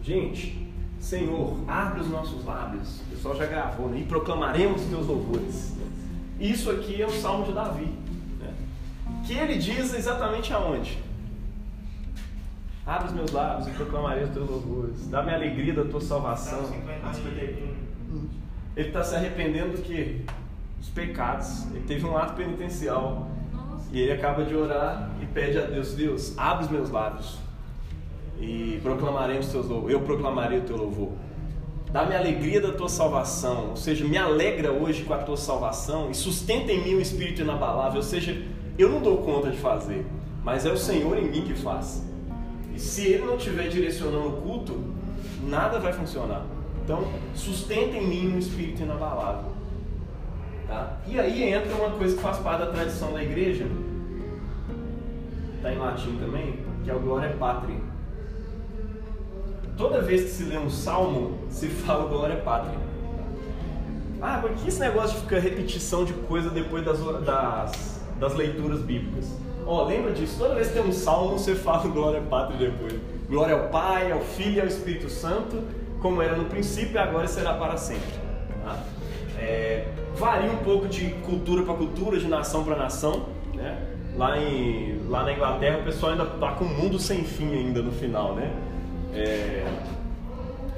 Gente, 0.03 0.72
Senhor, 1.01 1.59
abre 1.66 2.01
os 2.01 2.09
nossos 2.09 2.44
lábios. 2.44 3.01
O 3.01 3.11
pessoal 3.11 3.37
já 3.37 3.44
gravou, 3.44 3.88
né? 3.88 3.99
E 3.99 4.05
proclamaremos 4.05 4.83
teus 4.83 5.05
louvores. 5.05 5.75
Isso 6.38 6.70
aqui 6.70 7.01
é 7.01 7.07
o 7.07 7.11
Salmo 7.11 7.44
de 7.44 7.53
Davi. 7.53 7.92
Né? 8.38 8.53
Que 9.27 9.35
ele 9.35 9.57
diz 9.59 9.94
exatamente 9.94 10.53
aonde? 10.53 10.99
Abre 12.87 13.09
os 13.09 13.14
meus 13.14 13.33
lábios 13.33 13.66
e 13.66 13.70
proclamarei 13.72 14.25
os 14.25 14.31
teus 14.31 14.49
louvores. 14.49 15.09
Dá-me 15.09 15.33
a 15.33 15.35
alegria 15.35 15.75
da 15.75 15.85
tua 15.85 16.01
salvação. 16.01 16.61
Salmo 16.61 17.14
51. 17.14 17.77
Ele 18.77 18.88
está 18.88 19.03
se 19.03 19.16
arrependendo 19.16 19.77
do 19.77 19.83
quê? 19.83 20.20
Dos 20.79 20.90
pecados. 20.90 21.66
Ele 21.72 21.85
teve 21.87 22.07
um 22.07 22.16
ato 22.16 22.35
penitencial. 22.35 23.29
Nossa. 23.53 23.88
E 23.90 24.01
ele 24.01 24.12
acaba 24.12 24.44
de 24.44 24.55
orar 24.55 25.11
e 25.20 25.27
pede 25.27 25.59
a 25.59 25.62
Deus: 25.62 25.94
Deus, 25.94 26.38
abre 26.38 26.66
os 26.66 26.70
meus 26.70 26.90
lábios 26.90 27.38
e 28.38 28.79
proclamarei 28.83 29.38
os 29.38 29.49
teus 29.49 29.66
louvores. 29.66 29.94
Eu 29.94 30.03
proclamarei 30.03 30.59
o 30.59 30.62
teu 30.62 30.77
louvor. 30.77 31.12
Dá-me 31.96 32.14
a 32.14 32.18
alegria 32.18 32.61
da 32.61 32.72
tua 32.72 32.90
salvação, 32.90 33.70
ou 33.70 33.76
seja, 33.76 34.04
me 34.04 34.18
alegra 34.18 34.70
hoje 34.70 35.02
com 35.02 35.14
a 35.14 35.16
tua 35.16 35.38
salvação 35.38 36.11
e 36.11 36.14
sustenta 36.14 36.70
em 36.70 36.85
mim 36.85 36.94
o 36.96 37.00
espírito 37.00 37.40
inabalável, 37.40 37.96
ou 37.96 38.02
seja, 38.02 38.37
eu 38.78 38.90
não 38.90 39.00
dou 39.00 39.16
conta 39.22 39.48
de 39.48 39.56
fazer, 39.56 40.04
mas 40.44 40.66
é 40.66 40.70
o 40.70 40.76
Senhor 40.76 41.16
em 41.16 41.30
mim 41.30 41.40
que 41.46 41.54
faz. 41.54 42.06
E 42.74 42.78
se 42.78 43.06
Ele 43.06 43.24
não 43.24 43.37
estiver 43.37 43.70
direcionando 43.70 44.28
o 44.28 44.42
culto, 44.42 44.78
nada 45.44 45.78
vai 45.78 45.94
funcionar. 45.94 46.44
Então, 46.85 47.02
sustenta 47.35 47.96
em 47.96 48.06
mim 48.06 48.35
um 48.35 48.38
espírito 48.38 48.82
inabalável. 48.82 49.52
Tá? 50.68 50.98
E 51.06 51.18
aí 51.18 51.44
entra 51.44 51.74
uma 51.76 51.92
coisa 51.92 52.14
que 52.14 52.20
faz 52.20 52.37
parte 52.40 52.59
da 52.59 52.72
tradição 52.72 53.14
da 53.14 53.22
igreja, 53.22 53.66
está 55.56 55.72
em 55.72 55.78
latim 55.78 56.14
também, 56.18 56.59
que 56.85 56.90
é 56.90 56.94
o 56.94 57.00
Glória 57.00 57.35
Patri. 57.38 57.86
Toda 59.76 60.00
vez 60.00 60.22
que 60.22 60.30
se 60.30 60.44
lê 60.44 60.56
um 60.56 60.70
salmo, 60.70 61.38
se 61.50 61.66
fala 61.68 62.08
Glória 62.08 62.36
Patri. 62.36 62.76
Ah, 64.22 64.38
por 64.40 64.50
que 64.52 64.68
esse 64.68 64.80
negócio 64.80 65.16
de 65.16 65.22
ficar 65.22 65.38
repetição 65.38 66.04
de 66.04 66.14
coisa 66.14 66.48
depois 66.48 66.82
das, 66.82 66.98
das, 67.22 68.00
das 68.18 68.34
leituras 68.34 68.80
bíblicas? 68.80 69.26
Ó, 69.66 69.82
oh, 69.82 69.84
lembra 69.84 70.12
disso? 70.12 70.36
Toda 70.38 70.54
vez 70.54 70.68
que 70.68 70.74
tem 70.74 70.82
um 70.82 70.92
salmo, 70.92 71.38
você 71.38 71.54
fala 71.54 71.86
Glória 71.88 72.22
Patri 72.22 72.56
depois. 72.56 72.94
Glória 73.28 73.54
ao 73.54 73.68
Pai, 73.68 74.10
ao 74.12 74.20
Filho 74.20 74.56
e 74.56 74.60
ao 74.60 74.66
Espírito 74.66 75.10
Santo, 75.10 75.62
como 76.00 76.22
era 76.22 76.36
no 76.36 76.46
princípio 76.46 76.98
agora 76.98 77.26
será 77.26 77.52
para 77.54 77.76
sempre. 77.76 78.14
Tá? 78.64 78.82
É, 79.38 79.88
varia 80.14 80.50
um 80.50 80.58
pouco 80.58 80.86
de 80.88 81.10
cultura 81.26 81.62
para 81.64 81.74
cultura, 81.74 82.18
de 82.18 82.28
nação 82.28 82.64
para 82.64 82.76
nação. 82.76 83.26
Né? 83.52 83.76
Lá, 84.16 84.38
em, 84.38 85.02
lá 85.08 85.24
na 85.24 85.32
Inglaterra 85.34 85.78
o 85.78 85.84
pessoal 85.84 86.12
ainda 86.12 86.24
está 86.24 86.52
com 86.52 86.64
o 86.64 86.68
mundo 86.68 86.98
sem 86.98 87.24
fim 87.24 87.52
ainda 87.52 87.82
no 87.82 87.92
final, 87.92 88.34
né? 88.34 88.50
É, 89.14 89.64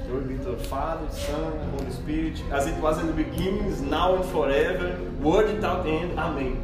Lord 0.09 0.27
be 0.27 0.35
the 0.35 0.55
Father, 0.65 1.07
Son, 1.11 1.53
Holy 1.77 1.91
Spirit, 1.91 2.43
as 2.51 2.65
it 2.65 2.75
was 2.81 2.99
in 2.99 3.07
the 3.07 3.13
beginning, 3.13 3.89
now 3.89 4.15
and 4.15 4.23
forever, 4.25 4.97
word 5.21 5.53
without 5.53 5.85
end, 5.87 6.13
amém. 6.17 6.57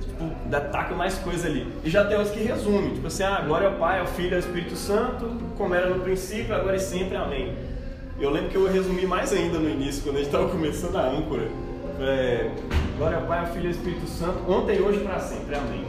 Tipo, 0.00 0.24
taca 0.72 0.94
mais 0.94 1.14
coisa 1.18 1.46
ali. 1.46 1.72
E 1.84 1.90
já 1.90 2.04
tem 2.04 2.20
os 2.20 2.30
que 2.30 2.40
resumem, 2.40 2.94
tipo 2.94 3.06
assim, 3.06 3.22
ah, 3.22 3.40
glória 3.46 3.68
ao 3.68 3.74
Pai, 3.74 4.00
ao 4.00 4.06
Filho 4.06 4.30
e 4.30 4.34
ao 4.34 4.40
Espírito 4.40 4.74
Santo, 4.74 5.30
como 5.56 5.74
era 5.74 5.88
no 5.88 6.00
princípio, 6.00 6.54
agora 6.54 6.76
e 6.76 6.80
sempre, 6.80 7.16
amém. 7.16 7.54
Eu 8.18 8.30
lembro 8.30 8.50
que 8.50 8.56
eu 8.56 8.66
resumi 8.66 9.06
mais 9.06 9.32
ainda 9.32 9.58
no 9.58 9.70
início, 9.70 10.02
quando 10.02 10.16
a 10.16 10.18
gente 10.18 10.28
estava 10.28 10.48
começando 10.48 10.96
a 10.96 11.08
âncora. 11.08 11.48
É, 12.00 12.50
glória 12.96 13.18
ao 13.18 13.26
Pai, 13.26 13.40
ao 13.40 13.46
Filho 13.46 13.64
e 13.64 13.66
ao 13.66 13.72
Espírito 13.72 14.08
Santo, 14.08 14.50
ontem, 14.50 14.80
hoje 14.80 15.00
para 15.00 15.20
sempre, 15.20 15.54
amém. 15.54 15.84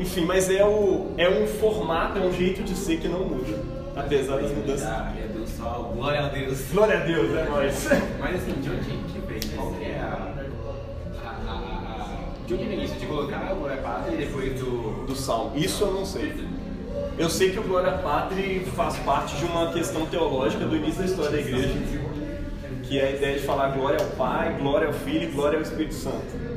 Enfim, 0.00 0.24
mas 0.24 0.50
é, 0.50 0.64
o, 0.64 1.12
é 1.16 1.28
um 1.28 1.46
formato, 1.46 2.18
é 2.18 2.22
um 2.22 2.32
jeito 2.32 2.62
de 2.62 2.74
ser 2.74 2.98
que 2.98 3.08
não 3.08 3.20
muda, 3.20 3.58
apesar 3.96 4.36
das 4.40 4.52
mudanças. 4.52 4.88
É 4.88 5.28
do 5.32 5.46
sol, 5.46 5.92
glória 5.94 6.20
a 6.20 6.28
Deus. 6.28 6.60
Glória 6.72 6.98
a 6.98 7.04
Deus, 7.04 7.36
é 7.36 7.44
nóis. 7.44 7.88
Mas 8.20 8.34
assim, 8.36 8.52
de 8.60 8.70
onde 8.70 8.84
que 8.84 9.18
vem? 9.20 9.90
É 9.90 9.98
a, 9.98 10.34
a, 11.24 11.28
a, 11.28 11.52
a 11.52 12.46
De 12.46 12.54
onde 12.54 12.64
vem 12.64 12.84
isso? 12.84 12.94
De 12.94 13.06
colocar 13.06 13.48
a 13.50 13.54
glória 13.54 13.76
pátria 13.78 14.14
e 14.14 14.18
depois 14.18 14.60
do. 14.60 15.06
Do 15.06 15.16
salmo. 15.16 15.52
Isso 15.56 15.84
eu 15.84 15.92
não 15.92 16.04
sei. 16.04 16.32
Eu 17.18 17.28
sei 17.28 17.50
que 17.50 17.58
o 17.58 17.64
Glória 17.64 17.92
Pátria 17.98 18.64
faz 18.76 18.96
parte 18.98 19.36
de 19.36 19.44
uma 19.44 19.72
questão 19.72 20.06
teológica 20.06 20.64
do 20.64 20.76
início 20.76 21.00
da 21.00 21.04
história 21.04 21.30
da 21.32 21.40
igreja, 21.40 21.74
que 22.84 22.98
é 22.98 23.08
a 23.08 23.10
ideia 23.10 23.38
de 23.40 23.44
falar 23.44 23.70
glória 23.70 23.98
ao 23.98 24.10
Pai, 24.10 24.56
glória 24.60 24.86
ao 24.86 24.92
Filho 24.92 25.24
e 25.24 25.32
glória 25.32 25.58
ao 25.58 25.62
Espírito 25.62 25.94
Santo. 25.94 26.48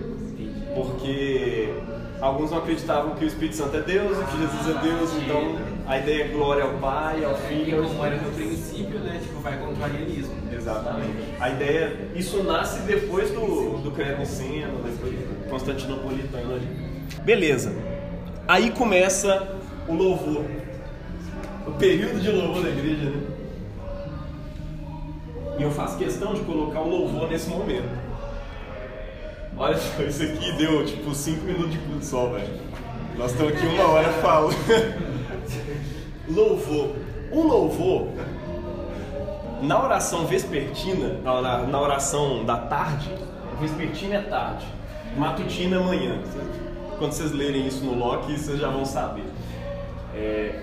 Porque 0.75 1.73
alguns 2.21 2.51
não 2.51 2.59
acreditavam 2.59 3.15
que 3.15 3.25
o 3.25 3.27
Espírito 3.27 3.55
Santo 3.55 3.75
é 3.75 3.81
Deus 3.81 4.17
e 4.17 4.23
que 4.23 4.37
Jesus 4.37 4.75
é 4.75 4.81
Deus, 4.81 5.11
então 5.15 5.57
a 5.87 5.97
ideia 5.97 6.25
é 6.25 6.27
glória 6.27 6.63
ao 6.63 6.73
Pai, 6.73 7.25
ao 7.25 7.35
Filho 7.35 7.83
e 7.83 7.87
Como 7.87 8.05
era 8.05 8.17
no 8.17 8.31
princípio, 8.31 8.99
né? 8.99 9.19
Tipo, 9.21 9.39
vai 9.39 9.57
contra 9.57 9.81
o 9.81 9.83
arianismo. 9.83 10.35
Exatamente. 10.51 11.17
A 11.39 11.49
ideia, 11.49 12.09
isso 12.15 12.43
nasce 12.43 12.81
depois 12.81 13.31
do, 13.31 13.79
do 13.79 13.91
credo 13.91 14.19
niceno, 14.19 14.77
depois 14.83 15.13
do 15.13 15.49
constantinopolitano 15.49 16.53
ali. 16.53 16.67
Beleza. 17.23 17.73
Aí 18.47 18.69
começa 18.71 19.59
o 19.87 19.93
louvor. 19.93 20.45
O 21.67 21.71
período 21.71 22.19
de 22.19 22.31
louvor 22.31 22.63
da 22.63 22.69
igreja, 22.69 23.09
né? 23.09 23.21
E 25.57 25.63
eu 25.63 25.71
faço 25.71 25.97
questão 25.97 26.33
de 26.33 26.41
colocar 26.41 26.81
o 26.81 26.89
louvor 26.89 27.29
nesse 27.29 27.49
momento. 27.49 28.00
Olha 29.61 29.77
só, 29.77 30.01
isso 30.01 30.23
aqui 30.23 30.51
deu 30.53 30.83
tipo 30.83 31.13
5 31.13 31.45
minutos 31.45 31.73
de 31.73 31.77
culto 31.77 32.03
só, 32.03 32.25
velho. 32.29 32.49
Nós 33.15 33.29
estamos 33.31 33.53
aqui 33.53 33.63
uma 33.67 33.89
hora 33.89 34.11
falando. 34.13 34.55
louvor. 36.27 36.95
O 37.31 37.43
louvor, 37.43 38.07
na 39.61 39.83
oração 39.83 40.25
vespertina, 40.25 41.19
na, 41.23 41.59
na 41.59 41.79
oração 41.79 42.43
da 42.43 42.57
tarde, 42.57 43.13
vespertina 43.59 44.15
é 44.15 44.21
tarde, 44.23 44.65
matutina 45.15 45.75
é 45.75 45.79
manhã. 45.79 46.19
Quando 46.97 47.11
vocês 47.11 47.31
lerem 47.31 47.67
isso 47.67 47.85
no 47.85 47.93
Loki, 47.93 48.39
vocês 48.39 48.59
já 48.59 48.67
vão 48.67 48.83
saber. 48.83 49.25
É, 50.15 50.59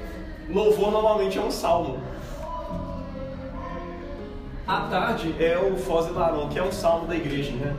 louvor 0.51 0.91
normalmente 0.91 1.39
é 1.39 1.41
um 1.41 1.53
salmo. 1.53 1.99
À 4.67 4.81
tarde 4.91 5.37
é 5.39 5.57
o 5.57 5.77
Foz 5.77 6.09
e 6.09 6.11
Laron, 6.11 6.49
que 6.49 6.59
é 6.59 6.65
um 6.65 6.73
salmo 6.73 7.07
da 7.07 7.15
igreja, 7.15 7.53
né? 7.53 7.77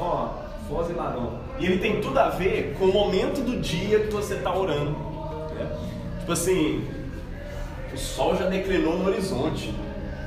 Ó, 0.00 0.30
Foz 0.68 0.88
e 0.88 0.92
Laron. 0.94 1.38
E 1.58 1.66
ele 1.66 1.78
tem 1.78 2.00
tudo 2.00 2.18
a 2.18 2.30
ver 2.30 2.74
com 2.78 2.86
o 2.86 2.92
momento 2.92 3.42
do 3.42 3.60
dia 3.60 4.00
que 4.00 4.12
você 4.12 4.34
está 4.34 4.56
orando. 4.56 4.92
Né? 5.54 5.70
Tipo 6.20 6.32
assim, 6.32 6.88
o 7.92 7.98
sol 7.98 8.36
já 8.36 8.46
declinou 8.46 8.98
no 8.98 9.06
horizonte. 9.06 9.74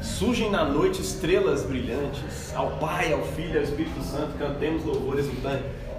Surgem 0.01 0.51
na 0.51 0.65
noite 0.65 1.01
estrelas 1.01 1.63
brilhantes. 1.63 2.53
Ao 2.53 2.71
Pai, 2.71 3.13
ao 3.13 3.23
Filho, 3.23 3.57
ao 3.57 3.63
Espírito 3.63 4.03
Santo, 4.03 4.37
cantemos 4.37 4.83
louvores. 4.83 5.29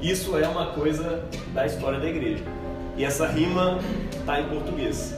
Isso 0.01 0.37
é 0.37 0.47
uma 0.47 0.67
coisa 0.67 1.25
da 1.55 1.65
história 1.65 1.99
da 1.99 2.07
igreja. 2.07 2.45
E 2.97 3.05
essa 3.05 3.27
rima 3.27 3.81
está 4.13 4.41
em 4.41 4.49
português. 4.49 5.17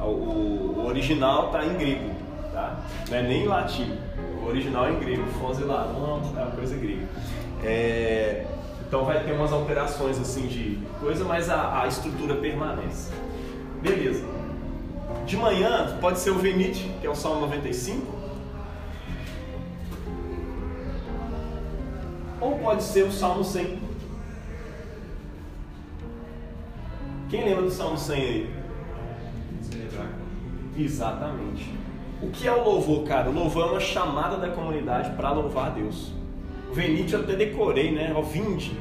O, 0.00 0.86
original 0.86 1.46
está 1.46 1.64
em 1.64 1.74
grego, 1.76 2.10
tá? 2.52 2.80
Não 3.08 3.16
é 3.16 3.22
nem 3.22 3.44
em 3.44 3.46
latim. 3.46 3.98
O 4.42 4.46
original 4.46 4.86
é 4.86 4.92
em 4.92 4.98
grego. 4.98 5.24
Fosilaron 5.40 6.20
é 6.36 6.40
uma 6.40 6.50
coisa 6.52 6.76
grega. 6.76 7.06
É, 7.64 8.44
então 8.86 9.04
vai 9.04 9.24
ter 9.24 9.32
umas 9.32 9.52
alterações 9.52 10.18
assim 10.20 10.46
de 10.46 10.78
coisa, 11.00 11.24
mas 11.24 11.48
a, 11.48 11.82
a 11.82 11.88
estrutura 11.88 12.36
permanece. 12.36 13.10
Beleza. 13.82 14.24
De 15.26 15.36
manhã 15.36 15.96
pode 16.00 16.18
ser 16.18 16.30
o 16.30 16.38
Venite, 16.38 16.90
que 17.00 17.06
é 17.06 17.10
o 17.10 17.14
Salmo 17.14 17.40
95. 17.40 18.06
Ou 22.40 22.58
pode 22.58 22.82
ser 22.82 23.04
o 23.04 23.12
Salmo 23.12 23.42
100. 23.42 23.78
Quem 27.30 27.44
lembra 27.44 27.62
do 27.62 27.70
Salmo 27.70 27.96
100 27.96 28.16
aí? 28.16 28.54
Celebrar. 29.62 30.08
Exatamente. 30.76 31.74
O 32.22 32.30
que 32.30 32.46
é 32.46 32.52
o 32.52 32.62
louvor, 32.62 33.04
cara? 33.04 33.30
O 33.30 33.32
louvor 33.32 33.68
é 33.68 33.70
uma 33.72 33.80
chamada 33.80 34.36
da 34.36 34.48
comunidade 34.50 35.16
para 35.16 35.30
louvar 35.30 35.68
a 35.68 35.70
Deus. 35.70 36.12
Venite 36.74 37.14
eu 37.14 37.20
até 37.20 37.36
decorei, 37.36 37.92
né? 37.92 38.12
Ao 38.14 38.24
vinde, 38.24 38.76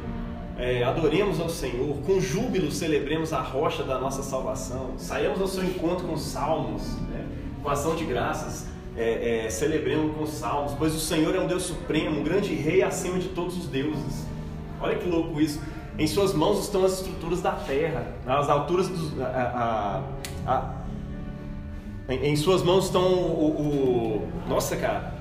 é, 0.58 0.84
adoremos 0.84 1.40
ao 1.40 1.50
Senhor, 1.50 1.98
com 2.06 2.20
júbilo 2.20 2.72
celebremos 2.72 3.32
a 3.34 3.42
rocha 3.42 3.84
da 3.84 4.00
nossa 4.00 4.24
salvação, 4.24 4.92
saiamos 4.98 5.40
ao 5.40 5.48
seu 5.48 5.64
encontro 5.64 6.08
com 6.08 6.18
salmos, 6.18 6.84
né? 7.10 7.26
com 7.62 7.70
ação 7.70 7.96
de 7.96 8.04
graças, 8.04 8.68
é, 8.96 9.46
é, 9.46 9.50
celebremos 9.50 10.16
com 10.16 10.26
salmos, 10.26 10.74
pois 10.78 10.94
o 10.94 11.00
Senhor 11.00 11.36
é 11.36 11.40
um 11.40 11.48
Deus 11.48 11.64
supremo, 11.64 12.20
um 12.20 12.24
grande 12.24 12.54
rei 12.54 12.84
acima 12.84 13.18
de 13.20 13.30
todos 13.30 13.58
os 13.58 13.68
deuses. 13.68 14.26
Olha 14.80 14.96
que 14.96 15.08
louco 15.08 15.40
isso. 15.40 15.62
Em 15.98 16.08
suas 16.08 16.34
mãos 16.34 16.60
estão 16.60 16.84
as 16.84 16.94
estruturas 16.94 17.42
da 17.42 17.52
terra, 17.52 18.08
as 18.26 18.50
alturas 18.50 18.90
dos. 18.90 19.20
A, 19.22 20.02
a, 20.46 20.52
a, 20.52 20.74
em, 22.10 22.32
em, 22.32 22.36
suas 22.36 22.64
mãos 22.64 22.86
estão 22.86 23.04
o, 23.04 24.26
o, 24.26 24.28
Nossa, 24.50 24.76
cara! 24.76 25.14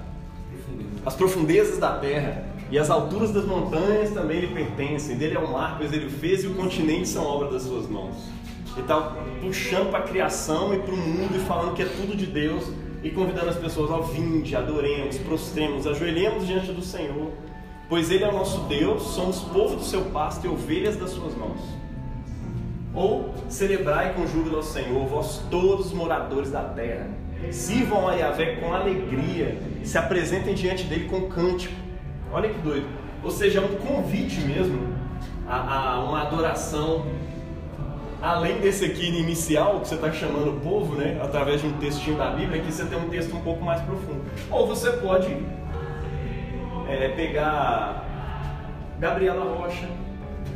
As 1.05 1.14
profundezas 1.14 1.78
da 1.78 1.99
terra 1.99 2.51
e 2.73 2.79
as 2.79 2.91
alturas 2.91 3.31
das 3.31 3.45
montanhas 3.45 4.11
também 4.11 4.41
lhe 4.41 4.49
pertencem. 4.49 5.16
Dele 5.16 5.37
é 5.37 5.39
o 5.39 5.53
mar, 5.53 5.77
pois 5.79 5.93
ele 5.93 6.11
fez, 6.11 6.43
e 6.43 6.49
o 6.49 6.55
continente 6.55 7.09
são 7.09 7.25
obra 7.25 7.51
das 7.53 7.62
suas 7.62 7.89
mãos. 7.89 8.16
Ele 8.73 8.81
está 8.81 9.01
puxando 9.41 9.91
para 9.91 10.01
a 10.01 10.09
criação 10.09 10.75
e 10.75 10.81
para 10.81 10.95
o 10.95 10.97
mundo 10.97 11.37
e 11.37 11.41
falando 11.41 11.75
que 11.75 11.83
é 11.83 11.87
tudo 11.87 12.16
de 12.16 12.27
Deus 12.27 12.64
e 13.05 13.11
convidando 13.11 13.51
as 13.51 13.57
pessoas 13.57 13.91
ao 13.93 14.03
vinde, 14.03 14.57
adoremos, 14.57 15.18
prostremos, 15.18 15.87
ajoelhemos 15.87 16.47
diante 16.47 16.73
do 16.73 16.83
Senhor 16.83 17.31
Pois 17.93 18.11
Ele 18.11 18.25
é 18.25 18.29
o 18.29 18.33
nosso 18.33 18.61
Deus, 18.61 19.03
somos 19.03 19.41
povo 19.41 19.77
do 19.77 19.85
seu 19.85 20.07
pasto 20.07 20.47
e 20.47 20.49
ovelhas 20.49 20.97
das 20.97 21.11
suas 21.11 21.35
mãos. 21.35 21.61
Ou 22.95 23.35
celebrai 23.51 24.14
com 24.14 24.27
júbilo 24.27 24.57
ao 24.57 24.62
Senhor, 24.62 25.07
vós 25.07 25.43
todos 25.51 25.89
os 25.89 25.93
moradores 25.93 26.51
da 26.51 26.62
terra. 26.62 27.11
Sirvam 27.51 28.09
a 28.09 28.14
Yahvé 28.14 28.57
com 28.57 28.73
alegria 28.73 29.59
se 29.85 29.99
apresentem 29.99 30.55
diante 30.55 30.85
dele 30.85 31.07
com 31.07 31.29
cântico. 31.29 31.75
Olha 32.33 32.49
que 32.49 32.59
doido. 32.61 32.87
Ou 33.22 33.30
seja, 33.30 33.61
é 33.61 33.62
um 33.62 33.74
convite 33.76 34.41
mesmo 34.41 34.95
a, 35.47 35.95
a 35.95 36.05
uma 36.05 36.22
adoração 36.22 37.05
além 38.22 38.61
desse 38.61 38.85
aqui 38.85 39.09
inicial, 39.09 39.80
que 39.80 39.89
você 39.89 39.97
está 39.97 40.12
chamando 40.12 40.57
o 40.57 40.61
povo, 40.61 40.95
né, 40.95 41.20
através 41.20 41.61
de 41.61 41.66
um 41.66 41.72
textinho 41.72 42.16
da 42.16 42.30
Bíblia, 42.30 42.62
aqui 42.62 42.72
você 42.72 42.85
tem 42.85 42.97
um 42.97 43.09
texto 43.09 43.37
um 43.37 43.41
pouco 43.41 43.64
mais 43.64 43.80
profundo. 43.83 44.22
Ou 44.49 44.66
você 44.68 44.93
pode 44.93 45.37
é, 46.89 47.09
pegar 47.09 48.07
Gabriela 49.01 49.45
Rocha, 49.45 49.87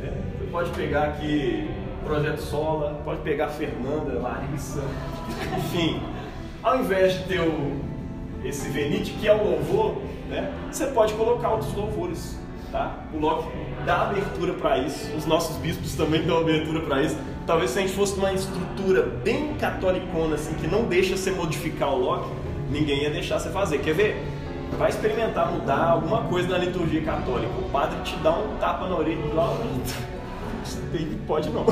né? 0.01 0.13
você 0.39 0.45
pode 0.49 0.69
pegar 0.71 1.03
aqui 1.03 1.69
Projeto 2.05 2.39
Sola, 2.39 3.01
pode 3.03 3.19
pegar 3.19 3.49
Fernanda, 3.49 4.17
Larissa, 4.17 4.81
enfim. 5.57 6.01
Ao 6.63 6.79
invés 6.79 7.15
de 7.15 7.23
ter 7.25 7.41
o, 7.41 7.81
esse 8.45 8.69
Venite, 8.69 9.11
que 9.11 9.27
é 9.27 9.33
o 9.33 9.43
louvor, 9.43 10.01
né, 10.29 10.53
você 10.71 10.87
pode 10.87 11.13
colocar 11.13 11.49
outros 11.49 11.73
louvores. 11.73 12.37
Tá? 12.71 12.97
O 13.13 13.17
Locke 13.17 13.47
dá 13.85 14.01
abertura 14.01 14.53
para 14.53 14.77
isso, 14.79 15.15
os 15.15 15.25
nossos 15.25 15.55
bispos 15.57 15.95
também 15.95 16.23
dão 16.23 16.39
abertura 16.39 16.81
para 16.81 17.01
isso. 17.01 17.17
Talvez 17.45 17.71
se 17.71 17.79
a 17.79 17.81
gente 17.81 17.93
fosse 17.93 18.17
numa 18.17 18.33
estrutura 18.33 19.03
bem 19.23 19.53
catolicona, 19.53 20.35
assim, 20.35 20.53
que 20.55 20.67
não 20.67 20.83
deixa 20.83 21.15
você 21.15 21.31
modificar 21.31 21.93
o 21.93 21.97
Locke, 21.97 22.29
ninguém 22.69 23.03
ia 23.03 23.09
deixar 23.09 23.39
você 23.39 23.49
fazer. 23.49 23.79
Quer 23.79 23.93
ver? 23.93 24.27
Vai 24.77 24.89
experimentar 24.89 25.49
mudar 25.49 25.91
alguma 25.91 26.23
coisa 26.23 26.49
na 26.49 26.57
liturgia 26.57 27.01
católica. 27.03 27.51
O 27.57 27.69
padre 27.69 27.97
te 28.03 28.17
dá 28.17 28.31
um 28.31 28.57
tapa 28.57 28.87
na 28.89 28.97
orelha 28.97 29.33
lá. 29.33 29.57
Pode 31.25 31.49
não. 31.49 31.65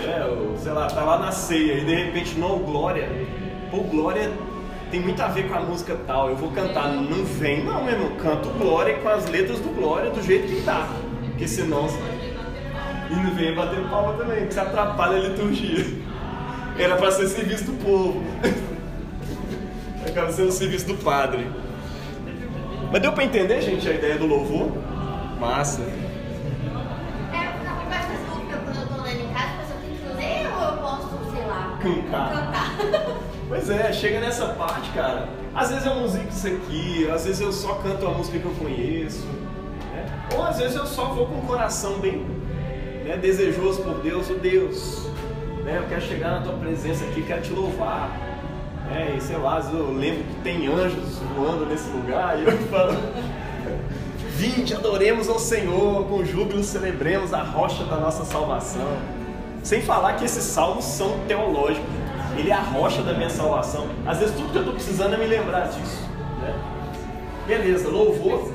É, 0.00 0.56
sei 0.56 0.72
lá, 0.72 0.86
tá 0.86 1.04
lá 1.04 1.18
na 1.18 1.30
ceia 1.30 1.74
e 1.74 1.84
de 1.84 1.94
repente, 1.94 2.38
não, 2.38 2.58
glória. 2.60 3.08
Pô, 3.70 3.78
glória 3.80 4.32
tem 4.90 5.00
muito 5.00 5.20
a 5.22 5.28
ver 5.28 5.48
com 5.48 5.54
a 5.54 5.60
música 5.60 5.96
tal, 6.06 6.30
eu 6.30 6.36
vou 6.36 6.50
cantar, 6.50 6.88
não 6.88 7.24
vem, 7.24 7.64
não, 7.64 7.84
meu 7.84 7.92
irmão, 7.92 8.10
canto 8.16 8.48
Glória 8.50 8.98
com 8.98 9.08
as 9.08 9.26
letras 9.28 9.60
do 9.60 9.68
Glória 9.74 10.10
do 10.10 10.22
jeito 10.22 10.48
que 10.48 10.62
tá, 10.62 10.88
porque 11.28 11.46
senão. 11.46 11.88
E 13.10 13.14
não 13.14 13.30
vem 13.34 13.54
bater 13.54 13.82
palma 13.88 14.14
também, 14.14 14.46
que 14.46 14.52
se 14.52 14.60
atrapalha 14.60 15.16
a 15.16 15.28
liturgia. 15.28 15.84
Era 16.78 16.96
para 16.96 17.10
ser 17.10 17.28
serviço 17.28 17.64
do 17.64 17.72
povo. 17.84 18.22
Acaba 20.06 20.32
sendo 20.32 20.52
serviço 20.52 20.86
do 20.86 20.94
padre. 20.94 21.50
Mas 22.90 23.02
deu 23.02 23.12
para 23.12 23.24
entender, 23.24 23.60
gente, 23.60 23.88
a 23.88 23.92
ideia 23.92 24.16
do 24.16 24.26
louvor? 24.26 24.72
Massa. 25.40 25.82
É, 25.82 25.94
não, 27.64 27.84
mas 27.88 28.04
essa 28.04 28.34
dúvida 28.34 28.58
quando 28.64 28.78
eu 28.78 28.86
tô 28.86 29.02
lendo 29.02 29.20
em 29.20 29.32
casa, 29.32 29.52
a 29.52 29.58
pessoa 29.58 29.80
tem 29.80 29.96
que 29.96 30.16
ler 30.16 30.46
ou 30.46 30.62
eu 30.62 30.76
posso, 30.78 31.08
sei 31.34 31.46
lá, 31.46 31.78
Cantar. 31.82 33.18
Pois 33.48 33.70
é, 33.70 33.92
chega 33.92 34.20
nessa 34.20 34.46
parte, 34.48 34.90
cara. 34.90 35.26
Às 35.54 35.70
vezes 35.70 35.86
eu 35.86 35.94
musico 35.94 36.28
isso 36.28 36.46
aqui, 36.46 37.10
às 37.10 37.24
vezes 37.24 37.40
eu 37.40 37.50
só 37.52 37.74
canto 37.76 38.06
a 38.06 38.10
música 38.10 38.38
que 38.38 38.44
eu 38.44 38.52
conheço, 38.52 39.26
né? 39.92 40.06
ou 40.34 40.44
às 40.44 40.58
vezes 40.58 40.76
eu 40.76 40.86
só 40.86 41.06
vou 41.06 41.26
com 41.26 41.38
o 41.38 41.42
coração 41.42 41.98
bem 41.98 42.24
né, 43.04 43.16
desejoso 43.16 43.82
por 43.82 44.00
Deus, 44.02 44.28
oh 44.30 44.34
Deus, 44.34 45.06
né, 45.64 45.78
eu 45.78 45.88
quero 45.88 46.02
chegar 46.02 46.32
na 46.32 46.40
tua 46.42 46.52
presença 46.52 47.04
aqui, 47.06 47.22
quero 47.22 47.40
te 47.40 47.50
louvar. 47.52 48.10
né? 48.90 49.14
e 49.16 49.20
sei 49.20 49.38
lá, 49.38 49.56
às 49.56 49.66
vezes 49.66 49.80
eu 49.80 49.92
lembro 49.92 50.24
que 50.24 50.34
tem 50.42 50.66
anjos 50.66 51.18
voando 51.34 51.64
nesse 51.64 51.88
lugar 51.90 52.38
e 52.38 52.44
eu 52.44 52.52
falo. 52.68 52.94
Vinde, 54.36 54.74
adoremos 54.74 55.28
ao 55.28 55.38
Senhor, 55.38 56.04
com 56.04 56.24
júbilo 56.24 56.62
celebremos 56.62 57.34
a 57.34 57.42
rocha 57.42 57.82
da 57.84 57.96
nossa 57.96 58.24
salvação. 58.24 58.96
Sem 59.64 59.82
falar 59.82 60.12
que 60.12 60.24
esses 60.24 60.44
salmos 60.44 60.84
são 60.84 61.18
teológicos. 61.26 62.07
Ele 62.36 62.50
é 62.50 62.54
a 62.54 62.60
rocha 62.60 63.02
da 63.02 63.14
minha 63.14 63.30
salvação. 63.30 63.86
Às 64.06 64.18
vezes 64.18 64.34
tudo 64.34 64.50
que 64.50 64.56
eu 64.56 64.62
estou 64.62 64.74
precisando 64.74 65.14
é 65.14 65.18
me 65.18 65.26
lembrar 65.26 65.68
disso. 65.68 66.08
Né? 66.40 66.54
Beleza, 67.46 67.88
louvor. 67.88 68.52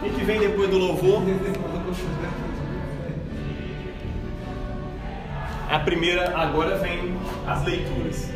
O 0.00 0.10
que, 0.10 0.24
vem 0.24 0.40
depois 0.40 0.70
do 0.70 0.78
louvor? 0.78 1.22
A 5.68 5.78
primeira, 5.80 6.36
agora 6.36 6.76
vem 6.78 7.16
as 7.46 7.64
leituras, 7.64 8.30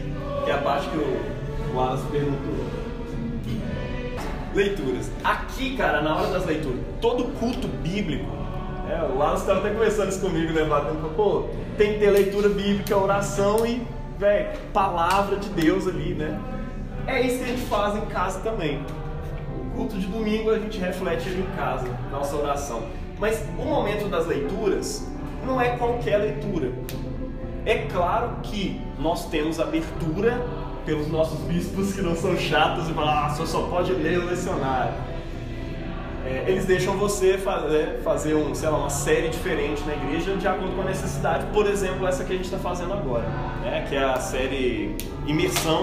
que 0.45 0.51
é 0.51 0.55
a 0.55 0.59
parte 0.59 0.89
que 0.89 0.97
o 0.97 1.77
Wallace 1.77 2.05
perguntou. 2.11 2.67
Leituras. 4.55 5.11
Aqui, 5.25 5.77
cara, 5.77 6.03
na 6.03 6.17
hora 6.17 6.29
das 6.29 6.45
leituras, 6.45 6.79
todo 7.01 7.25
culto 7.39 7.69
bíblico, 7.69 8.27
é, 8.91 9.03
o 9.05 9.19
Wallace 9.19 9.43
estava 9.43 9.61
até 9.61 9.71
conversando 9.71 10.11
isso 10.11 10.21
comigo, 10.21 10.53
né, 10.53 10.67
pô, 11.17 11.49
tem 11.79 11.95
que 11.95 12.01
ter 12.01 12.11
leitura 12.11 12.49
bíblica, 12.49 12.97
oração 12.97 13.65
e, 13.65 13.83
velho, 14.23 14.51
palavra 14.73 15.37
de 15.37 15.49
Deus 15.49 15.89
ali, 15.89 16.15
né? 16.15 16.41
É 17.09 17.21
isso 17.21 17.39
que 17.39 17.45
a 17.45 17.47
gente 17.49 17.63
faz 17.63 17.97
em 17.97 18.07
casa 18.07 18.39
também. 18.39 18.81
O 19.57 19.77
culto 19.77 19.99
de 19.99 20.07
domingo 20.07 20.51
a 20.51 20.59
gente 20.61 20.79
reflete 20.79 21.29
ele 21.29 21.43
em 21.43 21.57
casa, 21.57 21.89
nossa 22.11 22.37
oração. 22.37 22.85
Mas 23.19 23.45
o 23.59 23.65
momento 23.65 24.09
das 24.09 24.27
leituras 24.27 25.11
não 25.45 25.61
é 25.61 25.77
qualquer 25.77 26.19
leitura. 26.19 26.73
É 27.67 27.79
claro 27.87 28.37
que 28.45 28.81
nós 28.97 29.27
temos 29.27 29.59
abertura 29.59 30.41
pelos 30.87 31.09
nossos 31.09 31.41
bispos 31.41 31.93
que 31.93 32.01
não 32.01 32.15
são 32.15 32.37
chatos 32.37 32.89
e 32.89 32.93
falam, 32.93 33.27
ah, 33.27 33.29
só 33.31 33.63
pode 33.67 33.93
ler 33.93 34.21
o 34.21 34.27
lecionário. 34.27 34.95
É, 36.25 36.45
eles 36.47 36.65
deixam 36.67 36.97
você 36.97 37.37
fazer, 37.37 38.01
fazer 38.05 38.35
um, 38.35 38.55
sei 38.55 38.69
lá, 38.69 38.79
uma 38.79 38.91
série 38.91 39.29
diferente 39.29 39.83
na 39.85 39.95
igreja 39.95 40.37
de 40.37 40.47
acordo 40.47 40.75
com 40.75 40.83
a 40.83 40.85
necessidade. 40.85 41.47
Por 41.53 41.67
exemplo, 41.67 42.07
essa 42.07 42.25
que 42.25 42.33
a 42.33 42.37
gente 42.37 42.45
está 42.45 42.59
fazendo 42.59 42.93
agora, 42.93 43.27
né? 43.63 43.85
que 43.89 43.97
é 43.97 44.05
a 44.05 44.21
série 44.21 44.97
Imersão 45.27 45.83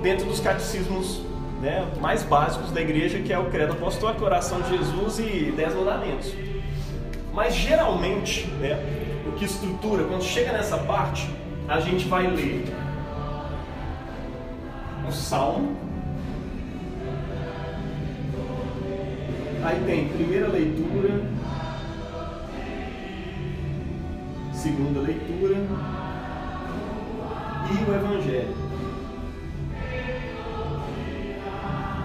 dentro 0.00 0.26
dos 0.26 0.38
catecismos 0.38 1.22
né, 1.60 1.86
mais 2.00 2.22
básicos 2.22 2.70
da 2.70 2.80
igreja, 2.80 3.18
que 3.20 3.32
é 3.32 3.38
o 3.38 3.46
Credo 3.46 3.72
Apostólico, 3.72 4.24
Oração 4.24 4.60
de 4.60 4.76
Jesus 4.76 5.18
e 5.18 5.52
Dez 5.56 5.74
Mandamentos. 5.74 6.32
Mas 7.32 7.54
geralmente, 7.54 8.46
né, 8.60 8.78
o 9.26 9.32
que 9.32 9.44
estrutura, 9.44 10.04
quando 10.04 10.22
chega 10.22 10.52
nessa 10.52 10.76
parte, 10.76 11.28
a 11.66 11.80
gente 11.80 12.06
vai 12.06 12.26
ler 12.26 12.66
o 15.08 15.12
Salmo. 15.12 15.83
Aí 19.64 19.82
tem 19.86 20.08
primeira 20.08 20.46
leitura, 20.48 21.22
segunda 24.52 25.00
leitura 25.00 25.56
e 27.70 27.90
o 27.90 27.94
Evangelho. 27.94 28.54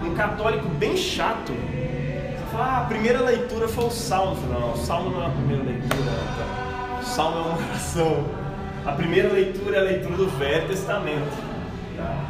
Um 0.02 0.14
católico 0.14 0.66
bem 0.70 0.96
chato, 0.96 1.52
você 1.52 2.44
fala, 2.50 2.64
ah, 2.64 2.78
a 2.78 2.84
primeira 2.86 3.20
leitura 3.20 3.68
foi 3.68 3.84
o 3.84 3.90
Salmo. 3.90 4.40
Não, 4.48 4.72
o 4.72 4.78
Salmo 4.78 5.10
não 5.10 5.22
é 5.22 5.26
a 5.26 5.30
primeira 5.30 5.62
leitura, 5.62 6.12
tá? 6.38 6.98
o 6.98 7.04
Salmo 7.04 7.36
é 7.36 7.42
uma 7.42 7.58
oração. 7.58 8.24
A 8.86 8.92
primeira 8.92 9.30
leitura 9.30 9.76
é 9.76 9.80
a 9.80 9.82
leitura 9.82 10.16
do 10.16 10.28
Velho 10.30 10.66
Testamento. 10.66 11.36
Tá? 11.94 12.24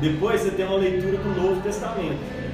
Depois 0.00 0.40
você 0.40 0.50
tem 0.52 0.64
uma 0.64 0.78
leitura 0.78 1.18
do 1.18 1.42
Novo 1.42 1.60
Testamento. 1.60 2.49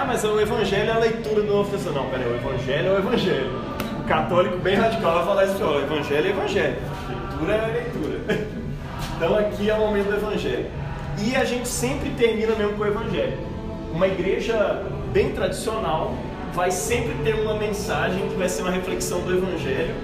Ah, 0.00 0.04
mas 0.06 0.24
o 0.24 0.40
Evangelho 0.40 0.88
é 0.88 0.92
a 0.94 0.98
leitura 0.98 1.42
do 1.42 1.52
Novo 1.52 1.70
Testamento. 1.70 2.02
Não, 2.02 2.10
peraí, 2.10 2.26
o 2.26 2.34
Evangelho 2.34 2.88
é 2.88 2.90
o 2.92 2.98
Evangelho. 3.00 3.50
O 4.00 4.08
católico 4.08 4.56
bem 4.56 4.74
radical 4.74 5.12
vai 5.12 5.24
falar 5.26 5.44
isso, 5.44 5.62
ó, 5.62 5.76
o 5.76 5.82
Evangelho 5.82 6.26
é 6.26 6.30
Evangelho. 6.30 6.76
Leitura 7.06 7.54
é 7.54 7.72
leitura. 7.72 8.50
Então 9.16 9.36
aqui 9.36 9.68
é 9.68 9.74
o 9.74 9.80
momento 9.80 10.06
do 10.06 10.16
Evangelho. 10.16 10.66
E 11.18 11.36
a 11.36 11.44
gente 11.44 11.68
sempre 11.68 12.08
termina 12.16 12.54
mesmo 12.54 12.72
com 12.78 12.84
o 12.84 12.86
Evangelho. 12.86 13.36
Uma 13.92 14.06
igreja 14.06 14.82
bem 15.12 15.32
tradicional 15.32 16.14
vai 16.54 16.70
sempre 16.70 17.12
ter 17.22 17.34
uma 17.34 17.56
mensagem 17.56 18.26
que 18.26 18.36
vai 18.36 18.48
ser 18.48 18.62
uma 18.62 18.70
reflexão 18.70 19.20
do 19.20 19.36
Evangelho 19.36 19.94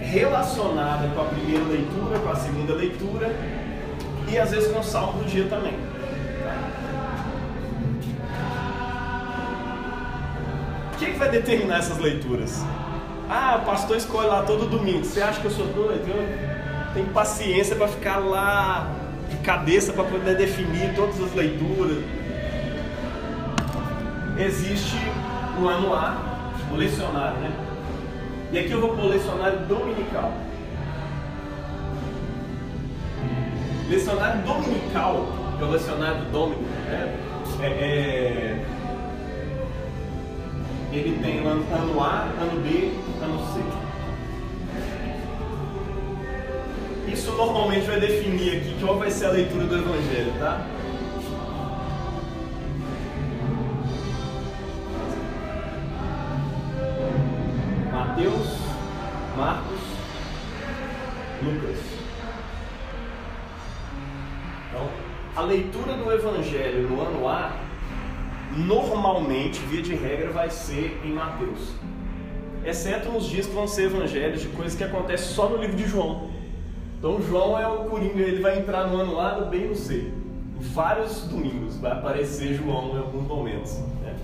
relacionada 0.00 1.08
com 1.08 1.20
a 1.20 1.24
primeira 1.24 1.64
leitura, 1.64 2.18
com 2.18 2.30
a 2.30 2.36
segunda 2.36 2.72
leitura 2.72 3.30
e 4.26 4.38
às 4.38 4.50
vezes 4.50 4.72
com 4.72 4.80
o 4.80 4.82
salmo 4.82 5.22
do 5.22 5.28
dia 5.28 5.44
também. 5.44 5.74
Vai 11.24 11.30
determinar 11.30 11.78
essas 11.78 11.98
leituras? 11.98 12.62
Ah, 13.28 13.60
o 13.62 13.66
pastor 13.66 13.96
escolhe 13.96 14.28
lá 14.28 14.42
todo 14.42 14.68
domingo. 14.68 15.04
Você 15.04 15.22
acha 15.22 15.40
que 15.40 15.46
eu 15.46 15.50
sou 15.50 15.66
doido? 15.66 16.06
Eu 16.08 16.92
tenho 16.92 17.06
paciência 17.08 17.74
para 17.74 17.88
ficar 17.88 18.18
lá 18.18 18.90
de 19.30 19.36
cabeça 19.38 19.92
para 19.92 20.04
poder 20.04 20.36
definir 20.36 20.94
todas 20.94 21.20
as 21.22 21.34
leituras. 21.34 22.04
Existe 24.38 24.98
o 25.60 25.68
anuar, 25.68 26.52
o 26.70 26.76
lecionário, 26.76 27.38
né? 27.38 27.52
E 28.52 28.58
aqui 28.58 28.72
eu 28.72 28.80
vou 28.80 28.90
pôr 28.90 29.04
o 29.04 29.08
lecionário 29.08 29.60
dominical. 29.60 30.32
Lecionário 33.88 34.42
dominical, 34.42 35.26
é 35.60 35.64
o 35.64 35.70
lecionário 35.70 36.24
do 36.26 36.48
né? 36.48 37.16
É, 37.60 37.66
é, 37.66 38.64
ele 40.94 41.18
tem 41.20 41.38
ano 41.40 42.00
A, 42.00 42.28
ano 42.40 42.60
B, 42.60 42.92
ano 43.20 43.38
C. 43.52 43.60
Isso 47.10 47.32
normalmente 47.32 47.86
vai 47.86 48.00
definir 48.00 48.56
aqui 48.56 48.76
qual 48.80 48.98
vai 48.98 49.10
ser 49.10 49.26
a 49.26 49.30
leitura 49.30 49.64
do 49.66 49.76
Evangelho, 49.76 50.32
tá? 50.38 50.66
Normalmente, 69.04 69.60
via 69.66 69.82
de 69.82 69.94
regra, 69.94 70.30
vai 70.30 70.48
ser 70.48 70.98
em 71.04 71.12
Mateus. 71.12 71.74
Exceto 72.64 73.10
nos 73.10 73.26
dias 73.26 73.46
que 73.46 73.52
vão 73.52 73.68
ser 73.68 73.84
evangelhos 73.84 74.40
de 74.40 74.48
coisas 74.48 74.74
que 74.74 74.82
acontecem 74.82 75.26
só 75.26 75.46
no 75.46 75.58
livro 75.58 75.76
de 75.76 75.86
João. 75.86 76.30
Então, 76.98 77.20
João 77.20 77.58
é 77.58 77.68
o 77.68 77.84
Coringa, 77.84 78.22
ele 78.22 78.40
vai 78.40 78.58
entrar 78.58 78.86
no 78.86 78.96
ano 78.96 79.20
A, 79.20 79.40
no 79.40 79.50
B 79.50 79.58
e 79.58 79.68
no 79.68 79.76
C. 79.76 80.10
Vários 80.58 81.24
domingos 81.24 81.76
vai 81.76 81.92
aparecer 81.92 82.54
João 82.54 82.94
em 82.94 82.98
alguns 82.98 83.28
momentos. 83.28 83.76
Né? 84.00 84.16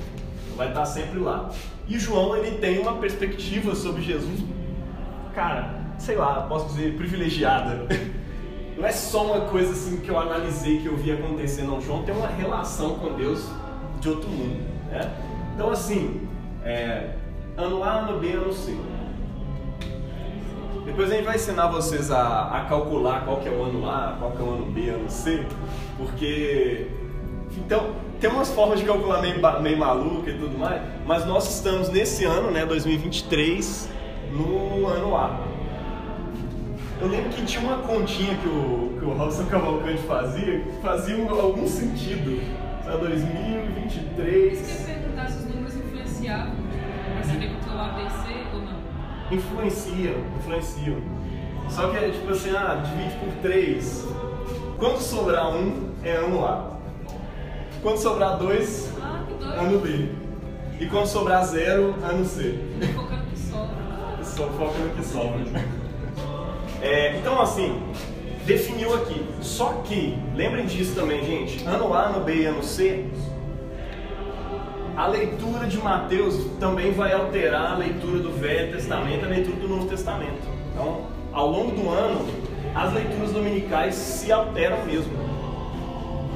Vai 0.56 0.68
estar 0.68 0.86
sempre 0.86 1.18
lá. 1.18 1.50
E 1.86 1.98
João, 1.98 2.34
ele 2.34 2.56
tem 2.56 2.78
uma 2.78 2.94
perspectiva 2.94 3.74
sobre 3.74 4.00
Jesus, 4.00 4.40
cara, 5.34 5.74
sei 5.98 6.16
lá, 6.16 6.46
posso 6.48 6.68
dizer, 6.68 6.96
privilegiada. 6.96 7.86
Não 8.78 8.86
é 8.86 8.92
só 8.92 9.26
uma 9.26 9.42
coisa 9.42 9.72
assim 9.72 9.98
que 9.98 10.08
eu 10.08 10.18
analisei, 10.18 10.80
que 10.80 10.86
eu 10.86 10.96
vi 10.96 11.12
acontecer, 11.12 11.64
não. 11.64 11.82
João 11.82 12.02
tem 12.02 12.14
uma 12.14 12.28
relação 12.28 12.94
com 12.94 13.12
Deus 13.12 13.46
de 14.00 14.08
outro 14.08 14.30
mundo. 14.30 14.69
Né? 14.90 15.10
Então, 15.54 15.70
assim, 15.70 16.28
é, 16.64 17.10
ano 17.56 17.82
A, 17.82 18.00
ano 18.00 18.18
B, 18.18 18.32
ano 18.32 18.52
C. 18.52 18.76
Depois 20.84 21.10
a 21.10 21.14
gente 21.14 21.24
vai 21.24 21.36
ensinar 21.36 21.68
vocês 21.68 22.10
a, 22.10 22.48
a, 22.48 22.64
calcular 22.64 23.24
qual 23.24 23.36
que 23.36 23.48
é 23.48 23.52
o 23.52 23.62
ano 23.62 23.88
A, 23.88 24.16
qual 24.18 24.32
que 24.32 24.38
é 24.38 24.44
o 24.44 24.50
ano 24.50 24.66
B, 24.66 24.88
ano 24.88 25.10
C, 25.10 25.44
porque 25.96 26.88
então 27.56 27.90
tem 28.20 28.30
umas 28.30 28.50
formas 28.50 28.80
de 28.80 28.86
calcular 28.86 29.20
meio, 29.20 29.40
meio 29.62 29.78
maluca 29.78 30.30
e 30.30 30.38
tudo 30.38 30.58
mais, 30.58 30.82
mas 31.06 31.24
nós 31.26 31.54
estamos 31.54 31.88
nesse 31.90 32.24
ano, 32.24 32.50
né, 32.50 32.64
2023, 32.66 33.88
no 34.32 34.86
ano 34.86 35.16
A. 35.16 35.38
Eu 37.00 37.08
lembro 37.08 37.30
que 37.30 37.44
tinha 37.46 37.62
uma 37.62 37.78
continha 37.78 38.36
que 38.36 38.48
o, 38.48 38.96
que 38.98 39.04
o 39.04 39.14
Robson 39.14 39.46
Cavalcante 39.46 40.02
fazia, 40.02 40.60
que 40.60 40.82
fazia 40.82 41.16
um, 41.16 41.30
algum 41.30 41.66
sentido. 41.66 42.42
Para 42.90 42.98
2023. 42.98 44.58
Você 44.58 44.84
quer 44.84 44.98
perguntar 44.98 45.28
se 45.30 45.38
os 45.38 45.44
números 45.44 45.76
influenciavam 45.76 46.54
para 47.14 47.22
saber 47.22 47.50
que 47.50 47.70
o 47.70 47.80
ABC 47.80 48.28
ou 48.52 48.62
não? 48.62 48.80
Influenciam, 49.30 50.14
influenciam. 50.36 50.96
Só 51.68 51.88
que 51.88 51.96
é 51.98 52.10
tipo 52.10 52.32
assim, 52.32 52.50
ah, 52.50 52.82
divide 52.84 53.14
por 53.20 53.32
3. 53.42 54.08
Quando 54.76 54.98
sobrar 54.98 55.50
um, 55.54 55.90
é 56.02 56.16
ano 56.16 56.44
A. 56.44 56.78
Quando 57.80 57.96
sobrar 57.96 58.36
2, 58.38 58.92
Ah, 59.00 59.22
ano 59.60 59.78
B. 59.78 60.08
E 60.80 60.86
quando 60.86 61.06
sobrar 61.06 61.44
0, 61.44 61.94
ano 62.02 62.24
C. 62.24 62.58
Focando 62.92 63.22
que 63.30 63.38
sobra. 63.38 64.24
Só 64.24 64.48
foca 64.48 64.78
no 64.78 64.90
que 64.96 65.04
sobra. 65.04 65.44
É, 66.82 67.16
então, 67.18 67.40
assim, 67.40 67.80
definiu 68.44 68.92
aqui. 68.96 69.29
Só 69.40 69.82
que, 69.84 70.18
lembrem 70.34 70.66
disso 70.66 70.94
também, 70.94 71.24
gente. 71.24 71.64
Ano 71.66 71.92
A, 71.94 72.06
ano 72.06 72.20
B 72.24 72.34
e 72.34 72.44
ano 72.44 72.62
C, 72.62 73.06
a 74.96 75.06
leitura 75.06 75.66
de 75.66 75.78
Mateus 75.78 76.44
também 76.58 76.92
vai 76.92 77.12
alterar 77.12 77.72
a 77.72 77.76
leitura 77.76 78.18
do 78.18 78.30
Velho 78.32 78.72
Testamento 78.72 79.22
e 79.22 79.24
a 79.24 79.28
leitura 79.28 79.56
do 79.56 79.68
Novo 79.68 79.86
Testamento. 79.86 80.46
Então, 80.72 81.06
ao 81.32 81.48
longo 81.48 81.74
do 81.74 81.88
ano, 81.88 82.26
as 82.74 82.92
leituras 82.92 83.32
dominicais 83.32 83.94
se 83.94 84.30
alteram 84.30 84.84
mesmo. 84.84 85.12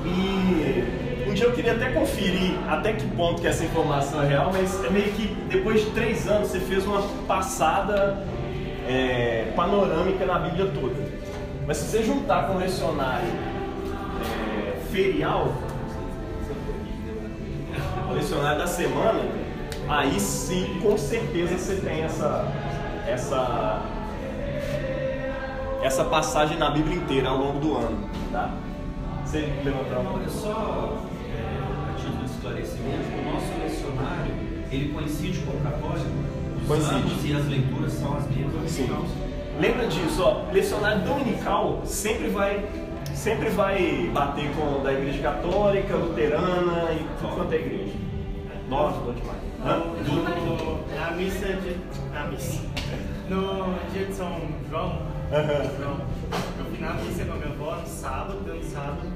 E 0.06 1.28
um 1.28 1.34
dia 1.34 1.46
eu 1.46 1.52
queria 1.52 1.72
até 1.72 1.90
conferir 1.90 2.52
até 2.68 2.92
que 2.92 3.06
ponto 3.08 3.40
que 3.40 3.46
essa 3.46 3.64
informação 3.64 4.22
é 4.22 4.28
real, 4.28 4.50
mas 4.52 4.82
é 4.84 4.90
meio 4.90 5.12
que 5.12 5.26
depois 5.48 5.84
de 5.84 5.90
três 5.90 6.28
anos 6.28 6.48
você 6.48 6.60
fez 6.60 6.86
uma 6.86 7.02
passada 7.26 8.24
é, 8.88 9.52
panorâmica 9.54 10.24
na 10.24 10.38
Bíblia 10.38 10.66
toda. 10.66 11.23
Mas 11.66 11.78
se 11.78 11.90
você 11.90 12.02
juntar 12.02 12.46
com 12.46 12.54
o 12.54 12.58
lecionário 12.58 13.32
é, 14.20 14.76
ferial, 14.92 15.48
o 18.10 18.12
lecionário 18.12 18.58
da 18.58 18.66
semana, 18.66 19.22
aí 19.88 20.20
sim, 20.20 20.78
com 20.82 20.98
certeza 20.98 21.56
você 21.56 21.76
tem 21.76 22.02
essa, 22.02 22.52
essa, 23.06 23.80
essa 25.82 26.04
passagem 26.04 26.58
na 26.58 26.70
Bíblia 26.70 26.96
inteira 26.96 27.30
ao 27.30 27.38
longo 27.38 27.58
do 27.58 27.74
ano. 27.76 28.10
Tá? 28.30 28.52
Você 29.24 29.50
levantou 29.64 29.98
a 29.98 30.02
mão? 30.02 30.18
Não, 30.18 30.24
é 30.24 30.28
só 30.28 30.98
é, 31.30 31.90
a 31.90 31.94
título 31.96 32.24
de 32.24 32.30
esclarecimento, 32.30 33.08
o 33.20 33.24
nosso 33.32 33.46
lecionário, 33.58 34.34
ele 34.70 34.92
coincide 34.92 35.38
com 35.40 35.56
o 35.56 35.60
católico? 35.60 36.10
Os 36.60 36.68
Coincide. 36.68 37.32
e 37.32 37.36
as 37.36 37.46
leituras 37.46 37.92
são 37.92 38.16
as 38.16 38.26
mesmas? 38.28 38.70
Sim. 38.70 38.86
Lembra 39.60 39.86
disso, 39.86 40.22
ó, 40.22 40.52
lecionário 40.52 41.02
dominical 41.02 41.82
sempre 41.84 42.28
vai 42.28 42.64
sempre 43.14 43.48
vai 43.50 44.10
bater 44.12 44.50
com 44.54 44.80
o 44.80 44.82
da 44.82 44.92
igreja 44.92 45.22
católica, 45.22 45.94
luterana 45.96 46.92
e 46.92 47.06
tudo 47.20 47.34
quanto 47.36 47.52
é 47.52 47.56
igreja. 47.56 47.92
Nossa, 48.68 48.98
bom 48.98 49.12
demais. 49.12 49.38
Hã? 49.64 49.78
No, 49.78 50.94
na 50.94 51.10
missa 51.12 51.46
de. 51.46 51.76
Na 52.12 52.24
missa. 52.26 52.60
No 53.28 53.74
dia 53.92 54.06
de 54.06 54.14
São 54.14 54.36
João. 54.68 54.98
João, 55.78 56.00
eu 56.58 56.64
fui 56.66 56.78
na 56.80 56.94
missa 56.94 57.24
com 57.24 57.32
a 57.32 57.36
minha 57.36 57.48
avó 57.48 57.76
no 57.76 57.86
sábado, 57.86 58.40
no 58.44 58.62
sábado, 58.64 59.08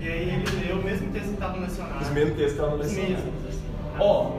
e 0.00 0.08
aí 0.08 0.28
ele 0.30 0.66
leu 0.66 0.76
o 0.78 0.82
mesmo 0.82 1.12
texto 1.12 1.28
que 1.28 1.34
estava 1.34 1.56
no 1.56 1.62
lecionário. 1.62 2.02
Os 2.02 2.10
mesmos 2.10 2.36
textos 2.36 2.52
estavam 2.52 2.76
no 2.78 2.82
Os 2.82 2.92
lecionário. 2.92 3.32
assim. 3.48 3.62
Ó, 4.00 4.30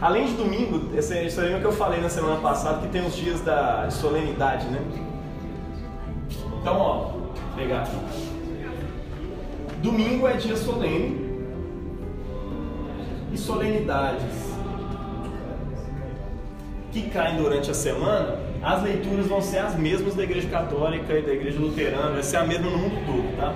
além 0.00 0.26
de 0.26 0.32
domingo, 0.34 0.96
esse 0.96 1.14
é 1.14 1.56
o 1.56 1.60
que 1.60 1.66
eu 1.66 1.72
falei 1.72 2.00
na 2.00 2.08
semana 2.08 2.40
passada, 2.40 2.80
que 2.80 2.88
tem 2.88 3.06
os 3.06 3.14
dias 3.14 3.40
da 3.40 3.90
solenidade, 3.90 4.66
né? 4.66 4.80
Então, 6.60 6.78
ó, 6.78 7.10
pegar 7.56 7.82
aqui. 7.82 7.96
Domingo 9.82 10.26
é 10.26 10.32
dia 10.34 10.56
solene. 10.56 11.26
E 13.32 13.38
solenidades 13.38 14.46
que 16.92 17.10
caem 17.10 17.36
durante 17.36 17.70
a 17.70 17.74
semana, 17.74 18.38
as 18.62 18.82
leituras 18.82 19.26
vão 19.26 19.42
ser 19.42 19.58
as 19.58 19.76
mesmas 19.76 20.14
da 20.14 20.22
Igreja 20.22 20.48
Católica 20.48 21.12
e 21.12 21.22
da 21.22 21.32
Igreja 21.34 21.58
Luterana, 21.60 22.12
vai 22.12 22.22
ser 22.22 22.38
a 22.38 22.46
mesma 22.46 22.70
no 22.70 22.78
mundo 22.78 22.96
todo, 23.04 23.36
tá? 23.36 23.52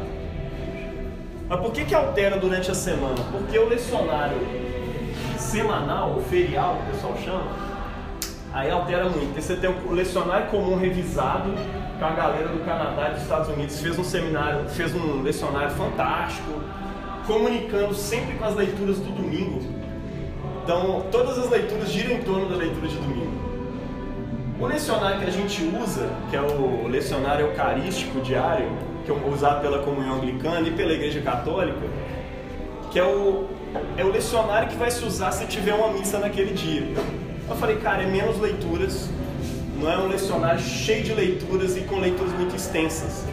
Mas 1.48 1.60
por 1.60 1.72
que 1.72 1.86
que 1.86 1.94
altera 1.94 2.36
durante 2.36 2.70
a 2.70 2.74
semana? 2.74 3.16
Porque 3.32 3.58
o 3.58 3.68
lecionário 3.68 4.36
semanal, 5.40 6.16
o 6.16 6.22
ferial, 6.22 6.76
que 6.76 6.90
o 6.90 6.94
pessoal 6.94 7.16
chama, 7.24 7.46
aí 8.52 8.70
altera 8.70 9.04
muito. 9.04 9.26
Porque 9.26 9.42
você 9.42 9.56
tem 9.56 9.70
o 9.70 9.92
lecionário 9.92 10.46
comum 10.48 10.76
revisado 10.76 11.50
com 11.98 12.04
a 12.04 12.10
galera 12.10 12.48
do 12.48 12.64
Canadá 12.64 13.08
e 13.08 13.14
dos 13.14 13.22
Estados 13.22 13.48
Unidos, 13.48 13.80
fez 13.80 13.98
um 13.98 14.04
seminário, 14.04 14.68
fez 14.68 14.94
um 14.94 15.22
lecionário 15.22 15.70
fantástico, 15.70 16.60
comunicando 17.26 17.94
sempre 17.94 18.34
com 18.36 18.44
as 18.44 18.54
leituras 18.54 18.98
do 18.98 19.10
domingo. 19.12 19.60
Então, 20.62 21.06
todas 21.10 21.38
as 21.38 21.50
leituras 21.50 21.90
giram 21.90 22.16
em 22.16 22.22
torno 22.22 22.48
da 22.48 22.56
leitura 22.56 22.86
de 22.86 22.96
domingo. 22.96 23.40
O 24.60 24.66
lecionário 24.66 25.20
que 25.20 25.26
a 25.26 25.30
gente 25.30 25.62
usa, 25.82 26.10
que 26.28 26.36
é 26.36 26.40
o 26.40 26.86
lecionário 26.86 27.46
eucarístico 27.46 28.20
diário, 28.20 28.68
que 29.04 29.10
é 29.10 29.14
usado 29.14 29.62
pela 29.62 29.78
comunhão 29.78 30.16
anglicana 30.16 30.68
e 30.68 30.70
pela 30.72 30.92
igreja 30.92 31.20
católica, 31.22 31.80
que 32.90 32.98
é 32.98 33.04
o, 33.04 33.48
é 33.96 34.04
o 34.04 34.10
lecionário 34.10 34.68
que 34.68 34.76
vai 34.76 34.90
se 34.90 35.04
usar 35.04 35.32
se 35.32 35.46
tiver 35.46 35.74
uma 35.74 35.92
missa 35.92 36.18
naquele 36.18 36.52
dia. 36.54 36.86
Eu 37.48 37.56
falei, 37.56 37.76
cara, 37.76 38.02
é 38.02 38.06
menos 38.06 38.38
leituras, 38.38 39.08
não 39.78 39.90
é 39.90 39.98
um 39.98 40.08
lecionário 40.08 40.60
cheio 40.60 41.02
de 41.02 41.12
leituras 41.14 41.76
e 41.76 41.80
com 41.80 41.98
leituras 41.98 42.32
muito 42.32 42.54
extensas. 42.54 43.24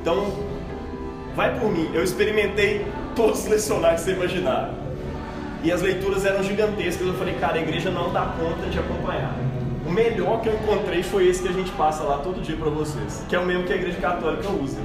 Então, 0.00 0.32
vai 1.34 1.58
por 1.58 1.70
mim, 1.70 1.90
eu 1.94 2.02
experimentei 2.02 2.86
todos 3.14 3.40
os 3.40 3.46
lecionários 3.46 4.02
que 4.02 4.10
você 4.10 4.16
imaginar. 4.16 4.74
E 5.62 5.70
as 5.70 5.82
leituras 5.82 6.24
eram 6.24 6.42
gigantescas, 6.42 7.06
eu 7.06 7.14
falei, 7.14 7.34
cara, 7.34 7.58
a 7.58 7.60
igreja 7.60 7.90
não 7.90 8.12
dá 8.12 8.34
conta 8.38 8.66
de 8.70 8.78
acompanhar. 8.78 9.36
O 9.86 9.90
melhor 9.92 10.40
que 10.40 10.48
eu 10.48 10.54
encontrei 10.54 11.02
foi 11.02 11.28
esse 11.28 11.42
que 11.42 11.48
a 11.48 11.52
gente 11.52 11.70
passa 11.72 12.02
lá 12.02 12.18
todo 12.18 12.40
dia 12.40 12.56
para 12.56 12.70
vocês, 12.70 13.24
que 13.28 13.36
é 13.36 13.38
o 13.38 13.44
mesmo 13.44 13.64
que 13.64 13.72
a 13.72 13.76
igreja 13.76 13.98
católica 13.98 14.48
usa. 14.50 14.80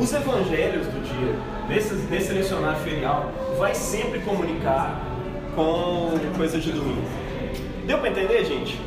Os 0.00 0.12
evangelhos 0.14 0.86
do 0.86 1.02
dia, 1.04 1.34
nesse, 1.68 1.94
nesse 1.94 2.32
lecionário 2.32 2.78
ferial, 2.80 3.30
vai 3.58 3.74
sempre 3.74 4.20
comunicar 4.20 4.98
com 5.54 6.12
coisa 6.36 6.58
de 6.58 6.72
domingo. 6.72 7.06
Deu 7.86 7.98
pra 7.98 8.08
entender, 8.08 8.44
gente? 8.44 8.80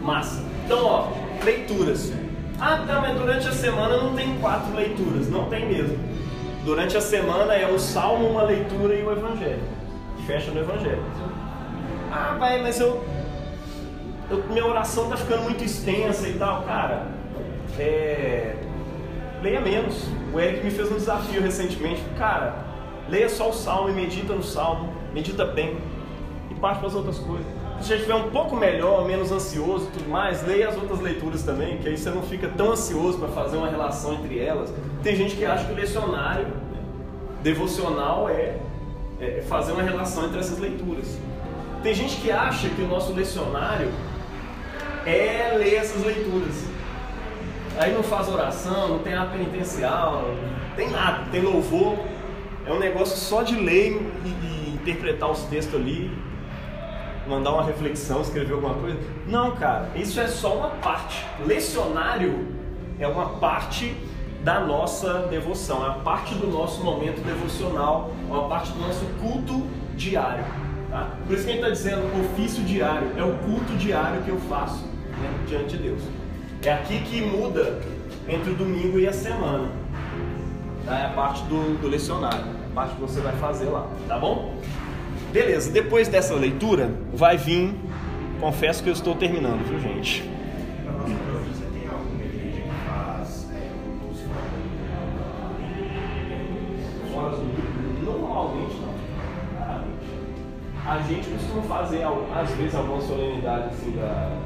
Massa. 0.00 0.44
Então, 0.64 0.84
ó, 0.84 1.08
leituras. 1.44 2.12
Ah, 2.60 2.84
tá, 2.86 3.00
mas 3.00 3.18
durante 3.18 3.48
a 3.48 3.52
semana 3.52 3.96
não 3.96 4.14
tem 4.14 4.38
quatro 4.38 4.74
leituras. 4.76 5.28
Não 5.28 5.46
tem 5.46 5.66
mesmo. 5.66 5.98
Durante 6.64 6.96
a 6.96 7.00
semana 7.00 7.54
é 7.54 7.66
o 7.70 7.78
salmo, 7.78 8.28
uma 8.28 8.42
leitura 8.42 8.94
e 8.94 9.02
o 9.02 9.10
evangelho. 9.12 9.62
Fecha 10.26 10.50
no 10.52 10.60
evangelho. 10.60 11.02
Ah, 12.12 12.36
pai, 12.38 12.62
mas 12.62 12.78
eu, 12.80 13.04
eu- 14.30 14.44
Minha 14.50 14.66
oração 14.66 15.08
tá 15.08 15.16
ficando 15.16 15.42
muito 15.42 15.64
extensa 15.64 16.28
e 16.28 16.34
tal. 16.34 16.62
Cara, 16.62 17.08
é. 17.78 18.54
Leia 19.42 19.60
menos. 19.60 20.04
O 20.32 20.40
Eric 20.40 20.64
me 20.64 20.70
fez 20.70 20.90
um 20.90 20.96
desafio 20.96 21.40
recentemente. 21.40 22.02
Cara, 22.18 22.54
leia 23.08 23.28
só 23.28 23.50
o 23.50 23.52
salmo 23.52 23.88
e 23.88 23.92
medita 23.92 24.34
no 24.34 24.42
salmo, 24.42 24.92
medita 25.12 25.44
bem 25.44 25.76
e 26.50 26.54
parte 26.54 26.78
para 26.78 26.88
as 26.88 26.94
outras 26.94 27.18
coisas. 27.18 27.46
Se 27.80 27.88
você 27.88 27.94
estiver 27.96 28.14
um 28.14 28.30
pouco 28.30 28.56
melhor, 28.56 29.06
menos 29.06 29.30
ansioso 29.30 29.88
e 29.88 29.98
tudo 29.98 30.08
mais, 30.08 30.46
leia 30.46 30.68
as 30.68 30.76
outras 30.76 30.98
leituras 31.00 31.42
também, 31.42 31.76
que 31.78 31.88
aí 31.88 31.96
você 31.96 32.08
não 32.10 32.22
fica 32.22 32.48
tão 32.48 32.72
ansioso 32.72 33.18
para 33.18 33.28
fazer 33.28 33.58
uma 33.58 33.68
relação 33.68 34.14
entre 34.14 34.38
elas. 34.38 34.72
Tem 35.02 35.14
gente 35.14 35.36
que 35.36 35.44
acha 35.44 35.66
que 35.66 35.72
o 35.72 35.76
lecionário 35.76 36.46
né, 36.46 36.80
devocional 37.42 38.28
é, 38.30 38.56
é 39.20 39.44
fazer 39.46 39.72
uma 39.72 39.82
relação 39.82 40.24
entre 40.24 40.38
essas 40.38 40.58
leituras. 40.58 41.18
Tem 41.82 41.92
gente 41.92 42.16
que 42.16 42.30
acha 42.30 42.68
que 42.70 42.80
o 42.80 42.88
nosso 42.88 43.12
lecionário 43.12 43.90
é 45.04 45.54
ler 45.56 45.74
essas 45.74 46.04
leituras. 46.04 46.75
Aí 47.78 47.92
não 47.92 48.02
faz 48.02 48.28
oração, 48.28 48.88
não 48.88 48.98
tem 49.00 49.14
ato 49.14 49.32
penitencial, 49.32 50.34
não 50.68 50.76
tem 50.76 50.90
nada, 50.90 51.24
tem 51.30 51.42
louvor. 51.42 51.98
É 52.66 52.72
um 52.72 52.78
negócio 52.78 53.16
só 53.16 53.42
de 53.42 53.54
ler 53.54 54.00
e, 54.24 54.28
e 54.28 54.74
interpretar 54.74 55.30
os 55.30 55.42
textos 55.44 55.74
ali, 55.74 56.10
mandar 57.28 57.52
uma 57.52 57.64
reflexão, 57.64 58.22
escrever 58.22 58.54
alguma 58.54 58.74
coisa. 58.74 58.98
Não, 59.26 59.54
cara, 59.56 59.90
isso 59.94 60.18
é 60.18 60.26
só 60.26 60.56
uma 60.56 60.70
parte. 60.70 61.24
Lecionário 61.44 62.48
é 62.98 63.06
uma 63.06 63.38
parte 63.38 63.94
da 64.42 64.60
nossa 64.60 65.26
devoção, 65.28 65.84
é 65.84 65.88
uma 65.88 65.98
parte 65.98 66.34
do 66.34 66.46
nosso 66.46 66.82
momento 66.82 67.22
devocional, 67.24 68.10
é 68.28 68.32
uma 68.32 68.48
parte 68.48 68.72
do 68.72 68.78
nosso 68.78 69.04
culto 69.20 69.66
diário. 69.94 70.44
Tá? 70.90 71.10
Por 71.26 71.34
isso 71.34 71.44
que 71.44 71.50
a 71.50 71.54
gente 71.54 71.64
está 71.64 71.70
dizendo 71.70 72.24
ofício 72.24 72.64
diário, 72.64 73.10
é 73.18 73.22
o 73.22 73.36
culto 73.38 73.72
diário 73.76 74.22
que 74.22 74.30
eu 74.30 74.38
faço 74.48 74.86
né, 74.86 75.44
diante 75.46 75.76
de 75.76 75.82
Deus. 75.82 76.02
É 76.66 76.72
aqui 76.72 76.98
que 76.98 77.20
muda 77.20 77.78
entre 78.28 78.50
o 78.50 78.54
domingo 78.56 78.98
e 78.98 79.06
a 79.06 79.12
semana. 79.12 79.68
Tá? 80.84 80.98
É 80.98 81.04
a 81.04 81.10
parte 81.10 81.44
do, 81.44 81.80
do 81.80 81.86
lecionário, 81.86 82.40
a 82.40 82.74
parte 82.74 82.96
que 82.96 83.00
você 83.02 83.20
vai 83.20 83.36
fazer 83.36 83.66
lá, 83.66 83.88
tá 84.08 84.18
bom? 84.18 84.52
Beleza, 85.32 85.70
depois 85.70 86.08
dessa 86.08 86.34
leitura, 86.34 86.90
vai 87.14 87.36
vir. 87.36 87.72
Confesso 88.40 88.82
que 88.82 88.88
eu 88.88 88.94
estou 88.94 89.14
terminando, 89.14 89.64
viu, 89.64 89.78
gente? 89.78 90.28
Normalmente 98.02 98.74
não. 98.80 98.96
A 100.84 100.98
gente 100.98 101.28
costuma 101.28 101.62
fazer, 101.62 102.02
às 102.34 102.50
vezes, 102.50 102.74
alguma 102.74 103.00
solenidade 103.00 103.68
assim 103.68 103.92
da, 103.92 104.36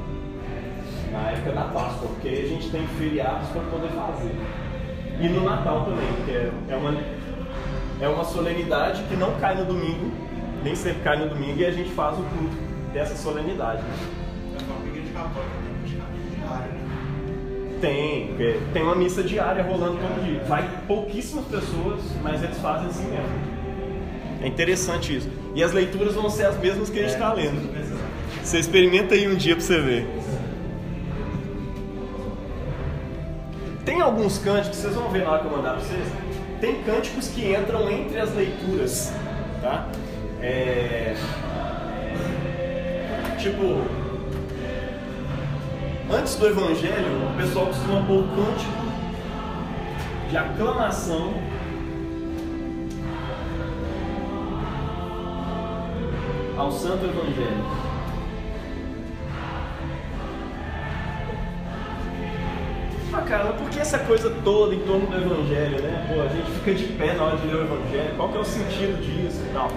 na 1.11 1.31
época 1.31 1.51
da 1.51 1.63
Páscoa, 1.65 2.07
porque 2.07 2.29
a 2.29 2.47
gente 2.47 2.69
tem 2.69 2.87
feriados 2.87 3.49
para 3.49 3.61
poder 3.63 3.89
fazer. 3.89 4.31
E 5.19 5.27
no 5.27 5.43
Natal 5.43 5.85
também, 5.85 6.07
que 6.25 6.31
é, 6.31 6.51
é, 6.69 6.75
uma, 6.75 6.97
é 7.99 8.07
uma 8.07 8.23
solenidade 8.23 9.03
que 9.03 9.15
não 9.15 9.39
cai 9.39 9.55
no 9.55 9.65
domingo, 9.65 10.11
nem 10.63 10.75
sempre 10.75 11.01
cai 11.03 11.17
no 11.17 11.29
domingo, 11.29 11.59
e 11.59 11.65
a 11.65 11.71
gente 11.71 11.91
faz 11.91 12.17
o 12.17 12.23
culto 12.23 12.55
dessa 12.93 13.15
solenidade. 13.15 13.81
Né? 13.81 13.93
É 14.55 14.63
tem 14.63 16.35
diário, 16.37 16.71
né? 16.73 16.87
Tem, 17.81 18.27
porque 18.27 18.59
tem 18.73 18.83
uma 18.83 18.95
missa 18.95 19.23
diária 19.23 19.63
rolando 19.63 19.97
todo 19.97 20.23
dia. 20.23 20.43
Vai 20.47 20.67
pouquíssimas 20.87 21.45
pessoas, 21.45 22.01
mas 22.21 22.43
eles 22.43 22.57
fazem 22.59 22.87
assim 22.87 23.05
mesmo. 23.05 23.51
É 24.41 24.47
interessante 24.47 25.17
isso. 25.17 25.29
E 25.55 25.63
as 25.63 25.71
leituras 25.71 26.13
vão 26.13 26.29
ser 26.29 26.45
as 26.45 26.57
mesmas 26.59 26.89
que 26.89 26.99
a 26.99 27.03
gente 27.03 27.13
está 27.13 27.33
lendo. 27.33 27.69
Você 28.43 28.59
experimenta 28.59 29.13
aí 29.15 29.27
um 29.27 29.35
dia 29.35 29.55
para 29.55 29.65
você 29.65 29.79
ver. 29.79 30.20
Tem 33.85 33.99
alguns 33.99 34.37
cânticos, 34.37 34.77
vocês 34.77 34.93
vão 34.93 35.09
ver 35.09 35.23
na 35.23 35.31
hora 35.31 35.39
que 35.39 35.47
eu 35.47 35.51
mandar 35.51 35.71
para 35.71 35.81
vocês. 35.81 36.07
Tem 36.59 36.83
cânticos 36.83 37.27
que 37.29 37.51
entram 37.51 37.89
entre 37.89 38.19
as 38.19 38.33
leituras, 38.35 39.11
tá? 39.61 39.87
É... 40.39 41.15
Tipo, 43.39 43.81
antes 46.13 46.35
do 46.35 46.47
Evangelho, 46.47 47.27
o 47.27 47.37
pessoal 47.37 47.65
costuma 47.67 48.05
pôr 48.05 48.23
cântico 48.35 48.81
de 50.29 50.37
aclamação 50.37 51.33
ao 56.55 56.71
Santo 56.71 57.05
Evangelho. 57.05 57.90
Cara, 63.27 63.53
por 63.53 63.69
que 63.69 63.79
essa 63.79 63.97
coisa 63.99 64.29
toda 64.43 64.75
em 64.75 64.79
torno 64.79 65.07
do 65.07 65.15
Evangelho, 65.15 65.81
né? 65.81 66.05
Pô, 66.13 66.21
a 66.21 66.27
gente 66.27 66.51
fica 66.51 66.73
de 66.73 66.83
pé 66.93 67.13
na 67.13 67.23
hora 67.23 67.37
de 67.37 67.47
ler 67.47 67.55
o 67.55 67.61
Evangelho, 67.61 68.13
qual 68.17 68.27
que 68.27 68.37
é 68.37 68.41
o 68.41 68.45
sentido 68.45 69.01
disso 69.01 69.41
e 69.49 69.53
tal? 69.53 69.69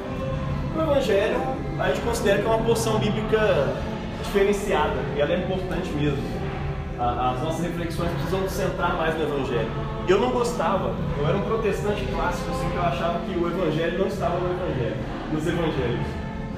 O 0.76 0.82
Evangelho, 0.82 1.40
a 1.78 1.88
gente 1.88 2.00
considera 2.00 2.42
que 2.42 2.46
é 2.46 2.50
uma 2.50 2.64
porção 2.64 2.98
bíblica 2.98 3.72
diferenciada, 4.24 4.96
e 5.16 5.20
ela 5.20 5.32
é 5.32 5.36
importante 5.38 5.88
mesmo. 5.90 6.18
As 6.98 7.42
nossas 7.42 7.64
reflexões 7.64 8.10
precisam 8.10 8.48
centrar 8.48 8.96
mais 8.96 9.16
no 9.16 9.22
Evangelho. 9.22 9.70
Eu 10.08 10.20
não 10.20 10.30
gostava, 10.32 10.92
eu 11.16 11.28
era 11.28 11.36
um 11.38 11.42
protestante 11.42 12.04
clássico, 12.06 12.50
assim, 12.50 12.68
que 12.70 12.76
eu 12.76 12.82
achava 12.82 13.20
que 13.20 13.38
o 13.38 13.46
Evangelho 13.46 13.98
não 14.00 14.06
estava 14.08 14.36
no 14.36 14.50
Evangelho, 14.52 14.96
nos 15.32 15.46
Evangelhos. 15.46 16.06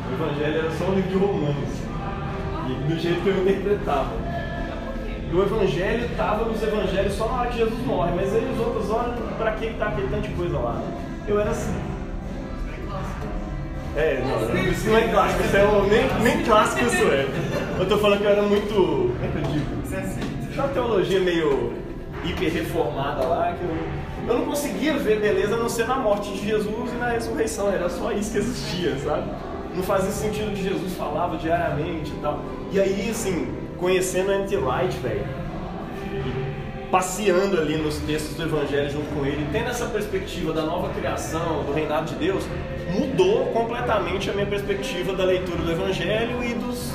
O 0.08 0.14
Evangelho 0.14 0.58
era 0.60 0.70
só 0.70 0.84
um 0.84 0.94
livro 0.94 1.10
de 1.10 1.16
romanos, 1.18 1.70
e 2.68 2.72
do 2.88 2.98
jeito 2.98 3.20
que 3.20 3.28
eu 3.28 3.42
interpretava. 3.42 4.25
O 5.36 5.42
evangelho 5.42 6.06
estava 6.06 6.46
nos 6.46 6.62
evangelhos 6.62 7.12
só 7.12 7.28
na 7.28 7.40
hora 7.40 7.50
que 7.50 7.58
Jesus 7.58 7.78
morre, 7.84 8.10
mas 8.16 8.34
aí 8.34 8.50
os 8.54 8.58
outros 8.58 8.90
olham 8.90 9.14
para 9.36 9.52
que 9.52 9.66
está 9.66 9.88
aquele 9.88 10.08
tanto 10.08 10.28
de 10.28 10.34
coisa 10.34 10.58
lá. 10.58 10.80
Eu 11.28 11.38
era 11.38 11.50
assim. 11.50 11.74
É, 13.94 14.22
não, 14.24 14.72
isso 14.72 14.88
não 14.88 14.96
é 14.96 15.08
clássico, 15.08 15.44
isso 15.44 15.56
é 15.58 15.64
um, 15.66 15.86
nem, 15.88 16.08
nem 16.22 16.42
clássico 16.42 16.86
isso 16.86 17.02
é. 17.04 17.28
Eu 17.78 17.86
tô 17.86 17.98
falando 17.98 18.20
que 18.20 18.24
eu 18.24 18.30
era 18.30 18.40
muito. 18.40 18.72
Como 18.72 19.18
é 19.22 19.28
que 19.28 19.36
eu 19.36 19.52
digo? 19.52 20.50
Tinha 20.52 20.64
uma 20.64 20.72
teologia 20.72 21.20
meio 21.20 21.74
hiper 22.24 22.50
reformada 22.50 23.26
lá, 23.26 23.52
que 23.52 23.62
eu, 23.62 24.32
eu 24.32 24.38
não 24.38 24.46
conseguia 24.46 24.94
ver 24.94 25.20
beleza 25.20 25.54
a 25.54 25.58
não 25.58 25.68
ser 25.68 25.86
na 25.86 25.96
morte 25.96 26.32
de 26.32 26.46
Jesus 26.46 26.92
e 26.94 26.96
na 26.96 27.10
ressurreição, 27.10 27.70
era 27.70 27.90
só 27.90 28.10
isso 28.10 28.32
que 28.32 28.38
existia, 28.38 28.96
sabe? 29.00 29.30
Não 29.74 29.82
fazia 29.82 30.10
sentido 30.10 30.54
que 30.54 30.62
Jesus 30.62 30.94
falava 30.94 31.36
diariamente 31.36 32.10
e 32.10 32.20
tal. 32.22 32.40
E 32.72 32.80
aí, 32.80 33.10
assim, 33.10 33.65
conhecendo 33.78 34.30
Anti 34.30 34.56
Wright, 34.56 34.96
velho, 34.98 35.24
passeando 36.90 37.58
ali 37.58 37.76
nos 37.76 37.98
textos 37.98 38.36
do 38.36 38.44
Evangelho 38.44 38.90
junto 38.90 39.14
com 39.14 39.26
ele, 39.26 39.46
tendo 39.52 39.68
essa 39.68 39.86
perspectiva 39.86 40.52
da 40.52 40.62
nova 40.62 40.92
criação, 40.94 41.64
do 41.64 41.72
reinado 41.72 42.06
de 42.06 42.14
Deus, 42.14 42.44
mudou 42.90 43.46
completamente 43.46 44.30
a 44.30 44.32
minha 44.32 44.46
perspectiva 44.46 45.12
da 45.12 45.24
leitura 45.24 45.62
do 45.62 45.70
Evangelho 45.70 46.42
e 46.44 46.54
dos, 46.54 46.92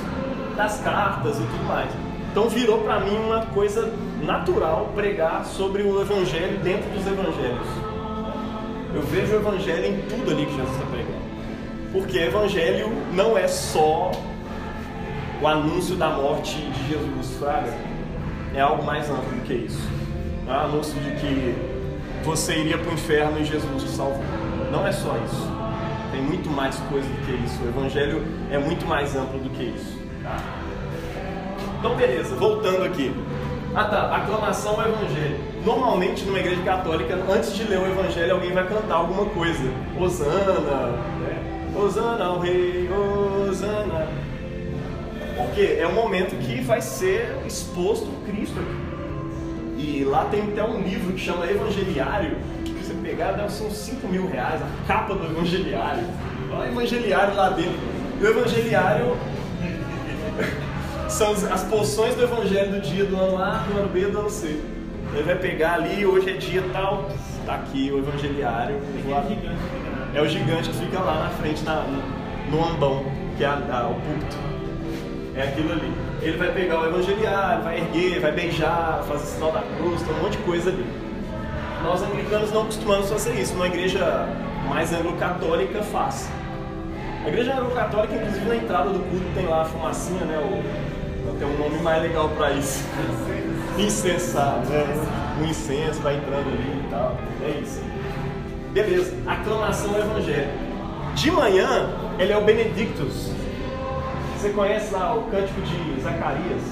das 0.56 0.80
cartas 0.82 1.38
e 1.38 1.42
tudo 1.42 1.64
mais. 1.68 1.92
Então 2.32 2.48
virou 2.48 2.80
para 2.80 3.00
mim 3.02 3.16
uma 3.18 3.46
coisa 3.48 3.92
natural 4.24 4.92
pregar 4.96 5.46
sobre 5.46 5.84
o 5.84 6.02
Evangelho 6.02 6.58
dentro 6.60 6.90
dos 6.92 7.06
Evangelhos. 7.06 7.68
Eu 8.94 9.02
vejo 9.04 9.34
o 9.34 9.36
Evangelho 9.36 9.86
em 9.86 10.02
tudo 10.04 10.32
ali 10.32 10.46
que 10.46 10.56
Jesus 10.56 10.72
está 10.72 10.86
pregando. 10.86 11.22
Porque 11.92 12.18
Evangelho 12.18 12.90
não 13.14 13.38
é 13.38 13.48
só 13.48 14.12
o 15.42 15.48
anúncio 15.48 15.96
da 15.96 16.10
morte 16.10 16.56
de 16.56 16.90
Jesus, 16.90 17.38
Fraga, 17.40 17.74
é 18.54 18.62
algo 18.62 18.84
mais 18.84 19.10
amplo 19.10 19.24
do 19.24 19.42
que 19.44 19.54
isso. 19.54 19.90
É 20.48 20.52
o 20.52 20.60
anúncio 20.60 20.94
de 21.00 21.12
que 21.16 21.56
você 22.24 22.60
iria 22.60 22.78
para 22.78 22.92
o 22.92 22.94
inferno 22.94 23.40
e 23.40 23.46
Jesus 23.46 23.84
te 23.84 23.90
salvou. 23.90 24.24
Não 24.72 24.86
é 24.86 24.92
só 24.92 25.18
isso. 25.26 25.50
Tem 26.12 26.22
muito 26.22 26.50
mais 26.50 26.76
coisa 26.92 27.08
do 27.08 27.26
que 27.26 27.32
isso. 27.44 27.64
O 27.64 27.70
Evangelho 27.70 28.24
é 28.52 28.60
muito 28.60 28.86
mais 28.86 29.16
amplo 29.16 29.40
do 29.40 29.50
que 29.50 29.64
isso. 29.64 29.98
Tá? 30.22 30.38
Então, 31.80 31.96
beleza, 31.96 32.36
voltando 32.36 32.84
aqui. 32.84 33.12
Ah 33.74 33.86
tá, 33.86 34.16
aclamação 34.16 34.80
ao 34.80 34.88
Evangelho. 34.88 35.40
Normalmente, 35.66 36.24
numa 36.26 36.38
igreja 36.38 36.62
católica, 36.62 37.18
antes 37.30 37.56
de 37.56 37.64
ler 37.64 37.80
o 37.80 37.88
Evangelho, 37.88 38.34
alguém 38.34 38.52
vai 38.52 38.68
cantar 38.68 38.96
alguma 38.96 39.26
coisa. 39.26 39.64
Osana, 40.00 40.60
né? 40.60 41.72
Osana 41.76 42.26
ao 42.26 42.40
rei, 42.40 42.88
Osana. 42.92 44.08
Porque 45.48 45.78
é 45.80 45.88
um 45.88 45.94
momento 45.94 46.36
que 46.38 46.62
vai 46.62 46.82
ser 46.82 47.38
exposto 47.46 48.08
Cristo 48.26 48.60
aqui. 48.60 48.92
E 49.78 50.04
lá 50.04 50.26
tem 50.26 50.44
até 50.44 50.64
um 50.64 50.82
livro 50.82 51.14
que 51.14 51.20
chama 51.20 51.50
Evangeliário, 51.50 52.38
que 52.64 52.72
você 52.72 52.94
pegar 52.94 53.32
deve 53.32 53.52
ser 53.52 53.64
uns 53.64 53.74
5 53.74 54.08
mil 54.08 54.28
reais, 54.28 54.62
a 54.62 54.88
capa 54.88 55.16
do 55.16 55.26
Evangeliário. 55.26 56.04
Olha 56.52 56.70
o 56.70 56.74
Evangeliário 56.74 57.36
lá 57.36 57.50
dentro. 57.50 57.80
E 58.20 58.24
o 58.24 58.28
Evangeliário 58.28 59.18
são 61.10 61.32
as 61.32 61.64
porções 61.64 62.14
do 62.16 62.24
Evangelho 62.24 62.74
do 62.74 62.82
dia 62.82 63.06
do 63.06 63.16
ano 63.16 63.38
A, 63.38 63.66
do 63.68 63.80
ano 63.80 63.90
B 63.90 64.06
do 64.06 64.20
ano 64.20 64.30
C. 64.30 64.60
Ele 65.14 65.24
vai 65.24 65.36
pegar 65.36 65.74
ali, 65.74 66.06
hoje 66.06 66.30
é 66.30 66.34
dia 66.34 66.64
tal, 66.72 67.10
tá 67.46 67.56
aqui 67.56 67.92
o 67.92 67.98
Evangeliário. 67.98 68.80
É 70.14 70.22
o 70.22 70.28
gigante 70.28 70.70
que 70.70 70.78
fica 70.78 71.00
lá 71.00 71.24
na 71.24 71.30
frente, 71.32 71.64
na, 71.64 71.86
no 72.50 72.64
ambão, 72.64 73.04
que 73.38 73.44
é 73.44 73.48
a, 73.48 73.54
a, 73.54 73.88
o 73.88 73.96
púlpito. 73.96 74.51
É 75.36 75.44
aquilo 75.44 75.72
ali. 75.72 75.94
Ele 76.22 76.38
vai 76.38 76.52
pegar 76.52 76.82
o 76.82 76.86
evangeliário, 76.88 77.64
vai 77.64 77.80
erguer, 77.80 78.20
vai 78.20 78.32
beijar, 78.32 79.04
fazer 79.08 79.26
sinal 79.26 79.52
da 79.52 79.62
cruz, 79.78 80.02
tem 80.02 80.14
um 80.16 80.24
monte 80.24 80.38
de 80.38 80.44
coisa 80.44 80.70
ali. 80.70 80.86
Nós 81.84 82.04
anglicanos 82.04 82.52
não 82.52 82.66
costumamos 82.66 83.10
fazer 83.10 83.34
isso, 83.40 83.56
uma 83.56 83.68
igreja 83.68 84.28
mais 84.70 84.94
anglo-católica 84.94 85.82
faz. 85.84 86.30
A 87.24 87.28
igreja 87.28 87.54
anglo-católica, 87.54 88.16
inclusive 88.16 88.46
na 88.46 88.56
entrada 88.56 88.90
do 88.90 89.00
culto, 89.00 89.26
tem 89.34 89.46
lá 89.48 89.62
a 89.62 89.66
fumacinha, 89.66 90.26
né? 90.26 90.38
O, 90.38 90.92
tem 91.38 91.48
um 91.48 91.58
nome 91.58 91.82
mais 91.82 92.04
legal 92.04 92.30
para 92.30 92.52
isso. 92.52 92.84
Incensado, 93.80 94.70
né? 94.70 94.86
O 95.42 95.46
incenso 95.46 96.02
vai 96.02 96.18
entrando 96.18 96.48
ali 96.48 96.84
e 96.86 96.90
tal. 96.92 97.18
É 97.44 97.60
isso. 97.62 97.82
Beleza, 98.74 99.14
aclamação 99.26 99.98
evangelho. 99.98 100.52
De 101.16 101.32
manhã, 101.32 101.90
ele 102.20 102.32
é 102.32 102.38
o 102.38 102.42
Benedictus. 102.42 103.32
Você 104.42 104.50
conhece 104.50 104.92
lá 104.92 105.14
o 105.14 105.30
cântico 105.30 105.62
de 105.62 106.02
Zacarias, 106.02 106.64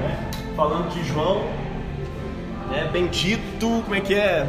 né? 0.00 0.30
falando 0.54 0.88
de 0.90 1.02
João, 1.02 1.42
né? 2.70 2.88
bendito, 2.92 3.82
como 3.82 3.96
é 3.96 4.00
que 4.00 4.14
é? 4.14 4.46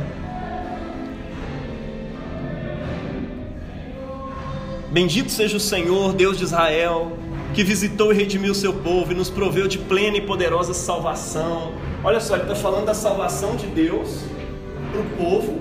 Bendito 4.91 5.31
seja 5.31 5.57
o 5.57 5.59
Senhor, 5.59 6.13
Deus 6.13 6.37
de 6.37 6.43
Israel, 6.43 7.17
que 7.55 7.63
visitou 7.63 8.13
e 8.13 8.15
redimiu 8.15 8.51
o 8.51 8.55
seu 8.55 8.71
povo 8.71 9.11
e 9.11 9.15
nos 9.15 9.31
proveu 9.31 9.67
de 9.67 9.79
plena 9.79 10.17
e 10.17 10.21
poderosa 10.21 10.75
salvação. 10.75 11.73
Olha 12.03 12.19
só, 12.19 12.35
ele 12.35 12.43
está 12.43 12.53
falando 12.55 12.85
da 12.85 12.93
salvação 12.93 13.55
de 13.55 13.65
Deus 13.65 14.21
para 14.91 15.01
o 15.01 15.05
povo, 15.17 15.59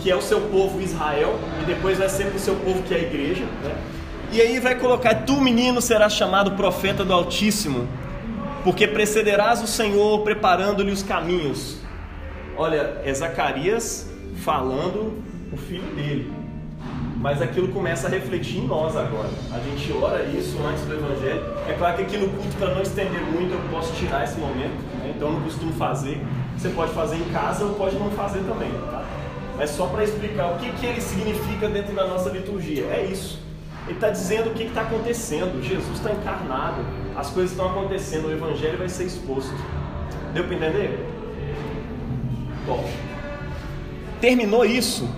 que 0.00 0.12
é 0.12 0.14
o 0.14 0.22
seu 0.22 0.42
povo 0.42 0.80
Israel, 0.80 1.36
e 1.60 1.64
depois 1.64 1.98
vai 1.98 2.08
ser 2.08 2.28
para 2.28 2.36
o 2.36 2.40
seu 2.40 2.54
povo 2.54 2.84
que 2.84 2.94
é 2.94 2.98
a 2.98 3.00
igreja. 3.00 3.44
Né? 3.64 3.97
E 4.30 4.40
aí 4.40 4.60
vai 4.60 4.74
colocar: 4.74 5.14
Tu, 5.26 5.40
menino, 5.40 5.80
serás 5.80 6.12
chamado 6.12 6.52
profeta 6.52 7.04
do 7.04 7.12
Altíssimo, 7.12 7.88
porque 8.62 8.86
precederás 8.86 9.62
o 9.62 9.66
Senhor 9.66 10.20
preparando-lhe 10.20 10.90
os 10.90 11.02
caminhos. 11.02 11.78
Olha, 12.56 13.00
é 13.04 13.14
Zacarias 13.14 14.10
falando 14.44 15.22
o 15.52 15.56
filho 15.56 15.94
dele. 15.94 16.32
Mas 17.16 17.42
aquilo 17.42 17.68
começa 17.68 18.06
a 18.06 18.10
refletir 18.10 18.58
em 18.58 18.66
nós 18.66 18.96
agora. 18.96 19.30
A 19.52 19.58
gente 19.58 19.92
ora 19.92 20.22
isso 20.24 20.56
antes 20.64 20.84
do 20.84 20.94
Evangelho. 20.94 21.42
É 21.68 21.72
claro 21.72 21.96
que 21.96 22.02
aqui 22.02 22.16
no 22.16 22.28
culto, 22.28 22.56
para 22.56 22.74
não 22.74 22.82
estender 22.82 23.20
muito, 23.22 23.52
eu 23.52 23.60
posso 23.70 23.92
tirar 23.94 24.22
esse 24.22 24.38
momento. 24.38 24.80
Né? 24.98 25.14
Então 25.16 25.28
eu 25.28 25.34
não 25.34 25.42
costumo 25.42 25.72
fazer. 25.72 26.20
Você 26.56 26.68
pode 26.68 26.92
fazer 26.92 27.16
em 27.16 27.24
casa 27.32 27.64
ou 27.64 27.74
pode 27.74 27.96
não 27.96 28.10
fazer 28.12 28.40
também. 28.40 28.70
Tá? 28.70 29.04
Mas 29.56 29.70
só 29.70 29.86
para 29.86 30.04
explicar 30.04 30.52
o 30.52 30.58
que, 30.58 30.70
que 30.72 30.86
ele 30.86 31.00
significa 31.00 31.68
dentro 31.68 31.92
da 31.92 32.06
nossa 32.06 32.30
liturgia. 32.30 32.84
É 32.84 33.04
isso. 33.10 33.47
Ele 33.88 33.94
está 33.94 34.10
dizendo 34.10 34.50
o 34.50 34.54
que 34.54 34.64
está 34.64 34.82
acontecendo. 34.82 35.62
Jesus 35.62 35.96
está 35.96 36.12
encarnado. 36.12 36.84
As 37.16 37.30
coisas 37.30 37.50
estão 37.50 37.70
acontecendo. 37.70 38.28
O 38.28 38.32
Evangelho 38.32 38.78
vai 38.78 38.88
ser 38.88 39.04
exposto. 39.04 39.54
Deu 40.32 40.44
para 40.44 40.54
entender? 40.54 41.04
Bom, 42.66 42.88
terminou 44.20 44.64
isso 44.64 45.08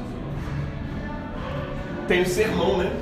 tem 2.10 2.22
o 2.22 2.26
sermão, 2.26 2.76
né? 2.76 2.92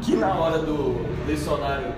Que 0.00 0.16
na 0.16 0.34
hora 0.34 0.56
do 0.60 1.04
lecionário 1.28 1.92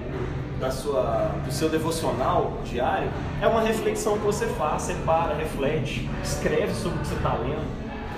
da 0.58 0.68
sua, 0.68 1.30
do 1.44 1.52
seu 1.52 1.68
devocional 1.68 2.58
diário 2.64 3.08
é 3.40 3.46
uma 3.46 3.60
reflexão 3.60 4.18
que 4.18 4.24
você 4.24 4.46
faz, 4.46 4.82
você 4.82 4.94
para, 5.06 5.32
reflete, 5.34 6.10
escreve 6.20 6.74
sobre 6.74 6.98
o 6.98 7.00
que 7.02 7.06
você 7.06 7.14
está 7.14 7.34
lendo, 7.34 7.64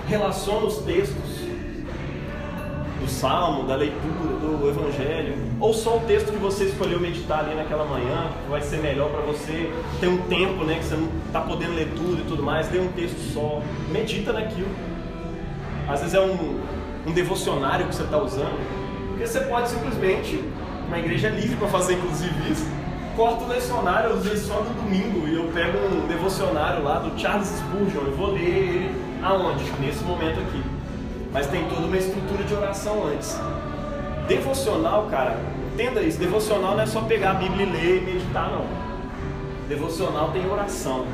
relaciona 0.07 0.65
os 0.65 0.77
textos 0.79 1.34
do 3.05 3.11
salmo, 3.11 3.63
da 3.63 3.75
leitura, 3.75 4.35
do 4.39 4.67
evangelho, 4.67 5.37
ou 5.59 5.73
só 5.73 5.97
o 5.97 5.99
texto 6.01 6.31
que 6.31 6.37
você 6.37 6.65
escolheu 6.65 6.99
meditar 6.99 7.39
ali 7.39 7.55
naquela 7.55 7.85
manhã, 7.85 8.29
que 8.43 8.49
vai 8.49 8.61
ser 8.61 8.77
melhor 8.77 9.09
para 9.09 9.21
você, 9.21 9.71
tem 9.99 10.09
um 10.09 10.17
tempo 10.23 10.63
né, 10.65 10.79
que 10.79 10.85
você 10.85 10.95
não 10.95 11.07
está 11.27 11.41
podendo 11.41 11.75
ler 11.75 11.91
tudo 11.95 12.21
e 12.21 12.25
tudo 12.25 12.43
mais, 12.43 12.71
lê 12.71 12.79
um 12.79 12.91
texto 12.91 13.17
só, 13.33 13.61
medita 13.91 14.33
naquilo. 14.33 14.69
Às 15.87 15.99
vezes 15.99 16.15
é 16.15 16.19
um, 16.19 16.59
um 17.05 17.11
devocionário 17.11 17.87
que 17.87 17.95
você 17.95 18.03
está 18.03 18.17
usando, 18.17 18.59
porque 19.09 19.27
você 19.27 19.41
pode 19.41 19.69
simplesmente, 19.69 20.43
uma 20.87 20.97
igreja 20.97 21.27
é 21.27 21.31
livre 21.31 21.55
para 21.57 21.67
fazer 21.67 21.93
inclusive 21.93 22.51
isso, 22.51 22.67
corta 23.15 23.43
o 23.43 23.47
lecionário, 23.47 24.09
eu 24.09 24.17
usei 24.17 24.35
só 24.35 24.61
no 24.61 24.73
domingo 24.81 25.27
e 25.27 25.35
eu 25.35 25.45
pego 25.53 25.77
um 25.77 26.07
devocionário 26.07 26.83
lá 26.83 26.99
do 26.99 27.17
Charles 27.19 27.47
Spurgeon, 27.47 28.07
eu 28.07 28.15
vou 28.15 28.31
ler 28.31 28.41
ele 28.41 28.91
aonde? 29.23 29.63
Nesse 29.79 30.03
momento 30.03 30.39
aqui. 30.39 30.74
Mas 31.35 31.47
tem 31.47 31.65
toda 31.67 31.85
uma 31.85 31.97
estrutura 31.97 32.45
de 32.45 32.53
oração 32.53 33.07
antes. 33.07 33.37
Devocional, 34.25 35.07
cara, 35.11 35.37
entenda 35.73 36.01
isso, 36.01 36.17
devocional 36.17 36.75
não 36.75 36.81
é 36.81 36.85
só 36.85 37.01
pegar 37.01 37.31
a 37.31 37.33
Bíblia 37.33 37.65
e 37.65 37.69
ler 37.69 37.97
e 37.97 38.05
meditar, 38.05 38.49
não. 38.49 38.65
Devocional 39.67 40.31
tem 40.31 40.49
oração. 40.49 41.05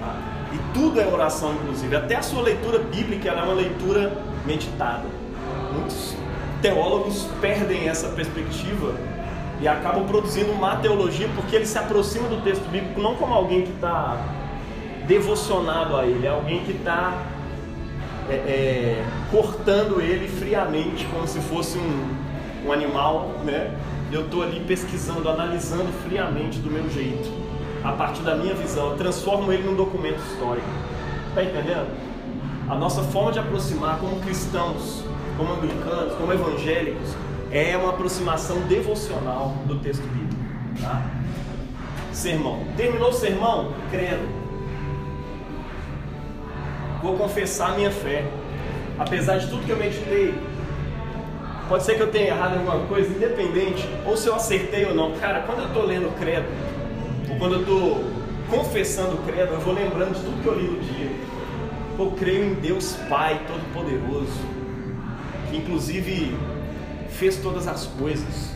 Tá? 0.00 0.16
E 0.52 0.74
tudo 0.74 1.00
é 1.00 1.06
oração, 1.06 1.54
inclusive. 1.54 1.94
Até 1.94 2.16
a 2.16 2.22
sua 2.22 2.42
leitura 2.42 2.80
bíblica 2.80 3.28
é 3.28 3.40
uma 3.40 3.54
leitura 3.54 4.20
meditada. 4.44 5.04
Muitos 5.72 6.16
teólogos 6.60 7.28
perdem 7.40 7.88
essa 7.88 8.08
perspectiva 8.08 8.96
e 9.60 9.68
acabam 9.68 10.04
produzindo 10.08 10.52
má 10.54 10.74
teologia 10.74 11.28
porque 11.36 11.54
ele 11.54 11.66
se 11.66 11.78
aproxima 11.78 12.28
do 12.28 12.42
texto 12.42 12.68
bíblico 12.68 13.00
não 13.00 13.14
como 13.14 13.32
alguém 13.32 13.62
que 13.62 13.70
está 13.70 14.16
devocionado 15.06 15.96
a 15.96 16.04
ele, 16.04 16.26
é 16.26 16.30
alguém 16.30 16.64
que 16.64 16.72
está 16.72 17.16
é, 18.30 18.34
é, 18.34 19.06
cortando 19.30 20.00
ele 20.00 20.28
friamente, 20.28 21.04
como 21.06 21.26
se 21.26 21.40
fosse 21.40 21.78
um, 21.78 22.66
um 22.66 22.72
animal, 22.72 23.34
né? 23.44 23.74
Eu 24.10 24.22
estou 24.22 24.42
ali 24.42 24.60
pesquisando, 24.60 25.28
analisando 25.28 25.92
friamente 26.04 26.58
do 26.58 26.70
meu 26.70 26.88
jeito, 26.90 27.30
a 27.84 27.92
partir 27.92 28.22
da 28.22 28.34
minha 28.34 28.54
visão, 28.54 28.90
eu 28.90 28.96
transformo 28.96 29.52
ele 29.52 29.64
num 29.64 29.76
documento 29.76 30.18
histórico. 30.32 30.66
Está 31.28 31.42
entendendo? 31.42 31.88
A 32.68 32.74
nossa 32.74 33.02
forma 33.02 33.32
de 33.32 33.38
aproximar 33.38 33.98
como 33.98 34.20
cristãos 34.20 35.04
como 35.38 35.52
anglicanos, 35.52 36.14
como 36.14 36.32
evangélicos, 36.32 37.16
é 37.50 37.76
uma 37.76 37.90
aproximação 37.90 38.60
devocional 38.62 39.54
do 39.66 39.78
texto 39.78 40.02
bíblico. 40.02 40.42
Tá? 40.82 41.00
Sermão. 42.12 42.64
Terminou 42.76 43.10
o 43.10 43.12
sermão? 43.12 43.72
Credo. 43.90 44.37
Vou 47.02 47.16
confessar 47.16 47.76
minha 47.76 47.90
fé. 47.90 48.24
Apesar 48.98 49.38
de 49.38 49.48
tudo 49.48 49.64
que 49.64 49.70
eu 49.70 49.76
meditei, 49.76 50.34
pode 51.68 51.84
ser 51.84 51.94
que 51.94 52.02
eu 52.02 52.10
tenha 52.10 52.28
errado 52.28 52.54
alguma 52.54 52.86
coisa, 52.86 53.08
independente, 53.08 53.88
ou 54.04 54.16
se 54.16 54.26
eu 54.26 54.34
acertei 54.34 54.84
ou 54.86 54.94
não. 54.94 55.12
Cara, 55.12 55.42
quando 55.42 55.60
eu 55.60 55.66
estou 55.66 55.86
lendo 55.86 56.08
o 56.08 56.12
credo, 56.12 56.46
ou 57.30 57.36
quando 57.36 57.54
eu 57.54 57.60
estou 57.60 58.04
confessando 58.50 59.14
o 59.14 59.18
credo, 59.18 59.52
eu 59.52 59.60
vou 59.60 59.74
lembrando 59.74 60.14
de 60.14 60.20
tudo 60.20 60.42
que 60.42 60.48
eu 60.48 60.54
li 60.58 60.66
no 60.66 60.80
dia. 60.80 61.10
Eu 61.98 62.10
creio 62.12 62.44
em 62.44 62.54
Deus 62.54 62.96
Pai 63.08 63.40
Todo-Poderoso, 63.46 64.40
que 65.48 65.56
inclusive 65.56 66.36
fez 67.10 67.36
todas 67.36 67.68
as 67.68 67.86
coisas, 67.86 68.52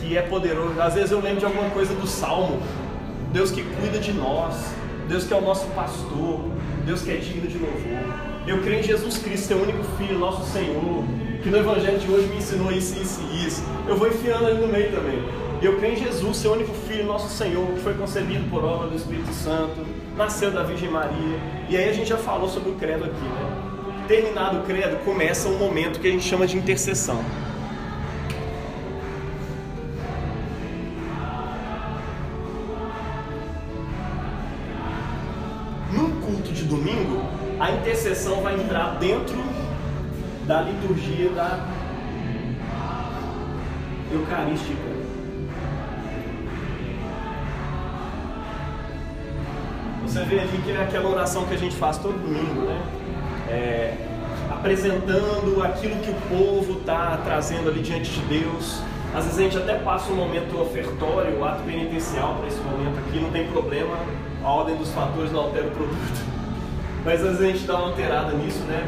que 0.00 0.16
é 0.16 0.22
poderoso. 0.22 0.80
Às 0.80 0.94
vezes 0.94 1.10
eu 1.10 1.20
lembro 1.20 1.40
de 1.40 1.44
alguma 1.46 1.70
coisa 1.70 1.94
do 1.94 2.06
Salmo, 2.06 2.60
Deus 3.32 3.50
que 3.50 3.62
cuida 3.62 3.98
de 3.98 4.12
nós, 4.12 4.74
Deus 5.08 5.24
que 5.24 5.32
é 5.32 5.36
o 5.36 5.40
nosso 5.40 5.66
pastor, 5.68 6.40
Deus 6.84 7.02
que 7.02 7.10
é 7.10 7.16
digno 7.16 7.48
de 7.48 7.58
louvor. 7.58 7.98
Eu 8.46 8.60
creio 8.62 8.80
em 8.80 8.82
Jesus 8.82 9.18
Cristo, 9.18 9.48
seu 9.48 9.58
único 9.58 9.82
Filho, 9.96 10.18
nosso 10.18 10.50
Senhor, 10.52 11.04
que 11.42 11.48
no 11.48 11.58
Evangelho 11.58 11.98
de 11.98 12.10
hoje 12.10 12.26
me 12.28 12.36
ensinou 12.36 12.72
isso, 12.72 13.00
isso 13.00 13.20
e 13.30 13.46
isso. 13.46 13.62
Eu 13.88 13.96
vou 13.96 14.08
enfiando 14.08 14.46
ali 14.46 14.60
no 14.60 14.68
meio 14.68 14.90
também. 14.90 15.22
Eu 15.62 15.78
creio 15.78 15.94
em 15.94 15.96
Jesus, 15.96 16.38
seu 16.38 16.52
único 16.52 16.74
Filho, 16.88 17.04
nosso 17.04 17.28
Senhor, 17.28 17.66
que 17.72 17.80
foi 17.80 17.94
concebido 17.94 18.48
por 18.50 18.64
obra 18.64 18.88
do 18.88 18.96
Espírito 18.96 19.32
Santo, 19.32 19.86
nasceu 20.16 20.50
da 20.50 20.64
Virgem 20.64 20.90
Maria. 20.90 21.38
E 21.68 21.76
aí 21.76 21.88
a 21.88 21.92
gente 21.92 22.08
já 22.08 22.16
falou 22.16 22.48
sobre 22.48 22.70
o 22.70 22.74
credo 22.74 23.04
aqui, 23.04 23.22
né? 23.22 23.72
terminado 24.08 24.58
o 24.58 24.62
credo, 24.62 25.02
começa 25.04 25.48
um 25.48 25.58
momento 25.58 26.00
que 26.00 26.08
a 26.08 26.10
gente 26.10 26.24
chama 26.24 26.46
de 26.46 26.56
intercessão. 26.56 27.24
Dentro 39.02 39.36
da 40.46 40.62
liturgia 40.62 41.28
da 41.30 41.66
Eucarística. 44.12 44.92
Você 50.04 50.22
vê 50.24 50.38
ali 50.38 50.62
que 50.64 50.70
é 50.70 50.82
aquela 50.82 51.08
oração 51.08 51.44
que 51.46 51.54
a 51.54 51.58
gente 51.58 51.74
faz 51.74 51.98
todo 51.98 52.12
domingo, 52.12 52.60
né? 52.60 52.80
é, 53.48 53.94
apresentando 54.52 55.60
aquilo 55.64 55.96
que 55.96 56.10
o 56.10 56.14
povo 56.28 56.78
está 56.78 57.18
trazendo 57.24 57.70
ali 57.70 57.80
diante 57.80 58.08
de 58.08 58.20
Deus. 58.26 58.82
Às 59.12 59.24
vezes 59.24 59.38
a 59.40 59.42
gente 59.42 59.58
até 59.58 59.74
passa 59.80 60.12
um 60.12 60.16
momento 60.16 60.56
ofertório, 60.60 61.40
o 61.40 61.44
ato 61.44 61.64
penitencial 61.64 62.36
para 62.36 62.46
esse 62.46 62.60
momento 62.60 63.00
aqui, 63.00 63.18
não 63.18 63.30
tem 63.32 63.48
problema, 63.48 63.96
a 64.44 64.48
ordem 64.48 64.76
dos 64.76 64.92
fatores 64.92 65.32
não 65.32 65.40
altera 65.40 65.66
o 65.66 65.70
produto. 65.72 66.31
Mas 67.04 67.20
às 67.24 67.38
vezes 67.38 67.40
a 67.40 67.44
gente 67.46 67.66
dá 67.66 67.76
uma 67.76 67.88
alterada 67.88 68.32
nisso, 68.32 68.60
né? 68.64 68.86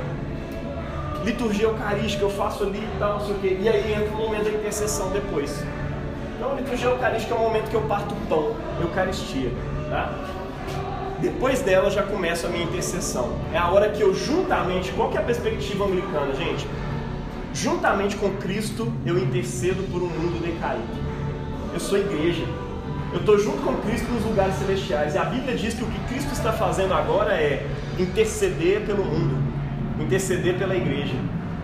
Liturgia 1.25 1.65
eucarística, 1.65 2.23
eu 2.23 2.31
faço 2.31 2.65
ali 2.65 2.79
e 2.79 2.99
tal, 2.99 3.19
não 3.19 3.27
sei 3.27 3.35
o 3.35 3.39
quê. 3.39 3.59
E 3.61 3.69
aí 3.69 3.93
entra 3.93 4.15
o 4.15 4.19
momento 4.19 4.45
da 4.45 4.51
intercessão 4.51 5.11
depois. 5.11 5.65
Então, 6.37 6.55
liturgia 6.57 6.89
eucarística 6.89 7.35
é 7.35 7.37
o 7.37 7.41
momento 7.41 7.71
que 7.71 7.75
eu 7.75 7.83
parto 7.83 8.15
o 8.15 8.27
pão, 8.29 8.55
Eucaristia, 8.81 9.51
tá? 9.89 10.13
Depois 11.21 11.63
dela 11.63 11.91
já 11.91 12.03
começa 12.03 12.47
a 12.47 12.51
minha 12.51 12.65
intercessão. 12.65 13.33
É 13.53 13.57
a 13.57 13.69
hora 13.71 13.89
que 13.89 14.03
eu 14.03 14.15
juntamente, 14.15 14.93
qual 14.93 15.11
que 15.11 15.17
é 15.17 15.21
a 15.21 15.25
perspectiva 15.25 15.85
anglicana, 15.85 16.35
gente? 16.35 16.67
Juntamente 17.55 18.17
com 18.17 18.31
Cristo, 18.37 18.93
eu 19.07 19.17
intercedo 19.17 19.83
por 19.85 20.03
um 20.03 20.09
mundo 20.09 20.43
decaído. 20.45 20.83
Eu 21.73 21.81
sou 21.81 21.99
igreja. 21.99 22.45
Eu 23.13 23.21
estou 23.21 23.39
junto 23.39 23.63
com 23.63 23.75
Cristo 23.77 24.11
nos 24.11 24.25
lugares 24.25 24.55
celestiais. 24.57 25.15
E 25.15 25.19
a 25.19 25.25
Bíblia 25.25 25.57
diz 25.57 25.73
que 25.73 25.85
o 25.85 25.87
que 25.87 25.99
Cristo 26.13 26.33
está 26.33 26.53
fazendo 26.53 26.93
agora 26.93 27.33
é 27.33 27.65
interceder 27.99 28.85
pelo 28.87 29.05
mundo, 29.05 29.37
interceder 30.01 30.59
pela 30.59 30.75
igreja. 30.75 31.15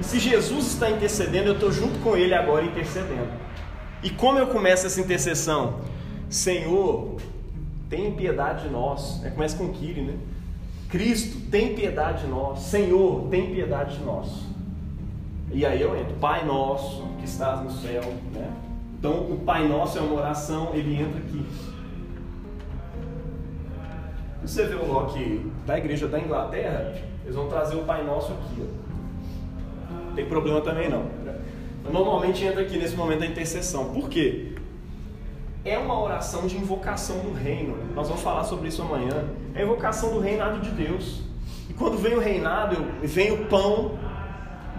E 0.00 0.04
se 0.04 0.18
Jesus 0.18 0.66
está 0.66 0.90
intercedendo, 0.90 1.48
eu 1.48 1.54
estou 1.54 1.70
junto 1.70 1.98
com 1.98 2.16
Ele 2.16 2.34
agora 2.34 2.64
intercedendo. 2.64 3.28
E 4.02 4.10
como 4.10 4.38
eu 4.38 4.46
começo 4.46 4.86
essa 4.86 5.00
intercessão? 5.00 5.80
Senhor, 6.28 7.16
tem 7.88 8.12
piedade 8.12 8.64
de 8.64 8.70
nós. 8.70 9.22
É, 9.24 9.30
começa 9.30 9.56
com 9.56 9.68
Kiri, 9.72 10.00
né? 10.00 10.14
Cristo, 10.88 11.38
tem 11.50 11.74
piedade 11.74 12.22
de 12.22 12.28
nós. 12.28 12.60
Senhor, 12.60 13.28
tem 13.28 13.52
piedade 13.52 13.98
de 13.98 14.04
nós. 14.04 14.28
E 15.52 15.66
aí 15.66 15.80
eu 15.82 15.96
entro, 15.96 16.14
Pai 16.14 16.44
nosso 16.44 17.04
que 17.18 17.24
estás 17.24 17.60
no 17.62 17.70
céu, 17.70 18.02
né? 18.32 18.50
Então 18.98 19.12
o 19.12 19.40
Pai 19.44 19.66
nosso 19.66 19.98
é 19.98 20.00
uma 20.00 20.14
oração, 20.14 20.70
ele 20.74 20.94
entra 20.94 21.18
aqui. 21.18 21.44
Você 24.50 24.66
vê 24.66 24.74
o 24.74 24.84
Loki 24.84 25.46
da 25.64 25.78
igreja 25.78 26.08
da 26.08 26.18
Inglaterra, 26.18 26.92
eles 27.22 27.36
vão 27.36 27.46
trazer 27.46 27.76
o 27.76 27.84
Pai 27.84 28.02
Nosso 28.02 28.32
aqui. 28.32 28.60
Ó. 28.60 30.14
Tem 30.16 30.26
problema 30.26 30.60
também 30.60 30.90
não. 30.90 31.04
Normalmente 31.88 32.44
entra 32.44 32.62
aqui 32.62 32.76
nesse 32.76 32.96
momento 32.96 33.20
da 33.20 33.26
intercessão. 33.26 33.92
Por 33.92 34.08
quê? 34.08 34.56
É 35.64 35.78
uma 35.78 36.02
oração 36.02 36.48
de 36.48 36.56
invocação 36.56 37.20
do 37.20 37.32
reino. 37.32 37.78
Nós 37.94 38.08
vamos 38.08 38.24
falar 38.24 38.42
sobre 38.42 38.66
isso 38.66 38.82
amanhã. 38.82 39.28
É 39.54 39.60
a 39.60 39.62
invocação 39.62 40.14
do 40.14 40.18
reinado 40.18 40.58
de 40.58 40.70
Deus. 40.70 41.20
E 41.68 41.72
quando 41.72 41.96
vem 41.96 42.16
o 42.16 42.18
reinado, 42.18 42.84
vem 43.04 43.30
o 43.30 43.46
pão, 43.46 43.96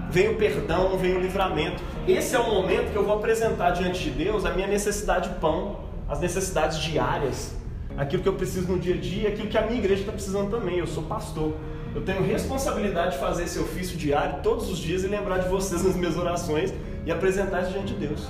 vem 0.10 0.32
o 0.32 0.36
perdão, 0.36 0.98
vem 0.98 1.16
o 1.16 1.22
livramento. 1.22 1.82
Esse 2.06 2.36
é 2.36 2.40
o 2.40 2.54
momento 2.54 2.92
que 2.92 2.98
eu 2.98 3.06
vou 3.06 3.16
apresentar 3.16 3.72
diante 3.72 4.04
de 4.04 4.10
Deus 4.10 4.44
a 4.44 4.52
minha 4.52 4.68
necessidade 4.68 5.30
de 5.30 5.36
pão, 5.36 5.78
as 6.10 6.20
necessidades 6.20 6.78
diárias, 6.78 7.61
aquilo 7.98 8.24
que 8.24 8.30
eu 8.30 8.34
preciso 8.34 8.72
no 8.72 8.80
dia 8.80 8.96
a 8.96 8.98
dia, 8.98 9.30
aquilo 9.30 9.48
que 9.48 9.58
a 9.58 9.66
minha 9.66 9.78
igreja 9.78 10.02
está 10.02 10.12
precisando 10.12 10.50
também. 10.50 10.78
Eu 10.78 10.88
sou 10.88 11.04
pastor. 11.04 11.54
Eu 11.94 12.02
tenho 12.02 12.24
responsabilidade 12.24 13.14
de 13.14 13.18
fazer 13.18 13.44
esse 13.44 13.60
ofício 13.60 13.98
diário 13.98 14.42
todos 14.42 14.70
os 14.70 14.78
dias 14.78 15.04
e 15.04 15.08
lembrar 15.08 15.40
de 15.40 15.50
vocês 15.50 15.84
nas 15.84 15.96
minhas 15.96 16.18
orações 16.18 16.74
e 17.06 17.12
apresentar 17.12 17.64
isso 17.64 17.72
diante 17.72 17.94
de 17.94 18.08
Deus. 18.08 18.28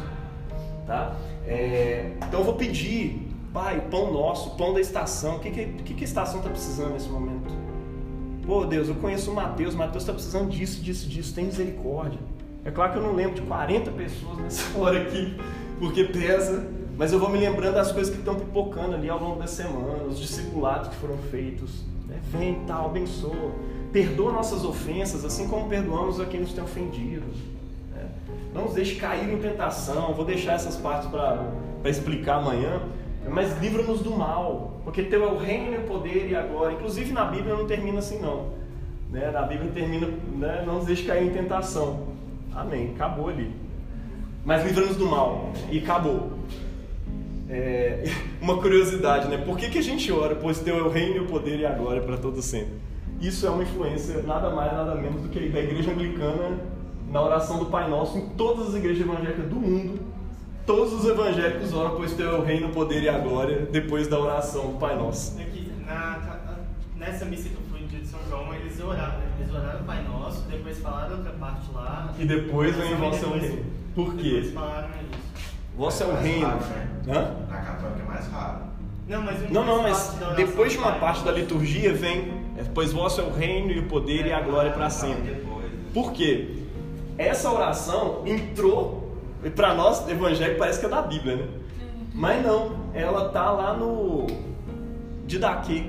Tá? 0.88 1.16
É, 1.46 2.14
então 2.28 2.40
eu 2.40 2.46
vou 2.46 2.56
pedir, 2.56 3.28
Pai, 3.54 3.82
pão 3.92 4.12
nosso, 4.12 4.56
pão 4.56 4.74
da 4.74 4.80
estação. 4.80 5.36
O 5.36 5.40
que, 5.40 5.52
que, 5.52 5.94
que 5.94 6.02
a 6.02 6.06
estação 6.06 6.40
está 6.40 6.50
precisando 6.50 6.94
nesse 6.94 7.10
momento? 7.10 7.54
Pô, 8.46 8.66
Deus, 8.66 8.88
eu 8.90 8.96
conheço 8.96 9.32
o 9.32 9.36
Mateus, 9.36 9.76
Mateus 9.76 10.04
está 10.04 10.14
precisando 10.14 10.50
disso, 10.50 10.82
disso, 10.82 11.08
disso, 11.08 11.34
tem 11.36 11.46
misericórdia. 11.46 12.20
É 12.66 12.72
claro 12.72 12.94
que 12.94 12.98
eu 12.98 13.04
não 13.04 13.14
lembro 13.14 13.36
de 13.36 13.42
40 13.42 13.92
pessoas 13.92 14.38
nessa 14.40 14.78
hora 14.78 15.02
aqui, 15.02 15.36
porque 15.80 16.06
pesa, 16.06 16.68
mas 16.98 17.12
eu 17.12 17.20
vou 17.20 17.30
me 17.30 17.38
lembrando 17.38 17.76
das 17.76 17.92
coisas 17.92 18.14
que 18.14 18.20
estão 18.20 18.36
pipocando 18.36 18.96
ali 18.96 19.10
ao 19.10 19.20
longo 19.20 19.40
da 19.40 19.48
semana, 19.48 20.04
os 20.04 20.20
discipulados 20.20 20.90
que 20.90 20.96
foram 20.96 21.18
feitos. 21.30 21.84
Né? 22.08 22.20
Vem, 22.32 22.64
tal, 22.68 22.88
abençoa. 22.88 23.52
Perdoa 23.92 24.32
nossas 24.32 24.64
ofensas, 24.64 25.26
assim 25.26 25.48
como 25.48 25.68
perdoamos 25.68 26.20
a 26.20 26.26
quem 26.26 26.40
nos 26.42 26.54
tem 26.54 26.64
ofendido. 26.64 27.26
Né? 27.94 28.08
Não 28.54 28.66
nos 28.66 28.74
deixe 28.74 28.96
cair 28.96 29.34
em 29.34 29.38
tentação. 29.38 30.14
Vou 30.14 30.26
deixar 30.26 30.54
essas 30.54 30.76
partes 30.78 31.10
para 31.10 31.90
explicar 31.90 32.36
amanhã. 32.36 32.82
Mas 33.30 33.60
livra-nos 33.62 34.02
do 34.02 34.12
mal, 34.12 34.82
porque 34.84 35.04
teu 35.04 35.24
é 35.24 35.28
o 35.28 35.38
reino 35.38 35.74
e 35.74 35.78
o 35.78 35.84
poder 35.84 36.30
e 36.30 36.36
agora. 36.36 36.74
Inclusive 36.74 37.14
na 37.14 37.26
Bíblia 37.26 37.56
não 37.56 37.68
termina 37.68 38.00
assim 38.00 38.20
não. 38.20 38.50
Né? 39.10 39.30
Na 39.32 39.44
Bíblia 39.44 39.72
termina, 39.72 40.08
né? 40.08 40.64
não 40.66 40.76
nos 40.76 40.86
deixe 40.86 41.04
cair 41.04 41.28
em 41.28 41.32
tentação. 41.32 42.08
Amém. 42.54 42.94
Acabou 42.96 43.30
ali. 43.30 43.54
Mas 44.44 44.66
livra-nos 44.66 44.98
do 44.98 45.06
mal. 45.06 45.52
E 45.70 45.80
acabou. 45.80 46.32
É, 47.52 48.04
uma 48.42 48.62
curiosidade, 48.62 49.28
né? 49.28 49.38
Por 49.38 49.58
que, 49.58 49.70
que 49.70 49.78
a 49.78 49.84
gente 49.84 50.12
ora? 50.12 50.36
Pois 50.36 50.60
teu 50.60 50.78
é 50.78 50.82
o 50.82 50.90
reino 50.90 51.18
e 51.18 51.20
o 51.20 51.26
poder 51.26 51.60
e 51.60 51.66
agora 51.66 52.02
para 52.02 52.18
todo 52.18 52.42
sempre. 52.42 52.74
Isso 53.20 53.46
é 53.46 53.50
uma 53.50 53.62
influência 53.62 54.24
nada 54.24 54.50
mais, 54.50 54.72
nada 54.72 54.96
menos 54.96 55.22
do 55.22 55.30
que 55.30 55.50
da 55.50 55.60
igreja 55.60 55.92
anglicana 55.92 56.58
na 57.12 57.22
oração 57.22 57.60
do 57.60 57.66
Pai 57.66 57.90
Nosso 57.90 58.18
em 58.18 58.30
todas 58.30 58.70
as 58.70 58.76
igrejas 58.76 59.02
evangélicas 59.02 59.46
do 59.48 59.58
mundo. 59.58 60.00
Todos 60.66 60.94
os 60.94 61.06
evangélicos 61.06 61.74
oram, 61.74 61.96
pois 61.96 62.14
teu 62.14 62.36
é 62.36 62.40
o 62.40 62.42
reino, 62.42 62.68
o 62.68 62.72
poder 62.72 63.04
e 63.04 63.10
a 63.10 63.18
glória, 63.18 63.68
depois 63.72 64.08
da 64.08 64.20
oração 64.20 64.72
do 64.72 64.80
Pai 64.80 64.96
Nosso. 64.96 65.40
Aqui, 65.40 65.72
na, 65.86 66.20
nessa 66.96 67.26
missa 67.26 67.50
que 67.50 67.56
eu 67.56 67.62
fui 67.70 67.82
de 67.86 68.08
São 68.08 68.20
João, 68.30 68.54
eles 68.54 68.80
oraram, 68.80 69.20
eles 69.38 69.54
oraram 69.54 69.82
o 69.82 69.84
Pai 69.84 70.04
Nosso, 70.04 70.42
depois 70.44 70.80
falaram 70.80 71.18
outra 71.18 71.32
parte 71.34 71.72
lá. 71.74 72.14
E 72.18 72.26
depois 72.26 72.76
vem 72.76 72.94
o 72.94 72.98
vosso 72.98 73.30
reino. 73.32 73.66
Por 73.94 74.16
quê? 74.16 74.42
Depois 74.42 74.54
falaram 74.54 74.90
isso. 74.90 75.21
Vosso 75.82 76.04
é 76.04 76.06
o 76.06 76.14
mais 76.14 76.24
reino. 76.24 76.46
raro, 76.46 76.60
né? 76.60 76.88
Hã? 77.10 77.36
Na 77.50 77.58
católica 77.58 78.02
é 78.04 78.08
mais 78.08 78.28
raro. 78.28 78.58
Não, 79.08 79.22
mas, 79.24 79.50
Não, 79.50 79.66
não, 79.66 79.82
mas 79.82 80.10
oração 80.10 80.36
depois 80.36 80.72
de 80.74 80.78
uma 80.78 80.92
parte 80.92 81.24
da 81.24 81.32
liturgia 81.32 81.92
vem, 81.92 82.32
é, 82.56 82.64
pois 82.72 82.94
vosso 82.94 83.20
é 83.20 83.24
o 83.24 83.32
reino 83.32 83.72
e 83.72 83.80
o 83.80 83.88
poder 83.88 84.28
e 84.28 84.32
a 84.32 84.42
glória 84.42 84.70
para 84.70 84.92
sempre. 84.92 85.34
Depois, 85.34 85.66
né? 85.66 85.80
Por 85.92 86.12
quê? 86.12 86.50
Essa 87.18 87.52
oração 87.52 88.22
entrou, 88.28 89.18
e 89.44 89.50
para 89.50 89.74
nós 89.74 90.08
evangélicos 90.08 90.60
parece 90.60 90.80
que 90.80 90.86
é 90.86 90.90
da 90.90 91.02
Bíblia, 91.02 91.36
né? 91.38 91.48
Mas 92.14 92.46
não, 92.46 92.74
ela 92.94 93.30
tá 93.30 93.50
lá 93.50 93.74
no 93.74 94.28
Didaquê. 95.26 95.86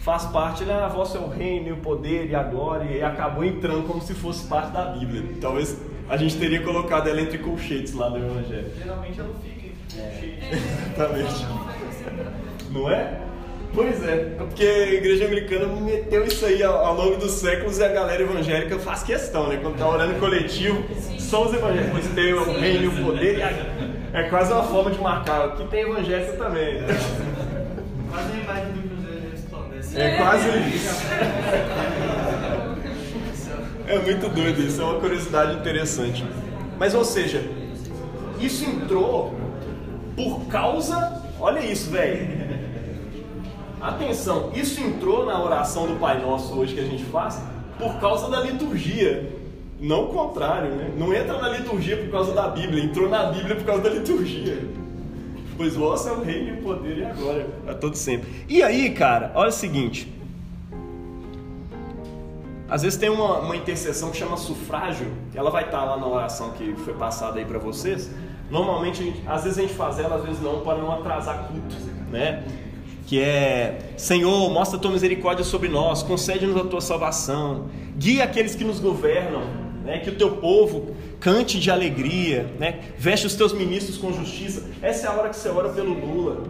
Faz 0.00 0.24
parte, 0.24 0.64
né? 0.64 0.72
A 0.82 0.88
vossa 0.88 1.18
é 1.18 1.20
o 1.20 1.28
reino 1.28 1.68
e 1.68 1.72
o 1.72 1.76
poder 1.76 2.30
e 2.30 2.34
a 2.34 2.42
glória, 2.42 2.90
e 2.90 3.02
acabou 3.02 3.44
entrando 3.44 3.86
como 3.86 4.00
se 4.00 4.14
fosse 4.14 4.46
parte 4.46 4.72
da 4.72 4.86
Bíblia. 4.86 5.22
Talvez 5.42 5.78
a 6.08 6.16
gente 6.16 6.36
teria 6.36 6.62
colocado 6.62 7.08
ela 7.08 7.20
entre 7.20 7.38
colchetes 7.38 7.92
lá 7.94 8.08
do 8.08 8.18
Evangelho. 8.18 8.70
Geralmente 8.78 9.20
ela 9.20 9.34
fica 9.42 9.56
cheia 10.18 10.36
de 10.36 10.56
Exatamente. 10.94 11.46
Não 12.70 12.90
é? 12.90 13.20
Pois 13.74 14.02
é, 14.04 14.12
é 14.12 14.36
porque 14.38 14.64
a 14.64 14.94
igreja 14.94 15.26
anglicana 15.26 15.66
meteu 15.66 16.24
isso 16.24 16.46
aí 16.46 16.62
ao, 16.62 16.94
longo 16.94 17.16
dos 17.16 17.32
séculos 17.32 17.78
e 17.78 17.84
a 17.84 17.88
galera 17.88 18.22
evangélica 18.22 18.78
faz 18.78 19.02
questão, 19.02 19.48
né? 19.48 19.58
Quando 19.60 19.76
tá 19.76 19.86
orando 19.86 20.14
coletivo, 20.18 20.82
só 21.18 21.44
os 21.44 21.52
evangélicos, 21.52 22.06
tem 22.14 22.32
o 22.32 22.58
reino 22.58 22.84
e 22.84 22.88
o 22.88 23.04
poder. 23.04 23.40
É 24.14 24.22
quase 24.30 24.50
uma 24.52 24.62
forma 24.62 24.90
de 24.90 24.98
marcar. 24.98 25.44
Aqui 25.44 25.66
tem 25.68 25.82
evangélico 25.82 26.38
também, 26.38 26.80
né? 26.80 26.86
Quase 28.10 28.32
a 28.32 28.36
imagem 28.36 28.72
do 28.72 28.88
Cruzeiro 28.88 29.30
resplandece. 29.30 30.00
É 30.00 30.16
quase 30.16 30.48
isso. 30.74 32.05
É 33.86 33.98
muito 34.00 34.28
doido 34.28 34.60
isso, 34.62 34.80
é 34.80 34.84
uma 34.84 34.98
curiosidade 34.98 35.58
interessante. 35.58 36.24
Mas, 36.78 36.92
ou 36.94 37.04
seja, 37.04 37.42
isso 38.40 38.64
entrou 38.64 39.32
por 40.16 40.46
causa. 40.46 41.22
Olha 41.38 41.60
isso, 41.60 41.90
velho. 41.90 42.46
Atenção, 43.80 44.50
isso 44.54 44.80
entrou 44.80 45.24
na 45.24 45.40
oração 45.42 45.86
do 45.86 45.94
Pai 46.00 46.20
Nosso 46.20 46.52
hoje 46.54 46.74
que 46.74 46.80
a 46.80 46.84
gente 46.84 47.04
faz 47.04 47.40
por 47.78 48.00
causa 48.00 48.28
da 48.28 48.40
liturgia. 48.40 49.30
Não 49.78 50.04
o 50.04 50.08
contrário, 50.08 50.70
né? 50.70 50.90
Não 50.98 51.14
entra 51.14 51.38
na 51.40 51.50
liturgia 51.50 51.96
por 51.98 52.10
causa 52.10 52.32
da 52.32 52.48
Bíblia, 52.48 52.82
entrou 52.82 53.08
na 53.08 53.26
Bíblia 53.26 53.54
por 53.54 53.64
causa 53.64 53.82
da 53.82 53.90
liturgia. 53.90 54.64
Pois 55.56 55.74
vosso 55.76 56.08
é 56.08 56.12
o 56.12 56.22
reino 56.22 56.48
e 56.48 56.52
o 56.58 56.62
poder 56.62 56.98
e 56.98 57.04
a 57.04 57.12
glória 57.12 57.46
a 57.68 57.74
todo 57.74 57.94
sempre. 57.94 58.28
E 58.48 58.62
aí, 58.62 58.90
cara, 58.90 59.30
olha 59.34 59.50
o 59.50 59.52
seguinte. 59.52 60.15
Às 62.68 62.82
vezes 62.82 62.98
tem 62.98 63.08
uma, 63.08 63.38
uma 63.38 63.56
intercessão 63.56 64.10
que 64.10 64.16
chama 64.16 64.36
sufrágio, 64.36 65.06
que 65.30 65.38
ela 65.38 65.50
vai 65.50 65.64
estar 65.64 65.84
lá 65.84 65.96
na 65.96 66.06
oração 66.06 66.50
que 66.50 66.74
foi 66.84 66.94
passada 66.94 67.38
aí 67.38 67.44
para 67.44 67.58
vocês. 67.58 68.10
Normalmente, 68.50 69.22
às 69.26 69.44
vezes 69.44 69.58
a 69.58 69.62
gente 69.62 69.74
faz 69.74 69.98
ela, 69.98 70.16
às 70.16 70.24
vezes 70.24 70.40
não, 70.40 70.60
para 70.60 70.78
não 70.78 70.92
atrasar 70.92 71.48
culto, 71.48 71.76
né? 72.10 72.44
Que 73.06 73.20
é, 73.20 73.92
Senhor, 73.96 74.50
mostra 74.50 74.78
a 74.78 74.80
tua 74.80 74.90
misericórdia 74.90 75.44
sobre 75.44 75.68
nós, 75.68 76.02
concede-nos 76.02 76.56
a 76.56 76.64
tua 76.64 76.80
salvação, 76.80 77.66
guia 77.96 78.24
aqueles 78.24 78.56
que 78.56 78.64
nos 78.64 78.80
governam, 78.80 79.42
né? 79.84 79.98
Que 79.98 80.10
o 80.10 80.16
teu 80.16 80.32
povo 80.32 80.96
cante 81.20 81.60
de 81.60 81.70
alegria, 81.70 82.52
né? 82.58 82.80
Veste 82.98 83.26
os 83.26 83.34
teus 83.34 83.52
ministros 83.52 83.96
com 83.96 84.12
justiça. 84.12 84.64
Essa 84.82 85.06
é 85.06 85.10
a 85.10 85.12
hora 85.12 85.28
que 85.28 85.36
você 85.36 85.48
ora 85.48 85.68
pelo 85.68 85.92
Lula, 85.92 86.42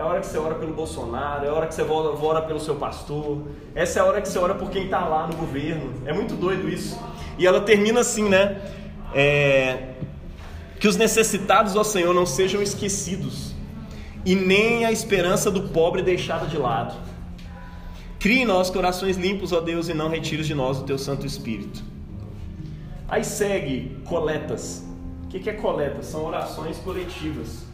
é 0.00 0.02
a 0.02 0.06
hora 0.06 0.20
que 0.20 0.26
você 0.28 0.38
ora 0.38 0.54
pelo 0.54 0.72
Bolsonaro, 0.72 1.44
é 1.44 1.48
a 1.50 1.52
hora 1.52 1.66
que 1.66 1.74
você 1.74 1.82
ora 1.82 2.40
pelo 2.40 2.58
seu 2.58 2.74
pastor, 2.76 3.42
essa 3.74 3.98
é 3.98 4.02
a 4.02 4.06
hora 4.06 4.22
que 4.22 4.28
você 4.30 4.38
ora 4.38 4.54
por 4.54 4.70
quem 4.70 4.84
está 4.84 5.04
lá 5.04 5.26
no 5.26 5.36
governo. 5.36 5.92
É 6.06 6.12
muito 6.14 6.34
doido 6.34 6.70
isso. 6.70 6.98
E 7.36 7.46
ela 7.46 7.60
termina 7.60 8.00
assim, 8.00 8.26
né? 8.26 8.62
É, 9.14 9.96
Que 10.78 10.88
os 10.88 10.96
necessitados, 10.96 11.76
ó 11.76 11.84
Senhor, 11.84 12.14
não 12.14 12.24
sejam 12.24 12.62
esquecidos, 12.62 13.54
e 14.24 14.34
nem 14.34 14.86
a 14.86 14.90
esperança 14.90 15.50
do 15.50 15.68
pobre 15.68 16.00
deixada 16.00 16.46
de 16.46 16.56
lado. 16.56 16.96
Crie 18.18 18.40
em 18.40 18.46
nós 18.46 18.70
corações 18.70 19.18
limpos, 19.18 19.52
ó 19.52 19.60
Deus, 19.60 19.90
e 19.90 19.94
não 19.94 20.08
retires 20.08 20.46
de 20.46 20.54
nós 20.54 20.78
o 20.78 20.84
teu 20.84 20.96
Santo 20.96 21.26
Espírito. 21.26 21.84
Aí 23.06 23.22
segue 23.22 24.00
coletas. 24.06 24.82
O 25.24 25.28
que 25.28 25.50
é 25.50 25.52
coleta? 25.52 26.02
São 26.02 26.24
orações 26.24 26.78
coletivas. 26.78 27.69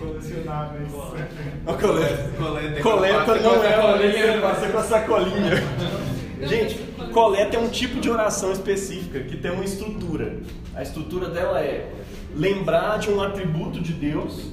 Colecionáveis. 0.00 0.90
Coleta. 0.90 2.30
Coleta, 2.42 2.82
Coleta 2.82 3.34
não 3.36 3.62
é 3.62 4.38
uma 4.38 4.48
passa 4.48 4.68
com 4.70 4.78
a 4.78 4.82
sacolinha. 4.82 5.52
Gente, 6.40 6.78
coleta 7.12 7.56
é 7.56 7.60
um 7.60 7.68
tipo 7.68 8.00
de 8.00 8.08
oração 8.08 8.50
específica 8.50 9.20
que 9.20 9.36
tem 9.36 9.50
uma 9.50 9.62
estrutura. 9.62 10.38
A 10.74 10.82
estrutura 10.82 11.28
dela 11.28 11.60
é 11.60 11.92
lembrar 12.34 12.98
de 12.98 13.10
um 13.10 13.20
atributo 13.20 13.78
de 13.78 13.92
Deus, 13.92 14.50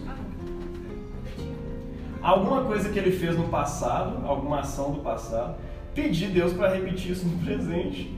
alguma 2.21 2.65
coisa 2.65 2.89
que 2.89 2.99
ele 2.99 3.11
fez 3.11 3.37
no 3.37 3.47
passado, 3.47 4.27
alguma 4.27 4.59
ação 4.59 4.91
do 4.91 4.99
passado, 4.99 5.55
pedir 5.95 6.27
Deus 6.27 6.51
para 6.51 6.73
repetir 6.73 7.13
isso 7.13 7.25
no 7.25 7.37
presente. 7.37 8.13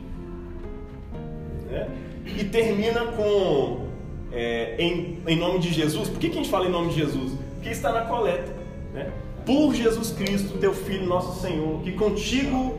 Né? 1.70 1.88
E 2.26 2.44
termina 2.46 3.06
com 3.06 3.89
é, 4.32 4.76
em, 4.78 5.20
em 5.28 5.36
nome 5.38 5.60
de 5.60 5.72
Jesus. 5.72 6.10
Por 6.10 6.20
que, 6.20 6.30
que 6.30 6.38
a 6.38 6.42
gente 6.42 6.50
fala 6.50 6.68
em 6.68 6.72
nome 6.72 6.90
de 6.90 7.00
Jesus? 7.00 7.34
Porque 7.56 7.70
está 7.70 7.92
na 7.92 8.02
coleta. 8.02 8.54
Né? 8.94 9.12
Por 9.46 9.74
Jesus 9.74 10.12
Cristo, 10.12 10.58
teu 10.58 10.74
Filho, 10.74 11.06
nosso 11.06 11.42
Senhor, 11.42 11.82
que 11.82 11.92
contigo 11.94 12.78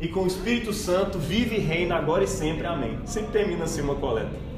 e 0.00 0.08
com 0.08 0.20
o 0.20 0.26
Espírito 0.26 0.72
Santo 0.72 1.18
vive 1.18 1.56
e 1.56 1.60
reina 1.60 1.96
agora 1.96 2.24
e 2.24 2.28
sempre. 2.28 2.66
Amém. 2.66 2.98
Sempre 3.04 3.32
termina 3.32 3.64
assim 3.64 3.82
uma 3.82 3.94
coleta. 3.94 4.48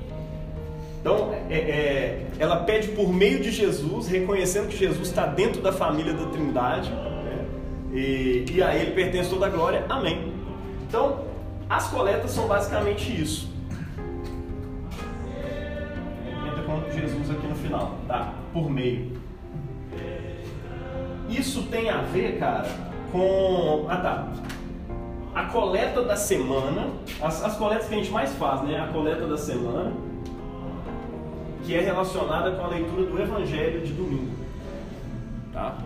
Então, 1.00 1.34
é, 1.48 1.54
é, 1.54 2.26
ela 2.38 2.56
pede 2.56 2.88
por 2.88 3.10
meio 3.10 3.40
de 3.40 3.50
Jesus, 3.50 4.06
reconhecendo 4.06 4.68
que 4.68 4.76
Jesus 4.76 5.08
está 5.08 5.24
dentro 5.24 5.62
da 5.62 5.72
família 5.72 6.12
da 6.12 6.26
Trindade, 6.26 6.90
né? 6.90 7.46
e, 7.94 8.44
e 8.50 8.62
a 8.62 8.76
Ele 8.76 8.90
pertence 8.90 9.30
toda 9.30 9.46
a 9.46 9.48
glória. 9.48 9.84
Amém. 9.88 10.30
Então, 10.86 11.24
as 11.70 11.88
coletas 11.88 12.30
são 12.32 12.46
basicamente 12.46 13.10
isso. 13.18 13.49
Com 16.90 16.98
Jesus 16.98 17.30
aqui 17.30 17.46
no 17.46 17.54
final, 17.54 17.98
tá? 18.08 18.34
Por 18.52 18.68
meio. 18.68 19.12
Isso 21.28 21.62
tem 21.70 21.88
a 21.88 21.98
ver, 21.98 22.38
cara, 22.38 22.68
com. 23.12 23.86
Ah, 23.88 23.96
tá. 23.96 24.28
A 25.32 25.44
coleta 25.44 26.02
da 26.02 26.16
semana, 26.16 26.88
as, 27.22 27.44
as 27.44 27.56
coletas 27.56 27.86
que 27.86 27.94
a 27.94 27.98
gente 27.98 28.10
mais 28.10 28.32
faz, 28.34 28.62
né? 28.62 28.80
A 28.80 28.88
coleta 28.88 29.26
da 29.26 29.38
semana 29.38 29.92
que 31.64 31.74
é 31.76 31.80
relacionada 31.80 32.50
com 32.52 32.64
a 32.64 32.68
leitura 32.68 33.04
do 33.04 33.22
Evangelho 33.22 33.80
de 33.82 33.92
domingo. 33.92 34.32
Tá? 35.52 35.78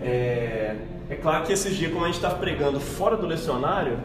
É, 0.00 0.76
é 1.08 1.14
claro 1.16 1.44
que 1.44 1.52
esses 1.52 1.76
dias, 1.76 1.92
como 1.92 2.04
a 2.04 2.08
gente 2.08 2.18
está 2.18 2.30
pregando 2.30 2.78
fora 2.78 3.16
do 3.16 3.26
lecionário, 3.26 3.98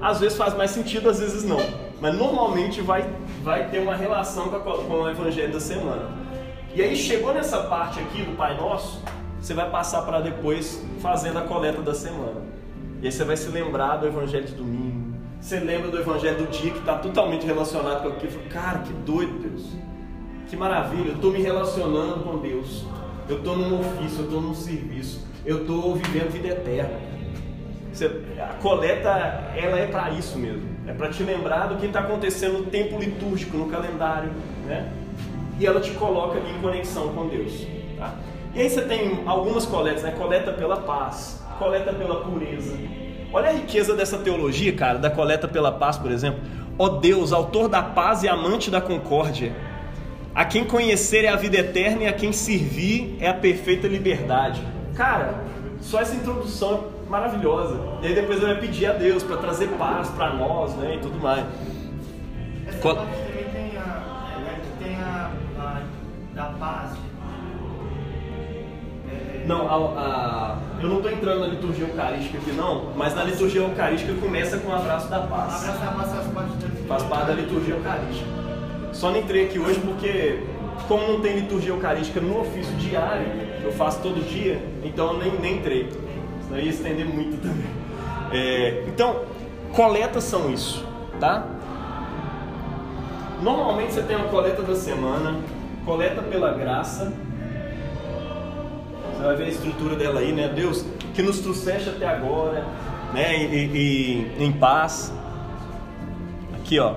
às 0.00 0.18
vezes 0.18 0.36
faz 0.36 0.54
mais 0.54 0.72
sentido, 0.72 1.08
às 1.08 1.20
vezes 1.20 1.44
não. 1.44 1.60
Mas 2.00 2.14
normalmente 2.14 2.80
vai, 2.80 3.08
vai 3.42 3.68
ter 3.68 3.78
uma 3.78 3.96
relação 3.96 4.48
com, 4.48 4.56
a, 4.56 4.60
com 4.60 4.92
o 4.92 5.08
Evangelho 5.08 5.52
da 5.52 5.60
semana. 5.60 6.10
E 6.74 6.82
aí 6.82 6.94
chegou 6.96 7.32
nessa 7.32 7.62
parte 7.64 8.00
aqui 8.00 8.22
do 8.22 8.36
Pai 8.36 8.56
Nosso, 8.56 9.02
você 9.40 9.54
vai 9.54 9.70
passar 9.70 10.02
para 10.02 10.20
depois 10.20 10.84
fazendo 11.00 11.38
a 11.38 11.42
coleta 11.42 11.80
da 11.80 11.94
semana. 11.94 12.42
E 13.00 13.06
aí 13.06 13.12
você 13.12 13.24
vai 13.24 13.36
se 13.36 13.48
lembrar 13.48 13.96
do 13.96 14.06
Evangelho 14.06 14.44
de 14.44 14.54
domingo, 14.54 15.06
você 15.46 15.60
lembra 15.60 15.88
do 15.92 16.00
evangelho 16.00 16.38
do 16.38 16.50
dia 16.50 16.72
que 16.72 16.78
está 16.78 16.98
totalmente 16.98 17.46
relacionado 17.46 18.02
com 18.02 18.08
aquilo. 18.08 18.32
Cara, 18.50 18.80
que 18.80 18.92
doido, 18.92 19.48
Deus. 19.48 19.64
Que 20.48 20.56
maravilha, 20.56 21.10
eu 21.10 21.14
estou 21.14 21.30
me 21.30 21.40
relacionando 21.40 22.24
com 22.24 22.38
Deus. 22.38 22.84
Eu 23.28 23.38
estou 23.38 23.56
num 23.56 23.78
ofício, 23.78 24.20
eu 24.20 24.24
estou 24.24 24.40
num 24.40 24.54
serviço. 24.54 25.24
Eu 25.44 25.58
estou 25.58 25.94
vivendo 25.94 26.32
vida 26.32 26.48
eterna. 26.48 26.98
Você, 27.92 28.06
a 28.40 28.54
coleta, 28.60 29.08
ela 29.56 29.78
é 29.78 29.86
para 29.86 30.10
isso 30.10 30.36
mesmo. 30.36 30.75
É 30.86 30.92
para 30.92 31.10
te 31.10 31.22
lembrar 31.22 31.66
do 31.66 31.76
que 31.76 31.86
está 31.86 32.00
acontecendo 32.00 32.58
no 32.58 32.64
tempo 32.66 32.98
litúrgico, 32.98 33.56
no 33.56 33.68
calendário. 33.68 34.30
Né? 34.64 34.92
E 35.58 35.66
ela 35.66 35.80
te 35.80 35.90
coloca 35.92 36.38
em 36.38 36.60
conexão 36.60 37.12
com 37.12 37.26
Deus. 37.28 37.66
Tá? 37.98 38.14
E 38.54 38.60
aí 38.60 38.70
você 38.70 38.82
tem 38.82 39.22
algumas 39.26 39.66
coletas, 39.66 40.02
né? 40.02 40.12
Coleta 40.12 40.52
pela 40.52 40.78
paz, 40.78 41.42
coleta 41.58 41.92
pela 41.92 42.22
pureza, 42.22 42.74
Olha 43.32 43.50
a 43.50 43.52
riqueza 43.52 43.94
dessa 43.94 44.16
teologia, 44.16 44.72
cara, 44.72 44.98
da 44.98 45.10
coleta 45.10 45.46
pela 45.46 45.70
paz, 45.70 45.98
por 45.98 46.10
exemplo. 46.10 46.40
Ó 46.78 46.88
Deus, 46.88 47.32
autor 47.32 47.68
da 47.68 47.82
paz 47.82 48.22
e 48.22 48.28
amante 48.28 48.70
da 48.70 48.80
concórdia, 48.80 49.54
a 50.34 50.44
quem 50.44 50.64
conhecer 50.64 51.24
é 51.24 51.28
a 51.28 51.36
vida 51.36 51.58
eterna 51.58 52.04
e 52.04 52.06
a 52.06 52.12
quem 52.12 52.32
servir 52.32 53.16
é 53.20 53.28
a 53.28 53.34
perfeita 53.34 53.88
liberdade. 53.88 54.62
Cara, 54.94 55.34
só 55.80 56.00
essa 56.00 56.14
introdução 56.14 56.84
maravilhosa. 57.08 57.78
E 58.02 58.06
aí 58.06 58.14
depois 58.14 58.38
ele 58.38 58.52
vai 58.52 58.60
pedir 58.60 58.86
a 58.86 58.92
Deus 58.92 59.22
para 59.22 59.36
trazer 59.36 59.68
paz 59.78 60.08
para 60.10 60.34
nós, 60.34 60.74
né, 60.76 60.96
e 60.96 60.98
tudo 60.98 61.18
mais. 61.20 61.44
Essa 62.66 62.78
Col 62.78 62.94
também 62.94 63.44
tem 63.52 63.78
a, 63.78 64.38
né, 64.40 64.60
tem 64.78 64.96
a, 64.96 65.30
a 65.58 65.82
da 66.34 66.44
paz, 66.58 66.96
não, 69.46 69.68
a, 69.68 70.00
a, 70.00 70.58
eu 70.82 70.88
não 70.88 70.96
estou 70.96 71.12
entrando 71.12 71.40
na 71.40 71.46
liturgia 71.46 71.86
eucarística 71.86 72.36
aqui 72.36 72.50
não, 72.50 72.90
mas 72.96 73.14
na 73.14 73.22
liturgia 73.22 73.60
eucarística 73.60 74.12
começa 74.14 74.58
com 74.58 74.70
o 74.70 74.74
abraço 74.74 75.08
da 75.08 75.20
paz. 75.20 75.52
O 75.52 75.56
abraço 75.56 75.80
da 75.80 75.92
paz 75.92 76.12
faz 76.12 76.26
parte 76.26 76.48
da 76.48 76.66
liturgia. 76.66 76.88
Faz 76.88 77.02
parte 77.04 77.26
da 77.26 77.32
liturgia 77.34 77.74
eucarística. 77.74 78.28
Só 78.92 79.10
não 79.10 79.18
entrei 79.20 79.44
aqui 79.44 79.58
hoje 79.60 79.78
porque, 79.78 80.40
como 80.88 81.06
não 81.06 81.20
tem 81.20 81.36
liturgia 81.38 81.70
eucarística 81.70 82.20
no 82.20 82.40
ofício 82.40 82.74
diário, 82.74 83.26
eu 83.62 83.70
faço 83.70 84.02
todo 84.02 84.20
dia, 84.28 84.60
então 84.82 85.12
eu 85.12 85.18
nem, 85.18 85.38
nem 85.38 85.56
entrei. 85.58 85.88
Senão 86.46 86.60
ia 86.60 86.70
estender 86.70 87.06
muito 87.06 87.40
também. 87.40 87.70
É, 88.32 88.84
então, 88.88 89.22
coletas 89.72 90.24
são 90.24 90.52
isso, 90.52 90.84
tá? 91.18 91.46
Normalmente 93.42 93.92
você 93.92 94.02
tem 94.02 94.16
uma 94.16 94.28
coleta 94.28 94.62
da 94.62 94.74
semana, 94.74 95.38
coleta 95.84 96.22
pela 96.22 96.52
graça, 96.54 97.12
você 99.16 99.22
vai 99.22 99.36
ver 99.36 99.44
a 99.44 99.48
estrutura 99.48 99.96
dela 99.96 100.20
aí, 100.20 100.32
né? 100.32 100.48
Deus, 100.48 100.84
que 101.14 101.22
nos 101.22 101.40
trouxeste 101.40 101.88
até 101.88 102.06
agora, 102.06 102.64
né? 103.12 103.36
E, 103.36 104.36
e 104.38 104.44
em 104.44 104.52
paz. 104.52 105.12
Aqui, 106.54 106.78
ó. 106.78 106.94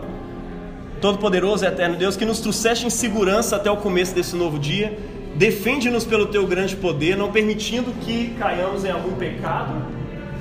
Todo-Poderoso 1.02 1.64
e 1.64 1.68
Eterno 1.68 1.96
Deus, 1.96 2.18
que 2.18 2.26
nos 2.26 2.40
trouxeste 2.40 2.86
em 2.86 2.90
segurança 2.90 3.56
até 3.56 3.72
o 3.72 3.78
começo 3.78 4.14
desse 4.14 4.36
novo 4.36 4.60
dia. 4.60 4.98
Defende-nos 5.36 6.06
pelo 6.06 6.28
teu 6.28 6.46
grande 6.46 6.76
poder, 6.76 7.16
não 7.16 7.32
permitindo 7.32 7.92
que 8.02 8.36
caiamos 8.38 8.84
em 8.84 8.92
algum 8.92 9.14
pecado 9.14 9.74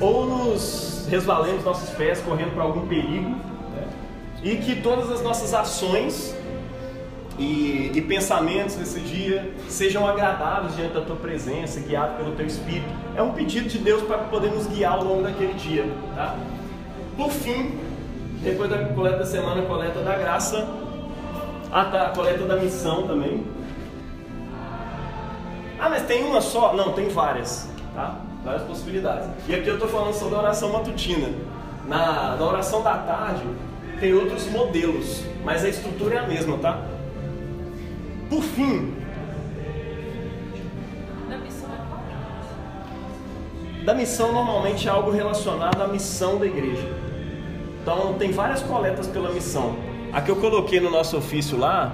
ou 0.00 0.26
nos 0.26 1.06
resvalemos 1.08 1.64
nossos 1.64 1.90
pés 1.90 2.20
correndo 2.20 2.54
para 2.54 2.62
algum 2.62 2.86
perigo. 2.86 3.30
Né? 3.30 3.88
E 4.42 4.56
que 4.56 4.76
todas 4.76 5.10
as 5.10 5.22
nossas 5.22 5.52
ações 5.54 6.34
e, 7.38 7.92
e, 7.94 8.00
pensamentos 8.02 8.76
nesse 8.76 8.98
dia 9.00 9.52
sejam 9.68 10.06
agradáveis 10.06 10.74
diante 10.74 10.94
da 10.94 11.02
tua 11.02 11.16
presença, 11.16 11.78
guiados 11.80 12.16
pelo 12.16 12.32
teu 12.32 12.46
Espírito. 12.46 12.88
É 13.14 13.22
um 13.22 13.32
pedido 13.32 13.68
de 13.68 13.78
Deus 13.78 14.02
para 14.02 14.18
poder 14.18 14.50
nos 14.50 14.66
guiar 14.66 14.94
ao 14.94 15.04
longo 15.04 15.22
daquele 15.22 15.54
dia. 15.54 15.86
Tá? 16.16 16.36
Por 17.16 17.30
fim, 17.30 17.78
depois 18.42 18.68
da 18.68 18.86
coleta 18.86 19.18
da 19.18 19.26
semana, 19.26 19.62
coleta 19.62 20.00
da 20.00 20.16
graça, 20.16 20.68
ah, 21.70 21.84
tá, 21.84 22.06
a 22.06 22.08
coleta 22.10 22.44
da 22.44 22.56
missão 22.56 23.06
também. 23.06 23.44
Ah, 25.78 25.88
mas 25.88 26.02
tem 26.02 26.24
uma 26.24 26.40
só? 26.40 26.74
Não, 26.74 26.92
tem 26.92 27.08
várias. 27.08 27.68
Tá? 27.94 28.16
Várias 28.44 28.62
possibilidades. 28.62 29.28
E 29.48 29.54
aqui 29.54 29.68
eu 29.68 29.74
estou 29.74 29.88
falando 29.88 30.12
sobre 30.14 30.34
a 30.34 30.38
oração 30.38 30.72
matutina. 30.72 31.28
Na, 31.86 32.36
na 32.36 32.44
oração 32.44 32.82
da 32.82 32.98
tarde, 32.98 33.44
tem 34.00 34.12
outros 34.12 34.46
modelos, 34.50 35.22
mas 35.44 35.64
a 35.64 35.68
estrutura 35.68 36.16
é 36.16 36.18
a 36.18 36.26
mesma, 36.26 36.58
tá? 36.58 36.82
Por 38.28 38.42
fim, 38.42 38.94
Da 41.28 41.38
missão 41.38 41.68
é 43.80 43.84
da 43.84 43.94
missão 43.94 44.32
normalmente 44.32 44.86
é 44.86 44.90
algo 44.90 45.10
relacionado 45.10 45.80
à 45.80 45.88
missão 45.88 46.38
da 46.38 46.44
igreja. 46.46 46.86
Então 47.80 48.14
tem 48.18 48.32
várias 48.32 48.62
coletas 48.62 49.06
pela 49.06 49.30
missão. 49.30 49.76
A 50.12 50.20
que 50.20 50.30
eu 50.30 50.36
coloquei 50.36 50.78
no 50.78 50.90
nosso 50.90 51.16
ofício 51.16 51.58
lá 51.58 51.90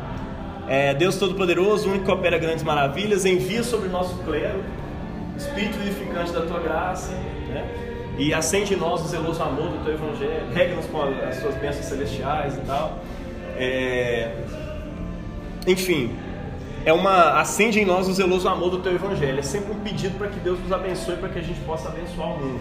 é 0.69 0.95
Deus 0.95 1.17
Todo-Poderoso, 1.17 1.89
único 1.89 2.05
que 2.05 2.11
opera 2.11 2.39
grandes 2.39 2.63
maravilhas, 2.63 3.25
envia 3.25 3.63
sobre 3.63 3.89
o 3.89 3.91
nosso 3.91 4.17
clero 4.25 4.63
Espírito 5.37 5.77
vivificante 5.79 6.33
da 6.33 6.43
tua 6.43 6.61
graça, 6.61 7.13
né? 7.49 7.67
E 8.17 8.33
acende 8.33 8.75
em 8.75 8.77
nós 8.77 9.05
o 9.05 9.09
zeloso 9.09 9.43
amor 9.43 9.69
do 9.69 9.85
teu 9.85 9.95
evangelho, 9.95 10.47
rega-nos 10.55 10.87
com 10.87 11.03
as 11.03 11.37
suas 11.37 11.57
bênçãos 11.57 11.87
celestiais 11.87 12.57
e 12.57 12.61
tal. 12.61 13.01
É... 13.57 14.37
Enfim, 15.67 16.15
é 16.85 16.93
uma 16.93 17.41
acende 17.41 17.81
em 17.81 17.85
nós 17.85 18.07
o 18.07 18.13
zeloso 18.13 18.49
amor 18.49 18.71
do 18.71 18.79
teu 18.79 18.95
evangelho. 18.95 19.41
É 19.41 19.43
sempre 19.43 19.73
um 19.73 19.81
pedido 19.81 20.17
para 20.17 20.29
que 20.29 20.39
Deus 20.39 20.61
nos 20.61 20.71
abençoe, 20.71 21.17
para 21.17 21.29
que 21.29 21.41
a 21.41 21.43
gente 21.43 21.61
possa 21.63 21.89
abençoar 21.89 22.35
o 22.35 22.39
mundo. 22.39 22.61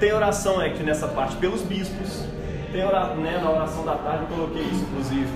Tem 0.00 0.12
oração 0.12 0.60
aqui 0.60 0.82
nessa 0.82 1.06
parte 1.06 1.36
pelos 1.36 1.62
bispos. 1.62 2.24
Tem 2.72 2.84
oração, 2.84 3.16
né, 3.18 3.40
na 3.40 3.50
oração 3.50 3.84
da 3.84 3.94
tarde 3.94 4.24
eu 4.28 4.36
coloquei 4.36 4.62
isso, 4.62 4.84
inclusive. 4.90 5.28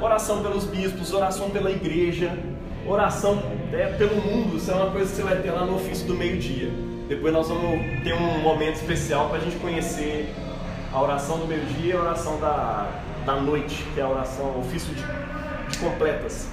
Oração 0.00 0.42
pelos 0.42 0.64
bispos, 0.64 1.12
oração 1.12 1.50
pela 1.50 1.70
igreja, 1.70 2.38
oração 2.86 3.36
né, 3.70 3.94
pelo 3.98 4.16
mundo. 4.16 4.56
Isso 4.56 4.70
é 4.70 4.74
uma 4.74 4.90
coisa 4.90 5.10
que 5.10 5.16
você 5.16 5.22
vai 5.22 5.36
ter 5.42 5.50
lá 5.50 5.64
no 5.64 5.76
ofício 5.76 6.06
do 6.06 6.14
meio-dia. 6.14 6.70
Depois 7.08 7.32
nós 7.32 7.48
vamos 7.48 8.02
ter 8.04 8.14
um 8.14 8.40
momento 8.40 8.76
especial 8.76 9.28
para 9.28 9.38
a 9.38 9.40
gente 9.40 9.56
conhecer 9.56 10.32
a 10.92 11.02
oração 11.02 11.38
do 11.38 11.46
meio-dia 11.46 11.94
e 11.94 11.96
a 11.96 12.00
oração 12.00 12.38
da, 12.38 12.86
da 13.26 13.36
noite, 13.36 13.84
que 13.94 14.00
é 14.00 14.02
a 14.02 14.08
oração, 14.08 14.58
ofício 14.60 14.94
de, 14.94 15.02
de 15.70 15.78
completas. 15.78 16.48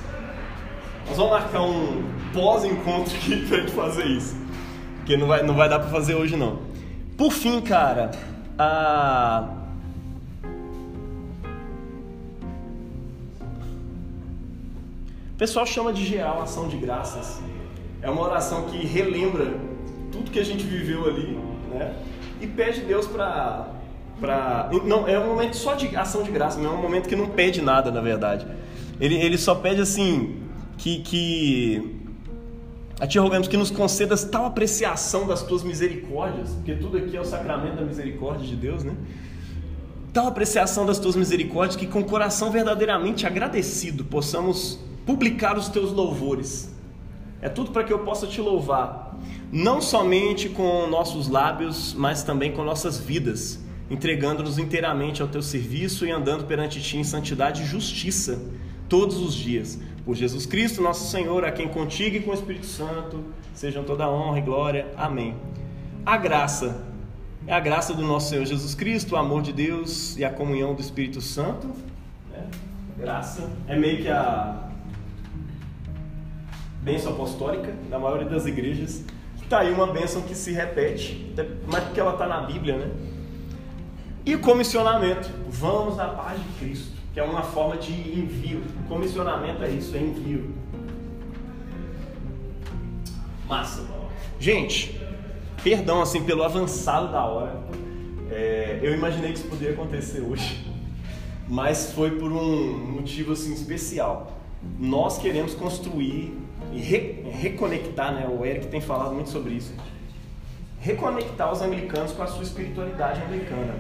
Nós 1.08 1.18
vamos 1.18 1.34
marcar 1.34 1.62
um 1.62 2.04
pós-encontro 2.34 3.16
aqui 3.16 3.46
pra 3.48 3.60
gente 3.60 3.72
fazer 3.72 4.06
isso. 4.06 4.36
Porque 4.98 5.16
não 5.18 5.28
vai, 5.28 5.44
não 5.44 5.56
vai 5.56 5.70
dar 5.70 5.80
pra 5.80 5.90
fazer 5.90 6.16
hoje 6.16 6.36
não. 6.36 6.60
Por 7.16 7.32
fim, 7.32 7.62
cara, 7.62 8.12
a. 8.58 9.65
O 15.36 15.38
pessoal 15.38 15.66
chama 15.66 15.92
de 15.92 16.06
geral 16.06 16.42
ação 16.42 16.70
de 16.70 16.78
graças. 16.78 17.42
É 18.02 18.10
uma 18.10 18.22
oração 18.22 18.68
que 18.68 18.78
relembra 18.86 19.54
tudo 20.10 20.32
que 20.32 20.40
a 20.40 20.46
gente 20.46 20.64
viveu 20.64 21.06
ali, 21.06 21.38
né? 21.70 21.94
E 22.40 22.48
pede 22.48 22.80
Deus 22.82 23.06
para 23.06 23.68
para 24.18 24.70
não 24.86 25.06
é 25.06 25.20
um 25.20 25.28
momento 25.28 25.58
só 25.58 25.74
de 25.74 25.94
ação 25.94 26.24
de 26.24 26.32
graça, 26.32 26.58
não 26.58 26.72
é 26.72 26.74
um 26.74 26.82
momento 26.82 27.10
que 27.10 27.18
não 27.18 27.28
pede 27.28 27.62
nada, 27.62 27.92
na 27.92 28.00
verdade. 28.00 28.48
Ele, 28.98 29.16
ele 29.16 29.38
só 29.38 29.54
pede 29.56 29.82
assim 29.82 30.38
que, 30.78 31.02
que 31.02 32.00
a 32.98 33.06
ti 33.06 33.20
rogamos 33.20 33.50
que 33.50 33.58
nos 33.58 33.70
concedas 33.70 34.24
tal 34.24 34.46
apreciação 34.46 35.28
das 35.28 35.44
tuas 35.44 35.64
misericórdias, 35.64 36.52
porque 36.52 36.76
tudo 36.76 36.96
aqui 36.96 37.18
é 37.18 37.20
o 37.20 37.26
sacramento 37.26 37.76
da 37.76 37.82
misericórdia 37.82 38.48
de 38.48 38.56
Deus, 38.56 38.86
né? 38.86 38.96
Tal 40.14 40.28
apreciação 40.28 40.86
das 40.86 40.98
tuas 40.98 41.18
misericórdias 41.18 41.76
que 41.76 41.88
com 41.88 42.02
coração 42.06 42.52
verdadeiramente 42.52 43.28
agradecido 43.28 44.06
possamos 44.06 44.80
publicar 45.06 45.58
os 45.58 45.70
teus 45.70 45.92
louvores. 45.92 46.74
É 47.42 47.50
tudo 47.50 47.72
para 47.72 47.84
que 47.84 47.94
eu 47.94 48.00
possa 48.00 48.26
te 48.26 48.42
louvar, 48.42 49.18
não 49.52 49.80
somente 49.80 50.50
com 50.50 50.88
nossos 50.88 51.28
lábios, 51.28 51.94
mas 51.94 52.24
também 52.24 52.52
com 52.52 52.64
nossas 52.64 52.98
vidas, 52.98 53.60
entregando-nos 53.90 54.58
inteiramente 54.58 55.22
ao 55.22 55.28
teu 55.28 55.42
serviço 55.42 56.06
e 56.06 56.12
andando 56.12 56.46
perante 56.46 56.82
ti 56.82 56.98
em 56.98 57.04
santidade 57.04 57.62
e 57.62 57.66
justiça 57.66 58.42
todos 58.90 59.18
os 59.18 59.34
dias. 59.34 59.80
Por 60.04 60.16
Jesus 60.16 60.46
Cristo, 60.46 60.82
nosso 60.82 61.10
Senhor, 61.10 61.46
a 61.46 61.52
quem 61.52 61.68
contigo 61.68 62.16
e 62.16 62.20
com 62.22 62.32
o 62.32 62.34
Espírito 62.34 62.66
Santo 62.66 63.24
sejam 63.54 63.84
toda 63.84 64.10
honra 64.10 64.40
e 64.40 64.42
glória. 64.42 64.88
Amém. 64.98 65.36
A 66.06 66.18
graça 66.18 66.84
é 67.48 67.54
a 67.54 67.60
graça 67.60 67.94
do 67.94 68.02
nosso 68.02 68.30
Senhor 68.30 68.46
Jesus 68.46 68.74
Cristo, 68.74 69.14
o 69.14 69.18
amor 69.18 69.42
de 69.42 69.54
Deus 69.54 70.18
e 70.18 70.26
a 70.26 70.30
comunhão 70.30 70.74
do 70.74 70.82
Espírito 70.82 71.22
Santo. 71.22 71.68
Né? 72.32 72.48
Graça 72.98 73.50
é 73.68 73.78
meio 73.78 74.02
que 74.02 74.10
a 74.10 74.66
bênção 76.86 77.14
apostólica 77.14 77.74
da 77.90 77.98
maioria 77.98 78.30
das 78.30 78.46
igrejas. 78.46 79.04
Está 79.42 79.60
aí 79.60 79.74
uma 79.74 79.88
bênção 79.88 80.22
que 80.22 80.36
se 80.36 80.52
repete, 80.52 81.34
mas 81.68 81.84
porque 81.84 82.00
ela 82.00 82.14
está 82.14 82.28
na 82.28 82.42
Bíblia, 82.42 82.78
né? 82.78 82.92
E 84.24 84.38
comissionamento. 84.38 85.30
Vamos 85.50 85.98
na 85.98 86.10
paz 86.10 86.40
de 86.40 86.48
Cristo, 86.60 86.96
que 87.12 87.20
é 87.20 87.24
uma 87.24 87.42
forma 87.42 87.78
de 87.78 87.92
envio. 87.92 88.62
Comissionamento 88.88 89.64
é 89.64 89.70
isso, 89.70 89.96
é 89.96 90.00
envio. 90.00 90.54
Massa. 93.48 93.84
Gente, 94.40 95.00
perdão 95.64 96.02
assim 96.02 96.24
pelo 96.24 96.44
avançado 96.44 97.12
da 97.12 97.26
hora. 97.26 97.64
É, 98.30 98.80
eu 98.82 98.94
imaginei 98.94 99.32
que 99.32 99.40
isso 99.40 99.48
poderia 99.48 99.74
acontecer 99.74 100.22
hoje, 100.22 100.68
mas 101.48 101.94
foi 101.94 102.12
por 102.12 102.32
um 102.32 102.78
motivo 102.92 103.34
assim 103.34 103.54
especial. 103.54 104.40
Nós 104.80 105.20
queremos 105.20 105.54
construir 105.54 106.45
e 106.76 106.80
re, 106.80 107.24
reconectar, 107.32 108.14
né? 108.14 108.28
O 108.28 108.46
Eric 108.46 108.68
tem 108.68 108.82
falado 108.82 109.14
muito 109.14 109.30
sobre 109.30 109.54
isso. 109.54 109.74
Reconectar 110.82 111.52
os 111.52 111.62
anglicanos 111.62 112.12
com 112.12 112.22
a 112.22 112.28
sua 112.28 112.44
espiritualidade 112.44 113.22
anglicana. 113.24 113.76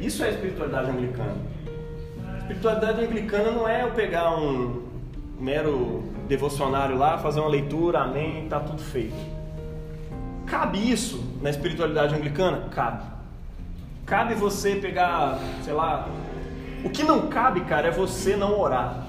Isso 0.00 0.24
é 0.24 0.30
espiritualidade 0.30 0.90
anglicana. 0.90 1.36
Espiritualidade 2.38 3.04
anglicana 3.04 3.50
não 3.50 3.68
é 3.68 3.82
eu 3.82 3.90
pegar 3.90 4.34
um 4.34 4.88
mero 5.38 6.02
devocionário 6.26 6.96
lá, 6.96 7.18
fazer 7.18 7.40
uma 7.40 7.48
leitura, 7.48 8.00
amém, 8.00 8.48
tá 8.48 8.58
tudo 8.58 8.80
feito. 8.80 9.14
Cabe 10.46 10.90
isso 10.90 11.22
na 11.42 11.50
espiritualidade 11.50 12.14
anglicana? 12.14 12.68
Cabe. 12.70 13.04
Cabe 14.06 14.34
você 14.34 14.76
pegar, 14.76 15.38
sei 15.62 15.74
lá. 15.74 16.08
O 16.82 16.88
que 16.88 17.02
não 17.02 17.28
cabe, 17.28 17.60
cara, 17.60 17.88
é 17.88 17.90
você 17.90 18.34
não 18.34 18.58
orar 18.58 19.06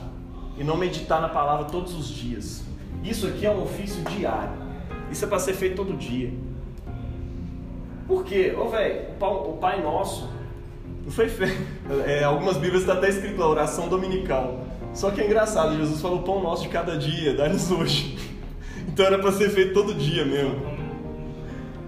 e 0.57 0.63
não 0.63 0.75
meditar 0.75 1.21
na 1.21 1.29
palavra 1.29 1.65
todos 1.65 1.95
os 1.95 2.09
dias. 2.09 2.70
Isso 3.04 3.28
aqui 3.28 3.45
é 3.45 3.52
um 3.52 3.64
ofício 3.64 4.04
diário. 4.04 4.54
Isso 5.12 5.26
é 5.26 5.28
para 5.28 5.39
ser 5.39 5.54
feito 5.54 5.76
todo 5.76 5.97
dia. 5.97 6.32
Por 8.08 8.24
quê? 8.24 8.54
Ô, 8.58 8.70
velho, 8.70 9.02
o 9.20 9.58
Pai 9.58 9.82
Nosso 9.82 10.30
não 11.04 11.12
foi 11.12 11.28
feito. 11.28 11.82
É, 12.06 12.24
algumas 12.24 12.56
Bíblias 12.56 12.84
está 12.84 12.93
até 12.93 13.10
escrito 13.10 13.38
lá, 13.38 13.49
oração 13.49 13.89
dominical. 13.89 14.66
Só 14.93 15.12
que 15.12 15.20
é 15.20 15.26
engraçado, 15.26 15.76
Jesus 15.76 16.02
falou 16.02 16.22
pão 16.22 16.41
nosso 16.41 16.64
de 16.64 16.70
cada 16.70 16.97
dia, 16.97 17.34
dá-nos 17.34 17.72
hoje. 17.72 18.18
Então 18.88 19.06
era 19.06 19.20
para 19.20 19.32
ser 19.32 19.49
feito 19.49 19.74
todo 19.74 19.93
dia 19.93 20.26
mesmo. 20.26 20.56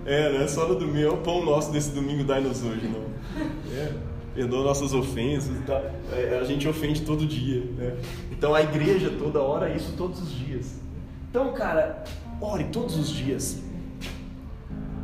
É, 0.05 0.32
não 0.32 0.41
é 0.41 0.47
só 0.47 0.68
no 0.68 0.76
domingo, 0.76 1.05
é 1.05 1.09
o 1.09 1.18
pão 1.18 1.43
nosso 1.43 1.72
desse 1.72 1.91
domingo, 1.91 2.24
dá-nos 2.24 2.64
hoje, 2.64 2.88
não. 2.88 3.03
É, 3.76 3.91
perdoa 4.34 4.64
nossas 4.64 4.93
ofensas 4.93 5.51
tal. 5.66 5.82
É, 6.14 6.39
a 6.39 6.45
gente 6.45 6.66
ofende 6.68 7.01
todo 7.01 7.26
dia, 7.26 7.61
né? 7.78 7.97
Então 8.32 8.55
a 8.55 8.61
igreja 8.61 9.11
toda 9.18 9.41
ora 9.41 9.70
isso 9.70 9.93
todos 9.97 10.22
os 10.22 10.32
dias. 10.32 10.80
Então, 11.34 11.51
cara, 11.51 12.03
ore 12.39 12.65
todos 12.65 12.95
os 12.95 13.09
dias. 13.09 13.59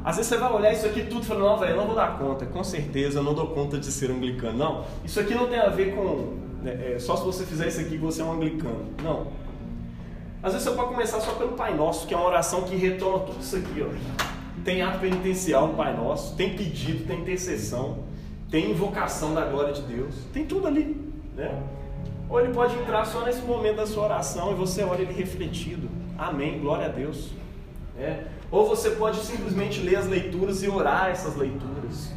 Às 0.06 0.18
vezes 0.18 0.30
você 0.30 0.38
vai 0.38 0.54
olhar 0.54 0.72
isso 0.72 0.86
aqui 0.86 1.02
tudo 1.06 1.24
e 1.24 1.26
fala, 1.26 1.40
não, 1.40 1.58
velho, 1.58 1.72
eu 1.72 1.78
não 1.78 1.88
vou 1.88 1.96
dar 1.96 2.20
conta. 2.20 2.46
Com 2.46 2.64
certeza 2.64 3.18
eu 3.18 3.24
não 3.24 3.34
dou 3.34 3.48
conta 3.48 3.80
de 3.80 3.88
ser 3.88 4.12
anglicano. 4.12 4.56
Não, 4.56 4.86
isso 5.04 5.20
aqui 5.20 5.34
não 5.34 5.48
tem 5.48 5.58
a 5.58 5.70
ver 5.70 5.96
com. 5.96 6.38
Né, 6.62 6.94
é, 6.94 7.00
só 7.00 7.16
se 7.16 7.26
você 7.26 7.44
fizer 7.44 7.68
isso 7.70 7.80
aqui 7.82 7.98
você 7.98 8.22
é 8.22 8.26
um 8.26 8.34
anglicano. 8.34 8.86
Não. 9.04 9.26
Às 10.44 10.54
vezes 10.54 10.68
você 10.68 10.76
pode 10.76 10.90
começar 10.90 11.20
só 11.20 11.32
pelo 11.32 11.54
Pai 11.54 11.74
Nosso, 11.74 12.06
que 12.06 12.14
é 12.14 12.18
uma 12.18 12.28
oração 12.28 12.62
que 12.62 12.76
retoma 12.76 13.22
tudo 13.22 13.40
isso 13.42 13.56
aqui, 13.56 13.82
ó. 13.82 13.90
Tem 14.64 14.84
ato 14.84 15.00
penitencial 15.00 15.70
no 15.70 15.74
Pai 15.74 15.98
Nosso, 15.98 16.36
tem 16.36 16.56
pedido, 16.56 17.08
tem 17.08 17.22
intercessão, 17.22 18.04
tem 18.52 18.70
invocação 18.70 19.34
da 19.34 19.46
glória 19.46 19.74
de 19.74 19.82
Deus, 19.82 20.14
tem 20.32 20.46
tudo 20.46 20.68
ali, 20.68 20.96
né? 21.36 21.60
Ou 22.30 22.40
ele 22.40 22.54
pode 22.54 22.76
entrar 22.76 23.04
só 23.06 23.26
nesse 23.26 23.42
momento 23.42 23.78
da 23.78 23.88
sua 23.88 24.04
oração 24.04 24.52
e 24.52 24.54
você 24.54 24.84
olha 24.84 25.02
ele 25.02 25.14
refletido. 25.14 25.98
Amém, 26.20 26.60
glória 26.60 26.88
a 26.88 26.90
Deus. 26.90 27.30
É. 27.98 28.26
Ou 28.52 28.68
você 28.68 28.92
pode 28.92 29.20
simplesmente 29.20 29.80
ler 29.80 29.96
as 29.96 30.06
leituras 30.06 30.62
e 30.62 30.68
orar 30.68 31.10
essas 31.10 31.38
leituras. 31.38 32.12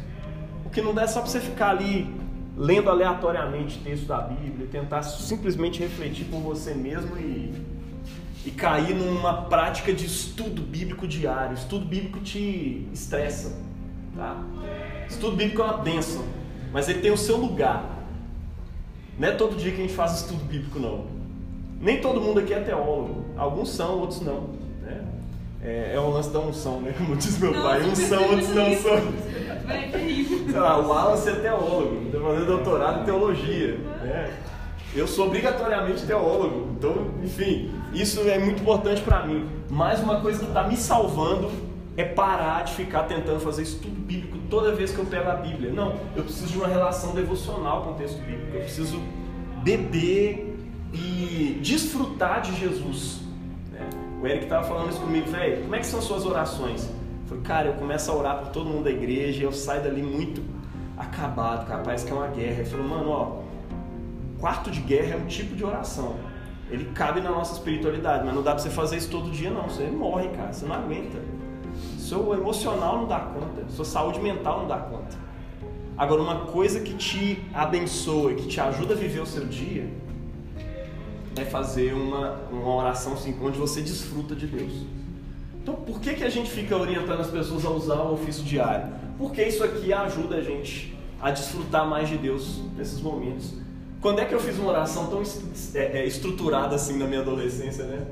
O 0.65 0.69
que 0.69 0.81
não 0.81 0.93
dá 0.93 1.03
é 1.03 1.07
só 1.07 1.21
para 1.21 1.29
você 1.29 1.39
ficar 1.39 1.69
ali 1.69 2.13
lendo 2.57 2.89
aleatoriamente 2.89 3.79
texto 3.79 4.05
da 4.05 4.17
Bíblia, 4.17 4.67
tentar 4.69 5.03
simplesmente 5.03 5.79
refletir 5.79 6.25
por 6.25 6.39
você 6.39 6.73
mesmo 6.73 7.17
e, 7.17 7.53
e 8.45 8.51
cair 8.51 8.93
numa 8.93 9.43
prática 9.43 9.93
de 9.93 10.05
estudo 10.05 10.61
bíblico 10.61 11.07
diário. 11.07 11.53
Estudo 11.53 11.85
bíblico 11.85 12.19
te 12.19 12.87
estressa. 12.91 13.57
Tá? 14.15 14.43
Estudo 15.09 15.37
bíblico 15.37 15.61
é 15.61 15.65
uma 15.65 15.77
bênção, 15.77 16.25
mas 16.73 16.89
ele 16.89 16.99
tem 16.99 17.11
o 17.11 17.17
seu 17.17 17.37
lugar. 17.37 17.89
Não 19.17 19.29
é 19.29 19.31
todo 19.31 19.55
dia 19.55 19.71
que 19.71 19.77
a 19.77 19.81
gente 19.81 19.93
faz 19.93 20.21
estudo 20.21 20.43
bíblico, 20.43 20.77
não. 20.77 21.12
Nem 21.83 21.99
todo 21.99 22.21
mundo 22.21 22.39
aqui 22.39 22.53
é 22.53 22.61
teólogo. 22.61 23.25
Alguns 23.35 23.69
são, 23.69 23.99
outros 23.99 24.21
não. 24.21 24.51
Né? 24.81 25.03
É, 25.61 25.91
é 25.95 25.99
o 25.99 26.09
lance 26.11 26.29
da 26.29 26.39
unção, 26.39 26.79
né? 26.79 26.95
Como 26.97 27.13
diz 27.17 27.37
meu 27.37 27.51
não, 27.51 27.61
pai. 27.61 27.81
Uns 27.83 27.97
são, 27.99 28.23
outros 28.23 28.49
não 28.55 28.73
são. 28.77 29.01
Sei 30.49 30.59
lá, 30.59 30.79
o 30.79 30.87
Wallace 30.87 31.29
é 31.29 31.35
teólogo, 31.35 32.05
está 32.05 32.19
fazendo 32.19 32.45
doutorado 32.45 33.01
em 33.01 33.03
teologia. 33.03 33.77
Né? 34.01 34.33
Eu 34.95 35.05
sou 35.05 35.27
obrigatoriamente 35.27 36.05
teólogo. 36.05 36.69
Então, 36.77 37.11
enfim, 37.21 37.69
isso 37.93 38.21
é 38.29 38.39
muito 38.39 38.61
importante 38.61 39.01
para 39.01 39.25
mim. 39.27 39.49
Mas 39.69 39.99
uma 39.99 40.21
coisa 40.21 40.39
que 40.39 40.45
está 40.45 40.63
me 40.63 40.77
salvando 40.77 41.51
é 41.97 42.05
parar 42.05 42.63
de 42.63 42.75
ficar 42.75 43.03
tentando 43.03 43.41
fazer 43.41 43.63
estudo 43.63 43.99
bíblico 43.99 44.37
toda 44.49 44.73
vez 44.73 44.91
que 44.91 44.99
eu 44.99 45.05
pego 45.05 45.29
a 45.29 45.35
Bíblia. 45.35 45.69
Não, 45.73 45.95
eu 46.15 46.23
preciso 46.23 46.47
de 46.47 46.57
uma 46.57 46.67
relação 46.67 47.13
devocional 47.13 47.83
com 47.83 47.91
o 47.91 47.93
texto 47.95 48.19
bíblico. 48.19 48.55
Eu 48.55 48.61
preciso 48.61 49.01
beber 49.63 50.52
e 50.93 51.59
desfrutar 51.61 52.41
de 52.41 52.55
Jesus. 52.55 53.21
Né? 53.71 53.89
O 54.21 54.27
Eric 54.27 54.43
estava 54.43 54.65
falando 54.65 54.91
isso 54.91 54.99
comigo, 54.99 55.29
velho, 55.29 55.63
como 55.63 55.75
é 55.75 55.79
que 55.79 55.85
são 55.85 56.01
suas 56.01 56.25
orações? 56.25 56.85
Eu 56.85 57.27
falei, 57.27 57.43
cara, 57.43 57.67
eu 57.69 57.73
começo 57.73 58.11
a 58.11 58.15
orar 58.15 58.37
por 58.39 58.49
todo 58.49 58.69
mundo 58.69 58.83
da 58.83 58.91
igreja 58.91 59.41
e 59.41 59.43
eu 59.43 59.51
saio 59.51 59.83
dali 59.83 60.03
muito 60.03 60.43
acabado, 60.95 61.67
capaz 61.67 62.03
que 62.03 62.11
é 62.11 62.13
uma 62.13 62.27
guerra. 62.27 62.59
Ele 62.59 62.69
falou, 62.69 62.87
mano, 62.87 63.09
ó, 63.09 63.41
quarto 64.39 64.69
de 64.69 64.79
guerra 64.81 65.15
é 65.15 65.17
um 65.17 65.25
tipo 65.25 65.55
de 65.55 65.65
oração. 65.65 66.15
Ele 66.69 66.85
cabe 66.93 67.21
na 67.21 67.31
nossa 67.31 67.53
espiritualidade, 67.53 68.23
mas 68.25 68.33
não 68.33 68.43
dá 68.43 68.51
pra 68.51 68.59
você 68.59 68.69
fazer 68.69 68.97
isso 68.97 69.09
todo 69.09 69.31
dia, 69.31 69.49
não. 69.49 69.63
Você 69.63 69.85
morre, 69.87 70.29
cara, 70.29 70.53
você 70.53 70.65
não 70.65 70.75
aguenta. 70.75 71.17
Seu 71.97 72.33
emocional 72.33 72.99
não 72.99 73.07
dá 73.07 73.19
conta, 73.19 73.65
sua 73.69 73.85
saúde 73.85 74.19
mental 74.19 74.59
não 74.59 74.67
dá 74.67 74.77
conta. 74.77 75.17
Agora, 75.97 76.21
uma 76.21 76.45
coisa 76.45 76.79
que 76.79 76.93
te 76.93 77.43
abençoa 77.53 78.31
e 78.31 78.35
que 78.35 78.47
te 78.47 78.59
ajuda 78.59 78.93
a 78.93 78.97
viver 78.97 79.21
o 79.21 79.25
seu 79.25 79.45
dia 79.45 79.87
é 81.35 81.45
fazer 81.45 81.93
uma, 81.93 82.39
uma 82.51 82.75
oração 82.75 83.13
assim, 83.13 83.35
onde 83.41 83.57
você 83.57 83.81
desfruta 83.81 84.35
de 84.35 84.47
Deus. 84.47 84.71
Então, 85.61 85.75
por 85.75 85.99
que, 85.99 86.13
que 86.13 86.23
a 86.23 86.29
gente 86.29 86.49
fica 86.49 86.75
orientando 86.75 87.21
as 87.21 87.29
pessoas 87.29 87.65
a 87.65 87.69
usar 87.69 88.01
o 88.01 88.13
ofício 88.13 88.43
diário? 88.43 88.93
Porque 89.17 89.41
isso 89.41 89.63
aqui 89.63 89.93
ajuda 89.93 90.35
a 90.35 90.41
gente 90.41 90.93
a 91.21 91.31
desfrutar 91.31 91.87
mais 91.87 92.09
de 92.09 92.17
Deus 92.17 92.61
nesses 92.75 92.99
momentos. 92.99 93.53
Quando 94.01 94.19
é 94.19 94.25
que 94.25 94.35
eu 94.35 94.39
fiz 94.41 94.59
uma 94.59 94.69
oração 94.69 95.07
tão 95.07 95.23
é, 95.75 95.99
é, 95.99 96.05
estruturada 96.05 96.75
assim 96.75 96.97
na 96.97 97.07
minha 97.07 97.21
adolescência, 97.21 97.85
né? 97.85 98.05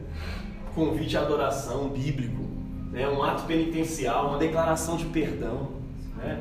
Convite 0.74 1.18
à 1.18 1.22
adoração 1.22 1.90
bíblico, 1.90 2.42
né? 2.90 3.10
um 3.10 3.22
ato 3.22 3.44
penitencial, 3.44 4.30
uma 4.30 4.38
declaração 4.38 4.96
de 4.96 5.04
perdão, 5.06 5.68
né? 6.16 6.40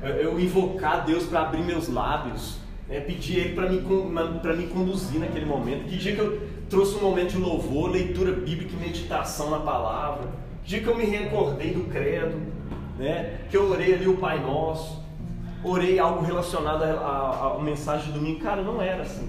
Eu 0.00 0.38
invocar 0.38 1.04
Deus 1.04 1.24
para 1.24 1.42
abrir 1.42 1.64
meus 1.64 1.88
lábios, 1.88 2.58
né? 2.92 3.00
pedir 3.00 3.38
Ele 3.38 3.54
para 3.54 3.68
me, 3.68 3.80
me 4.56 4.66
conduzir 4.68 5.20
naquele 5.20 5.46
momento. 5.46 5.84
Que 5.84 5.96
dia 5.96 6.14
que 6.14 6.20
eu 6.20 6.40
trouxe 6.68 6.96
um 6.96 7.00
momento 7.00 7.32
de 7.32 7.38
louvor, 7.38 7.90
leitura 7.90 8.32
bíblica 8.32 8.72
e 8.74 8.76
meditação 8.76 9.50
na 9.50 9.60
palavra. 9.60 10.28
Que 10.62 10.70
dia 10.70 10.80
que 10.80 10.86
eu 10.86 10.96
me 10.96 11.04
recordei 11.04 11.72
do 11.72 11.90
credo, 11.90 12.40
né? 12.98 13.40
que 13.50 13.56
eu 13.56 13.70
orei 13.70 13.94
ali 13.94 14.06
o 14.06 14.16
Pai 14.16 14.40
Nosso 14.40 15.02
orei 15.64 15.98
algo 15.98 16.24
relacionado 16.24 16.82
à, 16.82 17.58
mensagem 17.62 18.06
de 18.06 18.18
domingo. 18.18 18.40
Cara, 18.40 18.62
não 18.62 18.80
era 18.80 19.02
assim. 19.02 19.28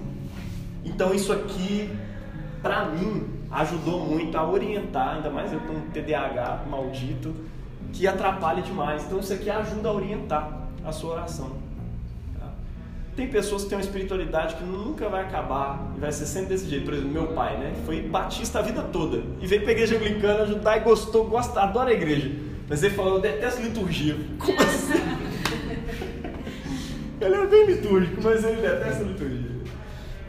Então 0.84 1.14
isso 1.14 1.32
aqui, 1.32 1.90
pra 2.62 2.86
mim, 2.86 3.26
ajudou 3.50 4.00
muito 4.00 4.36
a 4.36 4.48
orientar, 4.48 5.16
ainda 5.16 5.30
mais 5.30 5.52
eu 5.52 5.60
com 5.60 5.74
um 5.74 5.80
TDAH 5.90 6.64
maldito, 6.68 7.34
que 7.92 8.06
atrapalha 8.06 8.62
demais. 8.62 9.04
Então 9.04 9.18
isso 9.18 9.32
aqui 9.32 9.48
ajuda 9.48 9.88
a 9.88 9.92
orientar 9.92 10.68
a 10.84 10.92
sua 10.92 11.14
oração. 11.14 11.63
Tem 13.16 13.28
pessoas 13.28 13.62
que 13.62 13.68
têm 13.68 13.78
uma 13.78 13.84
espiritualidade 13.84 14.56
que 14.56 14.64
nunca 14.64 15.08
vai 15.08 15.22
acabar 15.22 15.92
e 15.96 16.00
vai 16.00 16.10
ser 16.10 16.26
sempre 16.26 16.48
desse 16.48 16.68
jeito. 16.68 16.84
Por 16.84 16.94
exemplo, 16.94 17.12
meu 17.12 17.28
pai, 17.28 17.56
né? 17.56 17.72
Foi 17.86 18.02
batista 18.02 18.58
a 18.58 18.62
vida 18.62 18.82
toda. 18.82 19.22
E 19.40 19.46
veio 19.46 19.62
pra 19.62 19.70
igreja 19.70 19.96
anglicana 19.96 20.42
ajudar 20.42 20.78
e 20.78 20.80
gostou, 20.80 21.24
gosta, 21.26 21.60
adora 21.60 21.90
a 21.90 21.92
igreja. 21.92 22.32
Mas 22.68 22.82
ele 22.82 22.94
falou, 22.94 23.14
eu 23.14 23.20
detesto 23.20 23.62
liturgia. 23.62 24.16
Como 24.38 24.60
assim? 24.60 24.94
Ele 27.20 27.34
é 27.34 27.46
bem 27.46 27.66
litúrgico, 27.66 28.20
mas 28.22 28.44
ele 28.44 28.60
detesta 28.60 29.02
liturgia. 29.04 29.50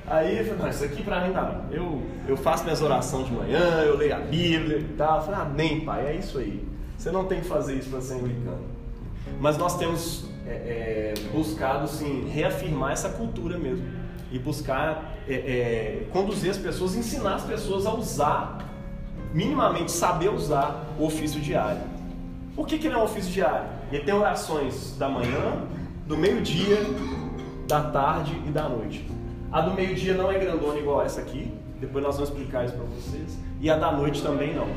Aí 0.07 0.37
eu 0.37 0.45
falei, 0.45 0.59
não, 0.59 0.69
isso 0.69 0.83
aqui 0.83 1.03
pra 1.03 1.27
mim 1.27 1.33
dá. 1.33 1.61
Eu, 1.71 2.03
eu 2.27 2.37
faço 2.37 2.63
minhas 2.63 2.81
orações 2.81 3.25
de 3.25 3.33
manhã, 3.33 3.81
eu 3.83 3.97
leio 3.97 4.15
a 4.15 4.19
Bíblia 4.19 4.77
e 4.77 4.83
tal. 4.95 5.17
Eu 5.17 5.25
falei, 5.25 5.41
amém, 5.41 5.81
pai, 5.81 6.07
é 6.07 6.15
isso 6.15 6.37
aí. 6.37 6.63
Você 6.97 7.11
não 7.11 7.25
tem 7.25 7.41
que 7.41 7.47
fazer 7.47 7.75
isso 7.75 7.89
para 7.89 7.99
ser 7.99 8.13
anglicano. 8.13 8.63
Mas 9.41 9.57
nós 9.57 9.77
temos 9.77 10.29
é, 10.47 11.13
é, 11.13 11.13
buscado, 11.31 11.87
sim, 11.87 12.29
reafirmar 12.31 12.91
essa 12.91 13.09
cultura 13.09 13.57
mesmo. 13.57 13.85
E 14.31 14.39
buscar 14.39 15.15
é, 15.27 15.33
é, 15.33 16.07
conduzir 16.11 16.51
as 16.51 16.57
pessoas, 16.57 16.95
ensinar 16.95 17.35
as 17.35 17.43
pessoas 17.43 17.85
a 17.85 17.93
usar, 17.93 18.57
minimamente 19.33 19.91
saber 19.91 20.29
usar 20.29 20.85
o 20.99 21.05
ofício 21.05 21.39
diário. 21.39 21.81
Por 22.55 22.67
que, 22.67 22.77
que 22.77 22.87
ele 22.87 22.95
é 22.95 22.97
um 22.97 23.03
ofício 23.03 23.31
diário? 23.31 23.67
Ele 23.91 24.03
tem 24.03 24.13
orações 24.13 24.95
da 24.97 25.09
manhã, 25.09 25.63
do 26.05 26.17
meio-dia, 26.17 26.77
da 27.67 27.81
tarde 27.89 28.39
e 28.45 28.49
da 28.49 28.67
noite. 28.69 29.05
A 29.51 29.61
do 29.61 29.73
meio-dia 29.73 30.13
não 30.13 30.31
é 30.31 30.37
grandona 30.37 30.77
igual 30.77 31.01
essa 31.01 31.21
aqui, 31.21 31.51
depois 31.79 32.03
nós 32.03 32.15
vamos 32.15 32.29
explicar 32.29 32.65
isso 32.65 32.73
para 32.73 32.85
vocês. 32.85 33.37
E 33.59 33.69
a 33.69 33.77
da 33.77 33.91
noite 33.91 34.21
também 34.21 34.53
não. 34.53 34.67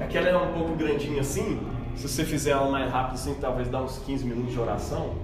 Aquela 0.00 0.28
é 0.28 0.36
um 0.36 0.52
pouco 0.52 0.74
grandinha 0.74 1.20
assim, 1.20 1.60
se 1.96 2.08
você 2.08 2.24
fizer 2.24 2.50
ela 2.50 2.70
mais 2.70 2.90
rápido 2.90 3.14
assim, 3.14 3.34
talvez 3.40 3.68
dá 3.68 3.82
uns 3.82 3.98
15 3.98 4.24
minutos 4.24 4.52
de 4.52 4.58
oração. 4.60 5.14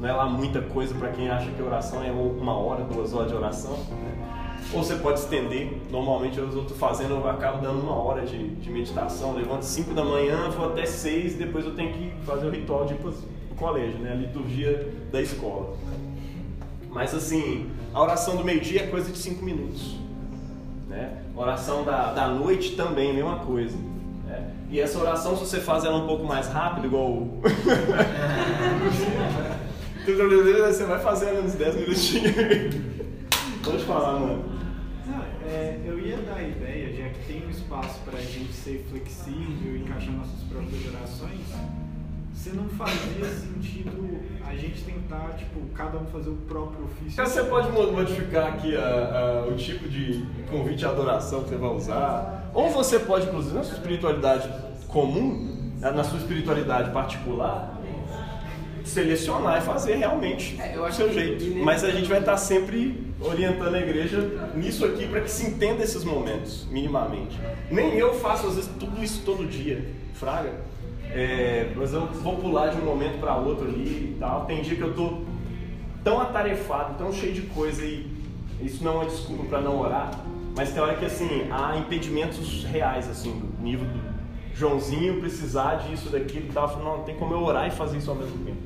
Não 0.00 0.08
é 0.08 0.12
lá 0.12 0.26
muita 0.26 0.62
coisa 0.62 0.94
para 0.94 1.10
quem 1.10 1.28
acha 1.28 1.50
que 1.50 1.62
oração 1.62 2.02
é 2.02 2.10
uma 2.10 2.56
hora, 2.56 2.84
duas 2.84 3.12
horas 3.12 3.30
de 3.30 3.36
oração. 3.36 3.72
né? 3.72 4.30
Ou 4.72 4.82
você 4.82 4.96
pode 4.96 5.18
estender. 5.18 5.78
Normalmente 5.90 6.38
eu 6.38 6.48
estou 6.48 6.76
fazendo, 6.76 7.14
eu 7.14 7.28
acabo 7.28 7.60
dando 7.60 7.80
uma 7.80 7.94
hora 7.94 8.24
de, 8.24 8.50
de 8.56 8.70
meditação. 8.70 9.34
Levanto 9.34 9.64
5 9.64 9.92
da 9.92 10.04
manhã, 10.04 10.48
vou 10.50 10.66
até 10.66 10.86
6, 10.86 11.34
depois 11.34 11.64
eu 11.64 11.74
tenho 11.74 11.92
que 11.92 12.12
fazer 12.24 12.46
o 12.46 12.50
ritual 12.50 12.86
de 12.86 12.94
ir 12.94 12.96
para 12.98 13.10
o 13.10 13.54
colégio, 13.56 13.98
né? 13.98 14.12
a 14.12 14.14
liturgia 14.14 14.92
da 15.10 15.20
escola. 15.20 15.76
Mas 16.88 17.14
assim, 17.14 17.70
a 17.92 18.00
oração 18.00 18.36
do 18.36 18.44
meio-dia 18.44 18.82
é 18.82 18.86
coisa 18.86 19.10
de 19.10 19.18
5 19.18 19.44
minutos. 19.44 19.96
Né? 20.88 21.22
A 21.36 21.40
oração 21.40 21.84
da, 21.84 22.12
da 22.12 22.28
noite 22.28 22.76
também, 22.76 23.12
mesma 23.12 23.36
coisa. 23.40 23.76
E 24.70 24.80
essa 24.80 24.98
oração, 24.98 25.36
se 25.36 25.40
você 25.40 25.60
faz 25.60 25.84
ela 25.84 25.96
um 25.96 26.06
pouco 26.06 26.24
mais 26.24 26.46
rápido, 26.48 26.86
igual 26.86 27.26
você 30.06 30.84
vai 30.84 30.98
fazendo 31.00 31.44
uns 31.44 31.54
10 31.54 31.76
minutinhos. 31.76 32.34
Pode 33.64 33.84
falar, 33.84 34.20
mano. 34.20 34.44
Não, 35.06 35.22
é, 35.48 35.80
eu 35.84 35.98
ia 35.98 36.18
dar 36.18 36.36
a 36.36 36.42
ideia, 36.42 36.94
já 36.94 37.08
que 37.08 37.26
tem 37.26 37.46
um 37.46 37.50
espaço 37.50 38.00
para 38.04 38.18
a 38.18 38.22
gente 38.22 38.52
ser 38.52 38.86
flexível 38.88 39.76
e 39.76 39.80
encaixar 39.82 40.12
nossas 40.14 40.40
próprias 40.48 40.86
orações, 40.94 41.40
se 42.42 42.50
não 42.50 42.68
fazia 42.70 43.24
sentido 43.26 44.18
a 44.48 44.54
gente 44.56 44.82
tentar, 44.82 45.34
tipo, 45.36 45.60
cada 45.74 45.98
um 45.98 46.06
fazer 46.06 46.30
o 46.30 46.36
próprio 46.48 46.84
ofício. 46.86 47.22
Você 47.24 47.44
pode 47.44 47.70
mo- 47.70 47.92
modificar 47.92 48.48
aqui 48.54 48.74
a- 48.74 48.80
a- 48.80 49.46
o 49.46 49.54
tipo 49.56 49.86
de 49.88 50.24
convite 50.50 50.84
à 50.86 50.88
adoração 50.88 51.42
que 51.42 51.50
você 51.50 51.56
vai 51.56 51.70
usar. 51.70 52.50
Ou 52.54 52.70
você 52.70 52.98
pode, 52.98 53.26
inclusive, 53.26 53.54
na 53.54 53.62
sua 53.62 53.74
espiritualidade 53.74 54.48
comum, 54.88 55.70
na 55.80 56.02
sua 56.02 56.18
espiritualidade 56.18 56.90
particular, 56.92 57.78
selecionar 58.84 59.58
e 59.58 59.60
fazer 59.60 59.96
realmente 59.96 60.58
É, 60.60 60.74
eu 60.76 60.80
o 60.82 60.84
acho 60.86 60.96
seu 60.96 61.12
jeito. 61.12 61.44
Mas 61.62 61.84
a 61.84 61.90
gente 61.90 62.08
vai 62.08 62.20
estar 62.20 62.36
sempre 62.38 63.12
orientando 63.20 63.74
a 63.74 63.78
igreja 63.80 64.18
nisso 64.56 64.84
aqui 64.86 65.06
para 65.06 65.20
que 65.20 65.30
se 65.30 65.46
entenda 65.46 65.84
esses 65.84 66.02
momentos, 66.04 66.66
minimamente. 66.70 67.38
Nem 67.70 67.98
eu 67.98 68.14
faço, 68.14 68.46
às 68.48 68.54
vezes, 68.56 68.70
tudo 68.80 69.04
isso 69.04 69.22
todo 69.24 69.46
dia, 69.46 69.84
fraga. 70.14 70.70
É, 71.12 71.72
mas 71.74 71.92
eu 71.92 72.06
vou 72.06 72.36
pular 72.36 72.68
de 72.68 72.80
um 72.80 72.84
momento 72.84 73.18
para 73.18 73.34
outro 73.36 73.66
ali 73.66 74.14
e 74.14 74.16
tal. 74.18 74.44
Tem 74.44 74.62
dia 74.62 74.76
que 74.76 74.82
eu 74.82 74.94
tô 74.94 75.18
tão 76.04 76.20
atarefado, 76.20 76.94
tão 76.96 77.12
cheio 77.12 77.32
de 77.34 77.42
coisa 77.42 77.84
e 77.84 78.10
isso 78.60 78.84
não 78.84 79.02
é 79.02 79.06
desculpa 79.06 79.44
para 79.44 79.60
não 79.60 79.80
orar, 79.80 80.10
mas 80.56 80.70
tem 80.72 80.82
hora 80.82 80.94
que 80.94 81.04
assim, 81.04 81.46
há 81.50 81.76
impedimentos 81.78 82.64
reais 82.64 83.08
assim, 83.08 83.32
do 83.38 83.62
nível 83.62 83.86
do 83.86 84.00
Joãozinho 84.54 85.18
precisar 85.20 85.76
disso, 85.76 86.10
daquilo 86.10 86.46
e 86.48 86.52
tal, 86.52 86.64
Eu 86.64 86.68
falo, 86.70 86.84
não, 86.84 87.04
tem 87.04 87.16
como 87.16 87.32
eu 87.34 87.42
orar 87.42 87.66
e 87.66 87.70
fazer 87.70 87.98
isso 87.98 88.10
ao 88.10 88.16
mesmo 88.16 88.44
tempo. 88.44 88.58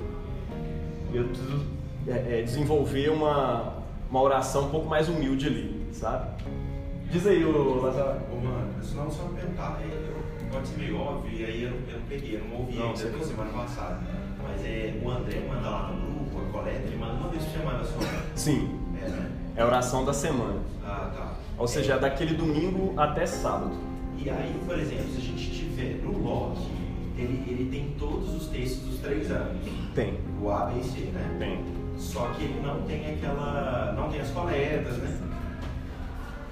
Eu 1.12 1.24
preciso 1.24 1.62
é, 2.08 2.40
é, 2.40 2.42
desenvolver 2.42 3.10
uma, 3.10 3.74
uma 4.10 4.20
oração 4.20 4.66
um 4.66 4.70
pouco 4.70 4.88
mais 4.88 5.08
humilde 5.08 5.46
ali, 5.46 5.86
sabe? 5.92 6.42
Diz 7.10 7.26
aí, 7.26 7.44
ô 7.44 7.80
Lazaro. 7.80 8.20
Ô, 8.32 8.36
mano, 8.44 8.72
senão 8.82 9.08
só 9.10 9.24
me 9.24 9.34
perguntar, 9.40 9.78
é, 9.80 9.86
eu- 9.86 10.23
pode 10.54 10.68
ser 10.68 10.78
meio 10.78 10.98
óbvio, 11.00 11.32
e 11.38 11.44
aí 11.44 11.62
eu 11.64 11.70
não, 11.70 11.78
eu 11.88 11.98
não 11.98 12.06
peguei, 12.06 12.36
eu 12.36 12.44
não 12.44 12.56
ouvi 12.56 12.76
Não, 12.76 12.88
ainda 12.90 13.10
da 13.10 13.24
semana 13.24 13.50
passada. 13.50 14.00
Mas 14.42 14.64
é, 14.64 15.00
o 15.02 15.10
André 15.10 15.40
manda 15.48 15.68
lá 15.68 15.92
no 15.92 16.14
grupo, 16.24 16.38
a 16.38 16.52
coleta, 16.52 16.82
ele 16.86 16.96
manda 16.96 17.14
uma 17.14 17.28
vez 17.28 17.42
por 17.44 17.58
semana 17.58 17.84
só. 17.84 17.98
Sim, 18.34 18.78
É, 19.02 19.08
né? 19.08 19.30
é 19.56 19.62
a 19.62 19.66
oração 19.66 20.04
da 20.04 20.12
semana. 20.12 20.60
Ah, 20.84 21.10
tá. 21.14 21.32
Ou 21.58 21.66
seja, 21.66 21.94
é 21.94 21.98
daquele 21.98 22.34
domingo 22.34 22.94
até 22.98 23.26
sábado. 23.26 23.74
E 24.18 24.30
aí, 24.30 24.60
por 24.66 24.78
exemplo, 24.78 25.10
se 25.10 25.18
a 25.18 25.20
gente 25.20 25.50
tiver 25.50 26.00
no 26.02 26.18
Loki, 26.18 26.68
ele, 27.18 27.44
ele 27.48 27.68
tem 27.70 27.94
todos 27.98 28.34
os 28.34 28.46
textos 28.48 28.82
dos 28.88 28.98
três 29.00 29.30
anos. 29.30 29.56
Tem, 29.94 30.18
O 30.40 30.50
A, 30.50 30.66
B 30.66 30.80
e 30.80 30.84
C, 30.84 31.00
né? 31.06 31.36
tem. 31.38 31.64
Só 31.96 32.26
que 32.36 32.44
ele 32.44 32.60
não 32.60 32.82
tem 32.82 33.14
aquela. 33.14 33.92
não 33.96 34.08
tem 34.10 34.20
as 34.20 34.30
coletas, 34.30 34.96
né? 34.98 35.18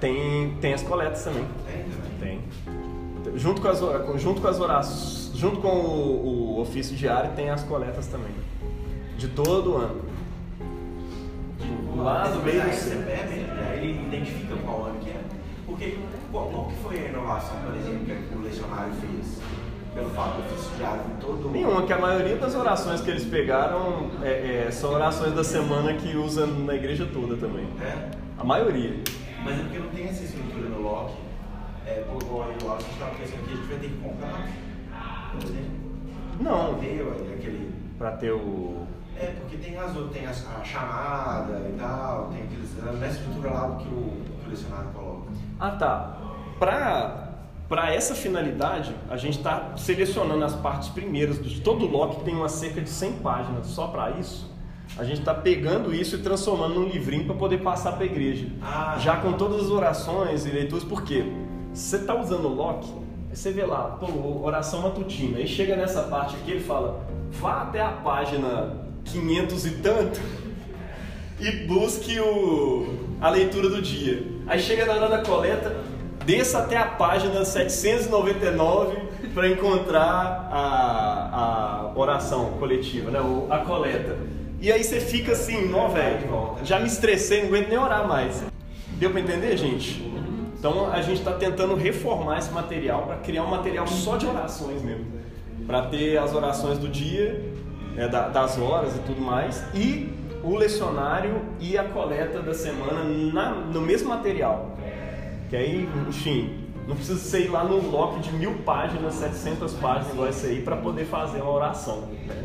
Tem, 0.00 0.54
tem 0.60 0.72
as 0.74 0.82
coletas 0.82 1.24
também. 1.24 1.44
Tem 1.66 1.84
também. 1.84 2.18
Tem. 2.20 2.91
Junto 3.34 3.60
com 3.60 3.68
as, 3.68 3.80
junto 4.20 4.40
com 4.40 4.48
as 4.48 4.60
orações, 4.60 5.32
junto 5.34 5.60
com 5.60 5.68
o, 5.68 6.56
o 6.56 6.60
ofício 6.60 6.94
diário, 6.96 7.32
tem 7.34 7.50
as 7.50 7.62
coletas 7.64 8.06
também. 8.06 8.34
De 9.16 9.28
todo 9.28 9.76
ano. 9.76 10.02
Lá 11.96 12.28
no 12.28 12.42
meio 12.42 12.62
do 12.62 12.70
você 12.70 12.96
pega, 12.96 13.24
né? 13.24 13.74
ele 13.76 14.06
identifica 14.06 14.56
qual 14.64 14.86
ano 14.86 14.98
que 15.00 15.10
é. 15.10 15.20
Porque 15.66 15.98
qual, 16.30 16.46
qual 16.48 16.66
que 16.66 16.74
foi 16.76 16.98
a 16.98 17.08
inovação, 17.08 17.56
por 17.64 17.74
exemplo, 17.76 18.04
que 18.04 18.36
o 18.36 18.42
lecionário 18.42 18.92
fez? 18.94 19.40
Pelo 19.94 20.08
fato 20.10 20.36
do 20.36 20.46
ofício 20.46 20.74
diário 20.78 21.02
em 21.04 21.20
todo 21.20 21.50
Nenhuma, 21.50 21.82
que 21.82 21.92
a 21.92 21.98
maioria 21.98 22.36
das 22.36 22.54
orações 22.54 23.02
que 23.02 23.10
eles 23.10 23.24
pegaram 23.24 24.10
é, 24.22 24.64
é, 24.66 24.70
são 24.70 24.90
orações 24.94 25.34
da 25.34 25.44
semana 25.44 25.92
que 25.92 26.16
usa 26.16 26.46
na 26.46 26.74
igreja 26.74 27.06
toda 27.12 27.36
também. 27.36 27.66
É? 27.78 28.10
A 28.38 28.42
maioria. 28.42 28.94
Mas 29.44 29.58
é 29.58 29.62
porque 29.62 29.78
não 29.78 29.88
tem 29.88 30.08
essa 30.08 30.24
estrutura 30.24 30.68
no 30.70 30.80
Loki. 30.80 31.14
É, 31.92 32.04
por 32.10 32.22
igual 32.22 32.48
aí, 32.48 32.56
o 32.62 32.66
Loki 32.68 32.84
estava 32.90 33.10
pensando 33.16 33.44
que 33.46 33.52
a 33.52 33.56
gente 33.56 33.68
vai 33.68 33.78
ter 33.78 33.88
que 33.88 33.96
comprar. 33.98 34.48
Por 35.32 35.42
exemplo. 35.42 35.70
Não, 36.40 36.74
Deu 36.78 37.12
aí 37.12 37.34
aquele. 37.34 37.72
pra 37.98 38.12
ter 38.12 38.32
o. 38.32 38.86
É, 39.20 39.26
porque 39.26 39.58
tem 39.58 39.76
as 39.76 39.94
outras, 39.94 40.12
tem 40.14 40.26
as- 40.26 40.46
a, 40.48 40.64
chamada 40.64 41.68
e 41.68 41.76
tal, 41.78 42.30
tem 42.32 42.44
aqueles. 42.44 43.00
Na 43.00 43.06
estrutura 43.06 43.50
lá 43.50 43.76
que 43.76 43.88
o, 43.88 44.22
que 44.40 44.46
o 44.46 44.50
lecionário 44.50 44.88
coloca. 44.94 45.30
Ah 45.60 45.70
tá. 45.72 46.16
Pra, 46.58 47.28
pra 47.68 47.92
essa 47.94 48.14
finalidade, 48.14 48.94
a 49.10 49.16
gente 49.18 49.36
está 49.36 49.76
selecionando 49.76 50.42
as 50.44 50.54
partes 50.54 50.88
primeiras 50.88 51.42
de 51.44 51.60
todo 51.60 51.84
o 51.84 51.90
Loki, 51.90 52.16
que 52.16 52.24
tem 52.24 52.34
uma 52.34 52.48
cerca 52.48 52.80
de 52.80 52.88
100 52.88 53.12
páginas 53.18 53.66
só 53.66 53.88
para 53.88 54.12
isso. 54.12 54.50
A 54.96 55.04
gente 55.04 55.20
está 55.20 55.34
pegando 55.34 55.94
isso 55.94 56.16
e 56.16 56.18
transformando 56.18 56.74
num 56.74 56.86
livrinho 56.88 57.26
para 57.26 57.34
poder 57.34 57.58
passar 57.58 57.92
para 57.92 58.02
a 58.02 58.06
igreja. 58.06 58.46
Ah. 58.62 58.96
Já 58.98 59.16
com 59.16 59.32
todas 59.34 59.62
as 59.64 59.70
orações 59.70 60.44
e 60.46 60.50
leituras, 60.50 60.84
por 60.84 61.02
quê? 61.02 61.24
Você 61.72 61.96
está 61.96 62.14
usando 62.14 62.44
o 62.46 62.54
Loki, 62.54 62.92
aí 63.30 63.36
você 63.36 63.50
vê 63.50 63.64
lá, 63.64 63.96
pô, 63.98 64.44
oração 64.44 64.82
matutina, 64.82 65.38
aí 65.38 65.46
chega 65.48 65.74
nessa 65.76 66.02
parte 66.02 66.36
aqui, 66.36 66.50
ele 66.52 66.60
fala, 66.60 67.00
vá 67.30 67.62
até 67.62 67.80
a 67.80 67.88
página 67.88 68.76
500 69.04 69.66
e 69.66 69.70
tanto 69.78 70.20
e 71.40 71.50
busque 71.66 72.20
o, 72.20 72.86
a 73.20 73.30
leitura 73.30 73.68
do 73.70 73.80
dia. 73.82 74.22
Aí 74.46 74.60
chega 74.60 74.84
na 74.84 74.92
hora 74.94 75.08
da 75.08 75.18
coleta, 75.22 75.74
desça 76.26 76.58
até 76.58 76.76
a 76.76 76.84
página 76.84 77.44
799 77.44 78.96
para 79.34 79.48
encontrar 79.48 80.48
a, 80.52 81.30
a 81.94 81.98
oração 81.98 82.52
coletiva, 82.58 83.10
né? 83.10 83.20
O- 83.20 83.46
a 83.50 83.58
coleta. 83.58 84.16
E 84.60 84.70
aí 84.70 84.84
você 84.84 85.00
fica 85.00 85.32
assim, 85.32 85.72
ó, 85.74 85.88
velho, 85.88 86.28
já 86.62 86.78
me 86.78 86.86
estressei, 86.86 87.40
não 87.40 87.48
aguento 87.48 87.68
nem 87.70 87.78
orar 87.78 88.06
mais. 88.06 88.44
Deu 88.98 89.10
para 89.10 89.20
entender, 89.20 89.56
gente? 89.56 90.11
Então 90.62 90.92
a 90.92 91.02
gente 91.02 91.18
está 91.18 91.32
tentando 91.32 91.74
reformar 91.74 92.38
esse 92.38 92.52
material 92.52 93.02
para 93.02 93.16
criar 93.16 93.42
um 93.42 93.48
material 93.50 93.84
só 93.84 94.16
de 94.16 94.26
orações 94.26 94.80
mesmo. 94.80 95.06
Para 95.66 95.86
ter 95.86 96.16
as 96.18 96.32
orações 96.32 96.78
do 96.78 96.86
dia, 96.86 97.52
da- 98.12 98.28
das 98.28 98.56
horas 98.60 98.94
e 98.94 99.00
tudo 99.00 99.20
mais, 99.20 99.64
e 99.74 100.08
o 100.40 100.54
lecionário 100.54 101.42
e 101.58 101.76
a 101.76 101.82
coleta 101.82 102.40
da 102.40 102.54
semana 102.54 103.02
na- 103.32 103.50
no 103.56 103.80
mesmo 103.80 104.08
material. 104.10 104.76
Que 105.50 105.56
aí, 105.56 105.88
enfim, 106.08 106.54
não 106.86 106.94
precisa 106.94 107.18
ser 107.18 107.46
ir 107.46 107.48
lá 107.48 107.64
num 107.64 107.80
bloco 107.90 108.20
de 108.20 108.30
mil 108.32 108.54
páginas, 108.58 109.14
700 109.14 109.72
páginas 109.74 110.12
igual 110.12 110.28
esse 110.28 110.46
aí, 110.46 110.62
para 110.62 110.76
poder 110.76 111.06
fazer 111.06 111.40
uma 111.42 111.50
oração. 111.50 112.02
né? 112.02 112.44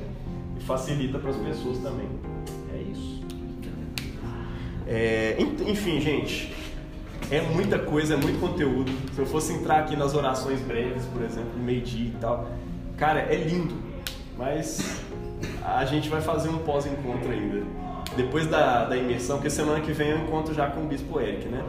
E 0.59 0.63
facilita 0.63 1.19
para 1.19 1.29
as 1.29 1.37
pessoas 1.37 1.77
também. 1.77 2.07
É 2.73 2.81
isso. 2.81 3.21
É, 4.87 5.35
en- 5.37 5.69
enfim, 5.69 5.99
gente, 6.01 6.51
é 7.29 7.41
muita 7.41 7.77
coisa, 7.77 8.13
é 8.13 8.17
muito 8.17 8.39
conteúdo. 8.39 8.91
Se 9.13 9.19
eu 9.19 9.25
fosse 9.25 9.53
entrar 9.53 9.79
aqui 9.79 9.95
nas 9.95 10.15
orações 10.15 10.61
breves, 10.61 11.05
por 11.05 11.21
exemplo, 11.21 11.59
meio-dia 11.59 12.07
e 12.07 12.17
tal, 12.19 12.47
cara, 12.97 13.19
é 13.19 13.35
lindo, 13.35 13.75
mas 14.37 15.01
a 15.63 15.85
gente 15.85 16.09
vai 16.09 16.21
fazer 16.21 16.49
um 16.49 16.59
pós-encontro 16.59 17.29
ainda. 17.29 17.63
Depois 18.15 18.47
da, 18.47 18.85
da 18.85 18.95
imersão, 18.95 19.37
porque 19.37 19.49
semana 19.49 19.81
que 19.81 19.91
vem 19.91 20.09
eu 20.09 20.17
encontro 20.19 20.53
já 20.53 20.67
com 20.67 20.81
o 20.81 20.87
Bispo 20.87 21.19
Eric, 21.19 21.47
né? 21.47 21.63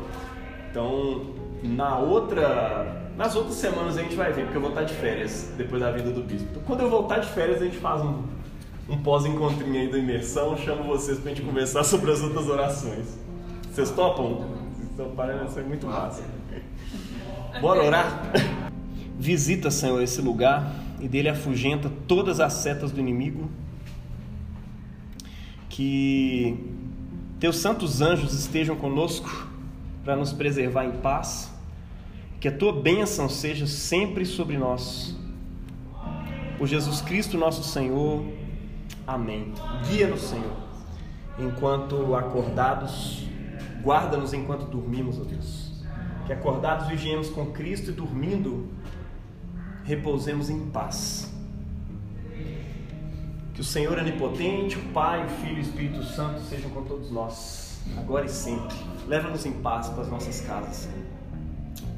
Então, 0.71 1.35
na 1.63 1.99
outra. 1.99 3.05
Nas 3.17 3.35
outras 3.35 3.57
semanas 3.57 3.99
a 3.99 4.03
gente 4.03 4.15
vai 4.15 4.33
ver, 4.33 4.43
porque 4.43 4.57
eu 4.57 4.61
vou 4.61 4.71
estar 4.71 4.85
de 4.85 4.95
férias 4.95 5.53
depois 5.59 5.83
da 5.83 5.91
vida 5.91 6.11
do 6.11 6.23
Bispo. 6.23 6.47
Então, 6.53 6.63
quando 6.65 6.83
eu 6.83 6.89
voltar 6.89 7.19
de 7.19 7.29
férias, 7.29 7.61
a 7.61 7.65
gente 7.65 7.79
faz 7.79 8.01
um, 8.01 8.23
um 8.89 8.97
pós-encontrinho 8.99 9.81
aí 9.81 9.91
da 9.91 9.99
imersão, 9.99 10.57
chamo 10.57 10.85
vocês 10.85 11.19
pra 11.19 11.31
gente 11.31 11.43
conversar 11.43 11.83
sobre 11.85 12.13
as 12.13 12.23
outras 12.23 12.49
orações. 12.49 13.19
Vocês 13.73 13.91
topam? 13.91 14.58
Então 14.99 15.13
parece 15.15 15.55
ser 15.55 15.63
muito 15.63 15.87
massa. 15.87 16.25
Bora 17.63 17.85
orar? 17.85 18.33
Visita, 19.17 19.71
Senhor, 19.71 20.03
esse 20.03 20.21
lugar 20.21 20.75
e 20.99 21.07
dele 21.07 21.29
afugenta 21.29 21.89
todas 22.09 22.41
as 22.41 22.55
setas 22.55 22.91
do 22.91 22.99
inimigo. 22.99 23.49
Que 25.69 26.59
teus 27.39 27.59
santos 27.59 28.01
anjos 28.01 28.35
estejam 28.35 28.75
conosco 28.75 29.49
para 30.03 30.17
nos 30.17 30.33
preservar 30.33 30.85
em 30.85 30.91
paz. 30.91 31.55
Que 32.41 32.49
a 32.49 32.53
tua 32.53 32.73
bênção 32.73 33.29
seja 33.29 33.69
sempre 33.69 34.27
sobre 34.27 34.59
nós. 34.59 35.17
Por 36.59 36.67
Jesus 36.67 37.01
Cristo, 37.01 37.39
nosso 37.39 37.63
Senhor. 37.63 38.25
Amém. 39.07 39.55
Guia-nos, 39.89 40.23
Senhor, 40.23 40.57
enquanto 41.39 42.17
acordados. 42.17 43.29
Guarda-nos 43.83 44.33
enquanto 44.33 44.67
dormimos, 44.67 45.21
ó 45.21 45.25
Deus. 45.25 45.69
Que 46.27 46.33
acordados 46.33 46.89
vigiemos 46.89 47.31
com 47.31 47.47
Cristo 47.53 47.91
e 47.91 47.93
dormindo, 47.93 48.69
repousemos 49.85 50.51
em 50.51 50.67
paz. 50.67 51.33
Que 53.55 53.61
o 53.61 53.65
Senhor 53.65 53.99
onipotente, 53.99 54.77
o 54.77 54.93
Pai, 54.93 55.25
o 55.25 55.29
Filho 55.29 55.57
e 55.57 55.59
o 55.59 55.63
Espírito 55.63 56.03
Santo 56.05 56.41
sejam 56.43 56.71
com 56.71 56.85
todos 56.85 57.11
nós, 57.11 57.83
agora 57.97 58.27
e 58.27 58.29
sempre. 58.29 58.77
Leva-nos 59.07 59.47
em 59.47 59.53
paz 59.53 59.89
para 59.89 60.03
as 60.03 60.09
nossas 60.09 60.41
casas, 60.43 60.77
Senhor. 60.77 61.07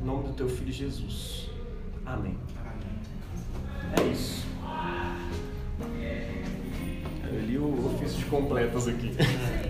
Em 0.00 0.04
nome 0.04 0.28
do 0.28 0.32
teu 0.32 0.48
Filho 0.48 0.72
Jesus. 0.72 1.50
Amém. 2.06 2.38
É 3.98 4.02
isso. 4.04 4.46
Eu 7.24 7.40
li 7.40 7.58
o 7.58 7.94
ofício 7.94 8.18
de 8.18 8.24
completas 8.26 8.88
aqui. 8.88 9.10